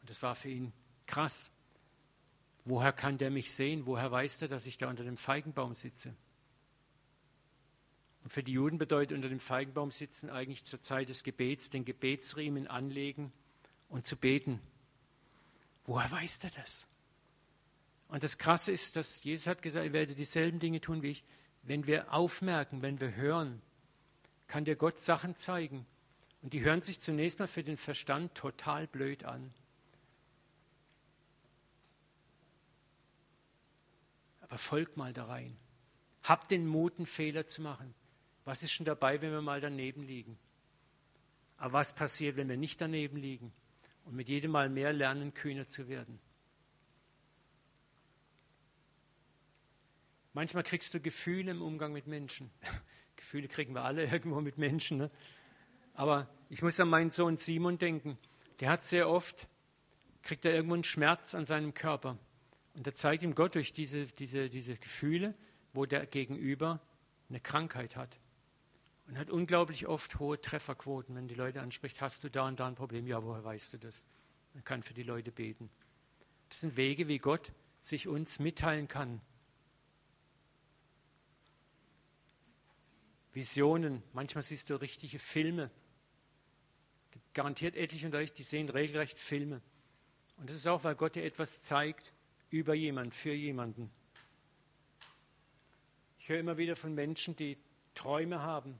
Und 0.00 0.10
das 0.10 0.22
war 0.22 0.34
für 0.34 0.48
ihn 0.48 0.72
krass. 1.06 1.50
Woher 2.64 2.92
kann 2.92 3.18
der 3.18 3.30
mich 3.30 3.52
sehen? 3.52 3.86
Woher 3.86 4.10
weiß 4.10 4.38
der, 4.38 4.48
dass 4.48 4.66
ich 4.66 4.78
da 4.78 4.88
unter 4.88 5.02
dem 5.02 5.16
Feigenbaum 5.16 5.74
sitze? 5.74 6.14
Und 8.22 8.30
für 8.30 8.42
die 8.42 8.52
Juden 8.52 8.78
bedeutet 8.78 9.16
unter 9.16 9.28
dem 9.28 9.40
Feigenbaum 9.40 9.90
sitzen 9.90 10.28
eigentlich 10.28 10.64
zur 10.64 10.82
Zeit 10.82 11.08
des 11.08 11.22
Gebets 11.22 11.70
den 11.70 11.84
Gebetsriemen 11.84 12.66
anlegen 12.66 13.32
und 13.88 14.06
zu 14.06 14.16
beten. 14.16 14.60
Woher 15.88 16.10
weiß 16.10 16.40
der 16.40 16.50
das? 16.50 16.86
Und 18.08 18.22
das 18.22 18.36
Krasse 18.36 18.72
ist, 18.72 18.94
dass 18.94 19.24
Jesus 19.24 19.46
hat 19.46 19.62
gesagt, 19.62 19.86
er 19.86 19.92
werde 19.94 20.14
dieselben 20.14 20.60
Dinge 20.60 20.82
tun 20.82 21.02
wie 21.02 21.12
ich. 21.12 21.24
Wenn 21.62 21.86
wir 21.86 22.12
aufmerken, 22.12 22.82
wenn 22.82 23.00
wir 23.00 23.16
hören, 23.16 23.62
kann 24.48 24.66
dir 24.66 24.76
Gott 24.76 25.00
Sachen 25.00 25.36
zeigen. 25.36 25.86
Und 26.42 26.52
die 26.52 26.60
hören 26.60 26.82
sich 26.82 27.00
zunächst 27.00 27.38
mal 27.38 27.48
für 27.48 27.62
den 27.62 27.78
Verstand 27.78 28.34
total 28.34 28.86
blöd 28.86 29.24
an. 29.24 29.50
Aber 34.42 34.58
folgt 34.58 34.98
mal 34.98 35.14
da 35.14 35.24
rein. 35.24 35.56
Habt 36.22 36.50
den 36.50 36.66
Mut, 36.66 36.98
einen 36.98 37.06
Fehler 37.06 37.46
zu 37.46 37.62
machen. 37.62 37.94
Was 38.44 38.62
ist 38.62 38.72
schon 38.72 38.84
dabei, 38.84 39.22
wenn 39.22 39.32
wir 39.32 39.40
mal 39.40 39.62
daneben 39.62 40.02
liegen? 40.02 40.38
Aber 41.56 41.72
was 41.72 41.94
passiert, 41.94 42.36
wenn 42.36 42.50
wir 42.50 42.58
nicht 42.58 42.78
daneben 42.78 43.16
liegen 43.16 43.54
und 44.08 44.16
mit 44.16 44.30
jedem 44.30 44.52
Mal 44.52 44.70
mehr 44.70 44.94
lernen, 44.94 45.34
kühner 45.34 45.66
zu 45.66 45.86
werden? 45.86 46.18
Manchmal 50.32 50.62
kriegst 50.62 50.94
du 50.94 51.00
Gefühle 51.00 51.50
im 51.50 51.60
Umgang 51.60 51.92
mit 51.92 52.06
Menschen. 52.06 52.50
Gefühle 53.16 53.48
kriegen 53.48 53.74
wir 53.74 53.84
alle 53.84 54.04
irgendwo 54.10 54.40
mit 54.40 54.56
Menschen. 54.56 54.96
Ne? 54.96 55.10
Aber 55.92 56.26
ich 56.48 56.62
muss 56.62 56.80
an 56.80 56.88
meinen 56.88 57.10
Sohn 57.10 57.36
Simon 57.36 57.76
denken. 57.76 58.16
Der 58.60 58.70
hat 58.70 58.82
sehr 58.84 59.10
oft, 59.10 59.46
kriegt 60.22 60.46
er 60.46 60.54
irgendwo 60.54 60.74
einen 60.74 60.84
Schmerz 60.84 61.34
an 61.34 61.44
seinem 61.44 61.74
Körper. 61.74 62.16
Und 62.74 62.86
da 62.86 62.94
zeigt 62.94 63.22
ihm 63.22 63.34
Gott 63.34 63.56
durch 63.56 63.74
diese, 63.74 64.06
diese, 64.06 64.48
diese 64.48 64.76
Gefühle, 64.76 65.34
wo 65.74 65.84
der 65.84 66.06
Gegenüber 66.06 66.80
eine 67.28 67.40
Krankheit 67.40 67.96
hat. 67.96 68.18
Und 69.08 69.18
hat 69.18 69.30
unglaublich 69.30 69.86
oft 69.86 70.18
hohe 70.18 70.38
Trefferquoten, 70.38 71.14
wenn 71.16 71.28
die 71.28 71.34
Leute 71.34 71.62
anspricht, 71.62 72.02
hast 72.02 72.22
du 72.24 72.30
da 72.30 72.46
und 72.46 72.60
da 72.60 72.66
ein 72.66 72.74
Problem? 72.74 73.06
Ja, 73.06 73.24
woher 73.24 73.42
weißt 73.42 73.72
du 73.72 73.78
das? 73.78 74.04
Man 74.52 74.62
kann 74.64 74.82
für 74.82 74.92
die 74.92 75.02
Leute 75.02 75.32
beten. 75.32 75.70
Das 76.50 76.60
sind 76.60 76.76
Wege, 76.76 77.08
wie 77.08 77.18
Gott 77.18 77.50
sich 77.80 78.06
uns 78.06 78.38
mitteilen 78.38 78.86
kann. 78.86 79.22
Visionen, 83.32 84.02
manchmal 84.12 84.42
siehst 84.42 84.68
du 84.68 84.74
richtige 84.74 85.18
Filme. 85.18 85.70
Gibt 87.10 87.32
garantiert 87.34 87.76
etliche 87.76 88.06
unter 88.06 88.18
euch, 88.18 88.34
die 88.34 88.42
sehen 88.42 88.68
regelrecht 88.68 89.18
Filme. 89.18 89.62
Und 90.36 90.50
das 90.50 90.56
ist 90.56 90.66
auch, 90.66 90.84
weil 90.84 90.96
Gott 90.96 91.14
dir 91.14 91.24
etwas 91.24 91.62
zeigt 91.62 92.12
über 92.50 92.74
jemanden, 92.74 93.12
für 93.12 93.32
jemanden. 93.32 93.90
Ich 96.18 96.28
höre 96.28 96.38
immer 96.38 96.58
wieder 96.58 96.76
von 96.76 96.94
Menschen, 96.94 97.36
die 97.36 97.56
Träume 97.94 98.42
haben, 98.42 98.78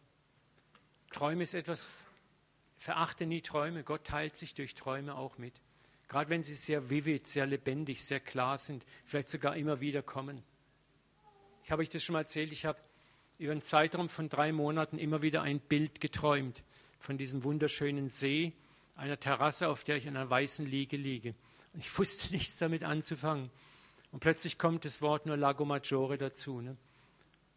Träume 1.11 1.43
ist 1.43 1.55
etwas, 1.55 1.91
verachte 2.77 3.27
nie 3.27 3.41
Träume. 3.41 3.83
Gott 3.83 4.05
teilt 4.05 4.37
sich 4.37 4.55
durch 4.55 4.75
Träume 4.75 5.15
auch 5.15 5.39
mit. 5.39 5.61
Gerade 6.09 6.31
wenn 6.31 6.43
sie 6.43 6.55
sehr 6.55 6.89
vivid, 6.89 7.27
sehr 7.27 7.47
lebendig, 7.47 8.05
sehr 8.05 8.21
klar 8.21 8.57
sind, 8.59 8.85
vielleicht 9.05 9.29
sogar 9.29 9.57
immer 9.57 9.81
wieder 9.81 10.03
kommen. 10.03 10.43
Ich 11.65 11.71
habe 11.71 11.83
euch 11.83 11.91
das 11.91 12.03
schon 12.03 12.15
mal 12.15 12.21
erzählt, 12.21 12.51
ich 12.53 12.65
habe 12.65 12.79
über 13.39 13.53
einen 13.53 13.61
Zeitraum 13.61 14.09
von 14.09 14.29
drei 14.29 14.53
Monaten 14.53 14.99
immer 14.99 15.21
wieder 15.23 15.43
ein 15.43 15.61
Bild 15.61 16.01
geträumt 16.01 16.65
von 16.99 17.19
diesem 17.19 17.45
wunderschönen 17.45 18.09
See, 18.09 18.53
einer 18.97 19.21
Terrasse, 19.21 19.69
auf 19.69 19.85
der 19.85 19.97
ich 19.97 20.07
in 20.07 20.17
einer 20.17 20.29
weißen 20.29 20.67
Liege 20.67 20.97
liege. 20.97 21.35
Und 21.75 21.81
ich 21.81 21.99
wusste 21.99 22.33
nichts 22.33 22.59
damit 22.59 22.85
anzufangen. 22.85 23.51
Und 24.11 24.21
plötzlich 24.21 24.59
kommt 24.59 24.85
das 24.85 25.03
Wort 25.03 25.27
nur 25.27 25.37
Lago 25.37 25.65
Maggiore 25.65 26.17
dazu. 26.17 26.61
Ne? 26.61 26.77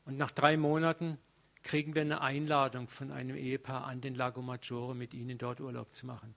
Und 0.05 0.17
nach 0.17 0.31
drei 0.31 0.57
Monaten 0.57 1.17
kriegen 1.63 1.93
wir 1.93 2.01
eine 2.01 2.21
Einladung 2.21 2.87
von 2.87 3.11
einem 3.11 3.35
Ehepaar 3.35 3.85
an 3.85 4.01
den 4.01 4.15
Lago 4.15 4.41
Maggiore, 4.41 4.95
mit 4.95 5.13
ihnen 5.13 5.37
dort 5.37 5.61
Urlaub 5.61 5.93
zu 5.93 6.05
machen. 6.05 6.33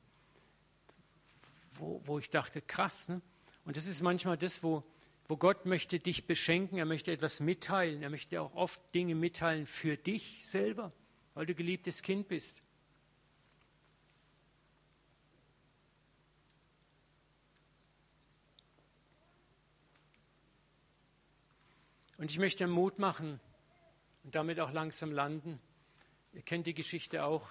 Wo, 1.75 2.03
wo 2.05 2.18
ich 2.18 2.31
dachte, 2.31 2.61
krass. 2.61 3.09
Ne? 3.09 3.20
Und 3.64 3.77
das 3.77 3.87
ist 3.87 4.03
manchmal 4.03 4.37
das, 4.37 4.62
wo, 4.62 4.85
wo 5.27 5.37
Gott 5.37 5.66
möchte 5.66 5.99
dich 5.99 6.27
beschenken, 6.27 6.79
er 6.79 6.85
möchte 6.85 7.11
etwas 7.11 7.41
mitteilen, 7.41 8.03
er 8.03 8.11
möchte 8.11 8.41
auch 8.41 8.55
oft 8.55 8.81
Dinge 8.95 9.14
mitteilen 9.14 9.66
für 9.66 9.97
dich 9.97 10.47
selber, 10.47 10.93
weil 11.35 11.47
du 11.47 11.55
geliebtes 11.55 12.03
Kind 12.03 12.29
bist. 12.29 12.62
Und 22.18 22.31
ich 22.31 22.39
möchte 22.39 22.66
Mut 22.66 22.99
machen, 22.99 23.41
und 24.25 24.35
damit 24.35 24.59
auch 24.59 24.72
langsam 24.72 25.12
landen. 25.12 25.61
Ihr 26.33 26.43
kennt 26.43 26.66
die 26.66 26.75
Geschichte 26.75 27.25
auch. 27.25 27.51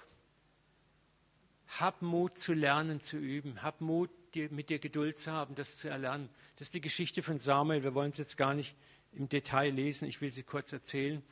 Hab 1.80 2.02
Mut 2.02 2.38
zu 2.38 2.52
lernen, 2.52 3.00
zu 3.00 3.16
üben. 3.16 3.62
Hab 3.62 3.80
Mut, 3.80 4.10
dir, 4.34 4.50
mit 4.50 4.68
dir 4.68 4.78
Geduld 4.78 5.18
zu 5.18 5.32
haben, 5.32 5.54
das 5.54 5.76
zu 5.78 5.88
erlernen. 5.88 6.28
Das 6.56 6.68
ist 6.68 6.74
die 6.74 6.80
Geschichte 6.80 7.22
von 7.22 7.38
Samuel. 7.38 7.82
Wir 7.82 7.94
wollen 7.94 8.10
es 8.10 8.18
jetzt 8.18 8.36
gar 8.36 8.54
nicht 8.54 8.76
im 9.12 9.28
Detail 9.28 9.70
lesen. 9.70 10.06
Ich 10.06 10.20
will 10.20 10.32
sie 10.32 10.42
kurz 10.42 10.72
erzählen. 10.72 11.22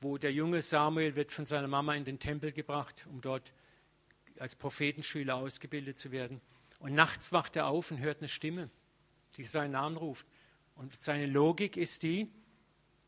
Wo 0.00 0.18
der 0.18 0.32
junge 0.32 0.62
Samuel 0.62 1.16
wird 1.16 1.32
von 1.32 1.46
seiner 1.46 1.68
Mama 1.68 1.94
in 1.94 2.04
den 2.04 2.18
Tempel 2.18 2.52
gebracht, 2.52 3.06
um 3.10 3.20
dort 3.20 3.52
als 4.38 4.54
Prophetenschüler 4.54 5.36
ausgebildet 5.36 5.98
zu 5.98 6.12
werden. 6.12 6.40
Und 6.78 6.94
nachts 6.94 7.32
wacht 7.32 7.56
er 7.56 7.66
auf 7.66 7.90
und 7.90 7.98
hört 7.98 8.18
eine 8.18 8.28
Stimme, 8.28 8.70
die 9.36 9.46
seinen 9.46 9.72
Namen 9.72 9.96
ruft. 9.96 10.26
Und 10.74 10.94
seine 10.94 11.26
Logik 11.26 11.76
ist 11.76 12.02
die, 12.02 12.28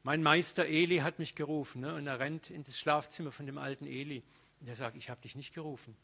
mein 0.04 0.22
Meister 0.22 0.66
Eli 0.66 0.98
hat 0.98 1.18
mich 1.18 1.34
gerufen. 1.34 1.80
Ne? 1.80 1.94
Und 1.94 2.06
er 2.06 2.20
rennt 2.20 2.50
in 2.50 2.62
das 2.62 2.78
Schlafzimmer 2.78 3.32
von 3.32 3.46
dem 3.46 3.58
alten 3.58 3.86
Eli. 3.86 4.22
Und 4.60 4.68
er 4.68 4.76
sagt, 4.76 4.96
ich 4.96 5.10
habe 5.10 5.20
dich 5.22 5.34
nicht 5.34 5.54
gerufen. 5.54 5.96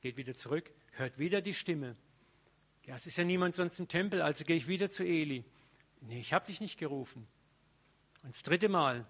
Geht 0.00 0.16
wieder 0.16 0.34
zurück, 0.34 0.70
hört 0.92 1.18
wieder 1.18 1.42
die 1.42 1.52
Stimme. 1.52 1.96
Ja, 2.84 2.94
es 2.94 3.06
ist 3.06 3.18
ja 3.18 3.24
niemand 3.24 3.56
sonst 3.56 3.80
im 3.80 3.88
Tempel, 3.88 4.22
also 4.22 4.44
gehe 4.44 4.56
ich 4.56 4.68
wieder 4.68 4.90
zu 4.90 5.04
Eli. 5.04 5.44
Nee, 6.02 6.20
ich 6.20 6.32
habe 6.32 6.46
dich 6.46 6.60
nicht 6.60 6.78
gerufen. 6.78 7.26
Und 8.22 8.32
das 8.32 8.44
dritte 8.44 8.68
Mal. 8.68 9.04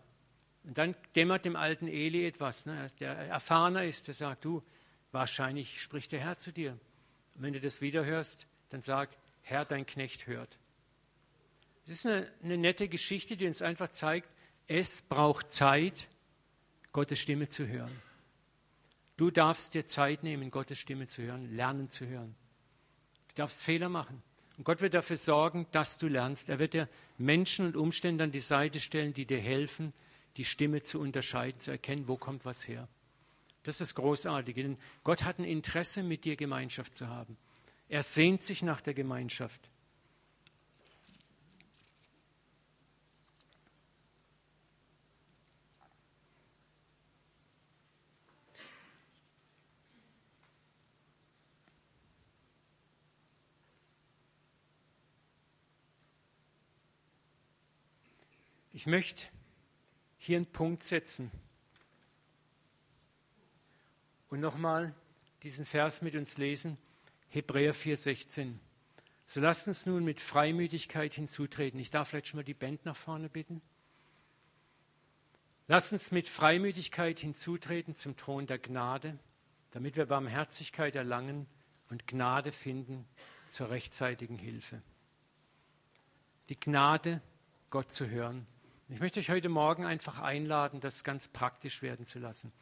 Und 0.64 0.79
dann 0.79 0.97
dämmert 1.14 1.45
dem 1.45 1.55
alten 1.55 1.87
Eli 1.87 2.27
etwas, 2.27 2.64
ne? 2.64 2.89
der 2.99 3.14
erfahrener 3.17 3.85
ist, 3.85 4.07
der 4.09 4.14
sagt, 4.14 4.47
du, 4.47 4.62
wahrscheinlich 5.12 5.83
spricht 5.83 6.11
der 6.12 6.21
Herr 6.21 6.39
zu 6.39 6.53
dir. 6.53 6.73
Und 7.35 7.43
wenn 7.43 7.53
du 7.53 7.61
das 7.61 7.83
wieder 7.83 8.05
hörst, 8.07 8.47
dann 8.71 8.81
sag, 8.81 9.11
Herr, 9.43 9.67
dein 9.67 9.85
Knecht 9.85 10.27
hört. 10.27 10.59
Es 11.87 11.93
ist 11.93 12.07
eine, 12.07 12.28
eine 12.43 12.59
nette 12.59 12.89
Geschichte, 12.89 13.37
die 13.37 13.47
uns 13.47 13.62
einfach 13.62 13.91
zeigt, 13.91 14.28
es 14.66 15.03
braucht 15.03 15.51
Zeit, 15.51 16.09
Gottes 16.93 17.20
Stimme 17.20 17.49
zu 17.49 17.66
hören. 17.68 17.93
Du 19.16 19.30
darfst 19.30 19.74
dir 19.74 19.87
Zeit 19.87 20.22
nehmen, 20.22 20.51
Gottes 20.51 20.78
Stimme 20.78 21.07
zu 21.07 21.22
hören, 21.22 21.55
lernen 21.55 21.89
zu 21.89 22.07
hören. 22.07 22.34
Du 23.28 23.34
darfst 23.37 23.62
Fehler 23.62 23.89
machen. 23.89 24.22
Und 24.59 24.64
Gott 24.64 24.80
wird 24.80 24.95
dafür 24.95 25.16
sorgen, 25.16 25.66
dass 25.70 25.99
du 25.99 26.09
lernst. 26.09 26.49
Er 26.49 26.59
wird 26.59 26.74
dir 26.74 26.89
Menschen 27.18 27.66
und 27.66 27.76
Umstände 27.76 28.24
an 28.24 28.32
die 28.32 28.41
Seite 28.41 28.80
stellen, 28.80 29.14
die 29.14 29.26
dir 29.26 29.41
helfen, 29.41 29.93
die 30.37 30.45
Stimme 30.45 30.82
zu 30.82 30.99
unterscheiden, 30.99 31.61
zu 31.61 31.70
erkennen, 31.70 32.09
wo 32.09 32.16
kommt 32.16 32.45
was 32.45 32.66
her. 32.66 32.89
Das 33.62 33.76
ist 33.76 33.91
das 33.91 33.95
Großartige. 33.95 34.62
Denn 34.62 34.78
Gott 35.05 35.24
hat 35.24 35.39
ein 35.39 35.45
Interesse, 35.45 36.03
mit 36.03 36.24
dir 36.24 36.37
Gemeinschaft 36.37 36.97
zu 36.97 37.09
haben. 37.09 37.37
Er 37.89 38.03
sehnt 38.03 38.43
sich 38.43 38.62
nach 38.62 38.80
der 38.80 38.95
Gemeinschaft. 38.95 39.70
Ich 58.87 58.91
möchte 58.91 59.26
hier 60.16 60.37
einen 60.37 60.47
Punkt 60.47 60.84
setzen 60.84 61.32
und 64.28 64.39
nochmal 64.39 64.95
diesen 65.43 65.64
Vers 65.64 66.03
mit 66.03 66.14
uns 66.14 66.39
lesen, 66.39 66.78
Hebräer 67.30 67.74
4,16. 67.74 68.53
So 69.24 69.41
lasst 69.41 69.66
uns 69.66 69.87
nun 69.87 70.05
mit 70.05 70.20
Freimütigkeit 70.20 71.14
hinzutreten. 71.14 71.80
Ich 71.80 71.91
darf 71.91 72.11
vielleicht 72.11 72.28
schon 72.28 72.39
mal 72.39 72.45
die 72.45 72.55
Band 72.55 72.84
nach 72.84 72.95
vorne 72.95 73.28
bitten. 73.28 73.61
Lasst 75.66 75.93
uns 75.93 76.12
mit 76.12 76.28
Freimütigkeit 76.28 77.18
hinzutreten 77.18 77.97
zum 77.97 78.16
Thron 78.16 78.47
der 78.47 78.61
Gnade, 78.61 79.18
damit 79.72 79.97
wir 79.97 80.07
Barmherzigkeit 80.07 80.95
erlangen 80.95 81.49
und 81.91 82.07
Gnade 82.07 82.53
finden 82.53 83.05
zur 83.49 83.68
rechtzeitigen 83.68 84.39
Hilfe. 84.39 84.80
Die 86.51 86.61
Gnade, 86.61 87.20
Gott 87.70 87.91
zu 87.91 88.09
hören. 88.09 88.47
Ich 88.89 89.01
möchte 89.01 89.18
euch 89.18 89.30
heute 89.30 89.49
Morgen 89.49 89.84
einfach 89.84 90.20
einladen, 90.20 90.80
das 90.80 91.03
ganz 91.03 91.26
praktisch 91.26 91.82
werden 91.82 92.07
zu 92.07 92.20
lassen. 92.20 92.53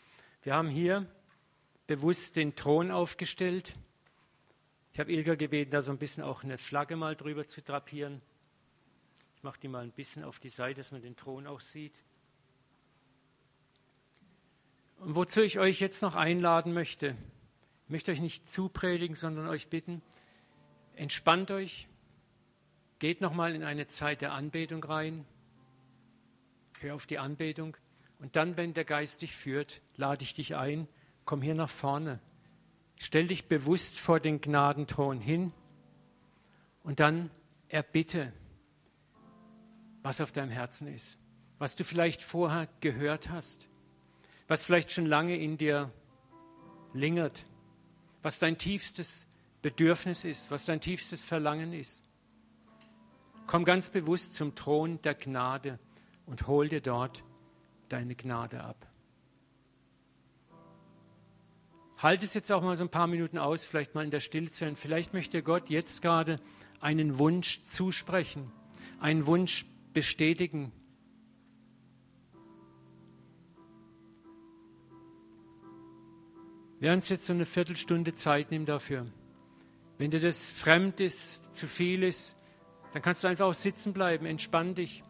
Wir 0.42 0.54
haben 0.54 0.68
hier 0.70 1.06
bewusst 1.86 2.36
den 2.36 2.56
Thron 2.56 2.90
aufgestellt. 2.90 3.74
Ich 4.94 5.00
habe 5.00 5.12
Ilga 5.12 5.34
gebeten, 5.34 5.72
da 5.72 5.82
so 5.82 5.92
ein 5.92 5.98
bisschen 5.98 6.24
auch 6.24 6.42
eine 6.42 6.56
Flagge 6.56 6.96
mal 6.96 7.14
drüber 7.14 7.46
zu 7.46 7.60
drapieren. 7.60 8.22
Ich 9.36 9.42
mache 9.42 9.60
die 9.60 9.68
mal 9.68 9.84
ein 9.84 9.90
bisschen 9.90 10.24
auf 10.24 10.38
die 10.38 10.48
Seite, 10.48 10.80
dass 10.80 10.92
man 10.92 11.02
den 11.02 11.14
Thron 11.14 11.46
auch 11.46 11.60
sieht. 11.60 11.94
Und 15.00 15.16
wozu 15.16 15.42
ich 15.42 15.58
euch 15.58 15.78
jetzt 15.78 16.00
noch 16.00 16.14
einladen 16.14 16.72
möchte, 16.72 17.18
ich 17.84 17.90
möchte 17.90 18.12
euch 18.12 18.20
nicht 18.22 18.50
zupredigen, 18.50 19.14
sondern 19.14 19.46
euch 19.46 19.68
bitten, 19.68 20.00
entspannt 20.96 21.50
euch, 21.50 21.86
geht 22.98 23.20
nochmal 23.20 23.54
in 23.54 23.62
eine 23.62 23.88
Zeit 23.88 24.22
der 24.22 24.32
Anbetung 24.32 24.82
rein 24.82 25.26
hör 26.84 26.94
auf 26.94 27.06
die 27.06 27.18
Anbetung. 27.18 27.76
Und 28.20 28.36
dann, 28.36 28.56
wenn 28.56 28.74
der 28.74 28.84
Geist 28.84 29.22
dich 29.22 29.34
führt, 29.34 29.80
lade 29.96 30.22
ich 30.22 30.34
dich 30.34 30.54
ein, 30.54 30.86
komm 31.24 31.42
hier 31.42 31.54
nach 31.54 31.70
vorne. 31.70 32.20
Stell 32.96 33.26
dich 33.26 33.48
bewusst 33.48 33.98
vor 33.98 34.20
den 34.20 34.40
Gnadenthron 34.40 35.18
hin 35.18 35.52
und 36.84 37.00
dann 37.00 37.30
erbitte, 37.68 38.32
was 40.02 40.20
auf 40.20 40.32
deinem 40.32 40.50
Herzen 40.50 40.86
ist, 40.86 41.18
was 41.58 41.74
du 41.74 41.82
vielleicht 41.82 42.22
vorher 42.22 42.68
gehört 42.80 43.30
hast, 43.30 43.68
was 44.46 44.62
vielleicht 44.62 44.92
schon 44.92 45.06
lange 45.06 45.36
in 45.36 45.56
dir 45.56 45.90
lingert, 46.92 47.46
was 48.22 48.38
dein 48.38 48.58
tiefstes 48.58 49.26
Bedürfnis 49.62 50.24
ist, 50.24 50.50
was 50.50 50.66
dein 50.66 50.80
tiefstes 50.80 51.24
Verlangen 51.24 51.72
ist. 51.72 52.04
Komm 53.46 53.64
ganz 53.64 53.88
bewusst 53.90 54.34
zum 54.34 54.54
Thron 54.54 55.00
der 55.02 55.14
Gnade 55.14 55.78
und 56.26 56.46
hol 56.46 56.68
dir 56.68 56.80
dort 56.80 57.22
deine 57.88 58.14
Gnade 58.14 58.62
ab. 58.62 58.86
halt 62.04 62.22
es 62.22 62.34
jetzt 62.34 62.52
auch 62.52 62.62
mal 62.62 62.76
so 62.76 62.84
ein 62.84 62.90
paar 62.90 63.06
Minuten 63.06 63.38
aus, 63.38 63.64
vielleicht 63.64 63.94
mal 63.94 64.04
in 64.04 64.10
der 64.10 64.20
Stille 64.20 64.50
zu 64.50 64.66
hören. 64.66 64.76
Vielleicht 64.76 65.14
möchte 65.14 65.42
Gott 65.42 65.70
jetzt 65.70 66.02
gerade 66.02 66.38
einen 66.80 67.18
Wunsch 67.18 67.62
zusprechen, 67.64 68.52
einen 69.00 69.26
Wunsch 69.26 69.64
bestätigen. 69.94 70.70
Wir 76.78 76.92
uns 76.92 77.08
jetzt 77.08 77.24
so 77.24 77.32
eine 77.32 77.46
Viertelstunde 77.46 78.14
Zeit 78.14 78.50
nehmen 78.50 78.66
dafür. 78.66 79.06
Wenn 79.96 80.10
dir 80.10 80.20
das 80.20 80.50
fremd 80.50 81.00
ist, 81.00 81.56
zu 81.56 81.66
viel 81.66 82.02
ist, 82.02 82.36
dann 82.92 83.00
kannst 83.00 83.24
du 83.24 83.28
einfach 83.28 83.46
auch 83.46 83.54
sitzen 83.54 83.94
bleiben, 83.94 84.26
entspann 84.26 84.74
dich. 84.74 85.02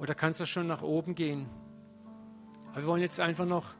Oder 0.00 0.14
kannst 0.14 0.40
du 0.40 0.46
schon 0.46 0.66
nach 0.66 0.82
oben 0.82 1.14
gehen. 1.14 1.46
Aber 2.70 2.82
wir 2.82 2.86
wollen 2.86 3.02
jetzt 3.02 3.20
einfach 3.20 3.44
noch 3.44 3.74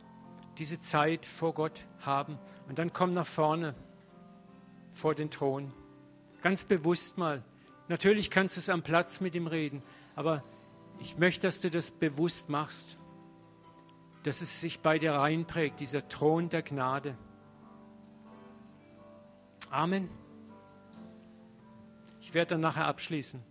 diese 0.59 0.79
Zeit 0.79 1.25
vor 1.25 1.55
Gott 1.55 1.81
haben. 2.01 2.39
Und 2.69 2.79
dann 2.79 2.93
komm 2.93 3.15
nach 3.15 3.27
vorne 3.27 3.75
vor 4.93 5.15
den 5.15 5.31
Thron. 5.31 5.73
Ganz 6.43 6.65
bewusst 6.67 7.17
mal. 7.17 7.43
Natürlich 7.89 8.31
kannst 8.31 8.57
du 8.57 8.61
es 8.61 8.69
am 8.69 8.83
Platz 8.83 9.21
mit 9.21 9.35
ihm 9.35 9.47
reden, 9.47 9.83
aber 10.15 10.45
ich 11.01 11.17
möchte, 11.19 11.47
dass 11.47 11.61
du 11.61 11.71
das 11.71 11.91
bewusst 11.91 12.49
machst, 12.49 12.97
dass 14.23 14.43
es 14.43 14.61
sich 14.61 14.81
bei 14.81 14.99
dir 14.99 15.13
reinprägt, 15.13 15.81
dieser 15.81 16.07
Thron 16.09 16.51
der 16.51 16.63
Gnade. 16.63 17.17
Amen. 19.71 20.09
Ich 22.21 22.35
werde 22.35 22.51
dann 22.51 22.61
nachher 22.61 22.87
abschließen. 22.87 23.43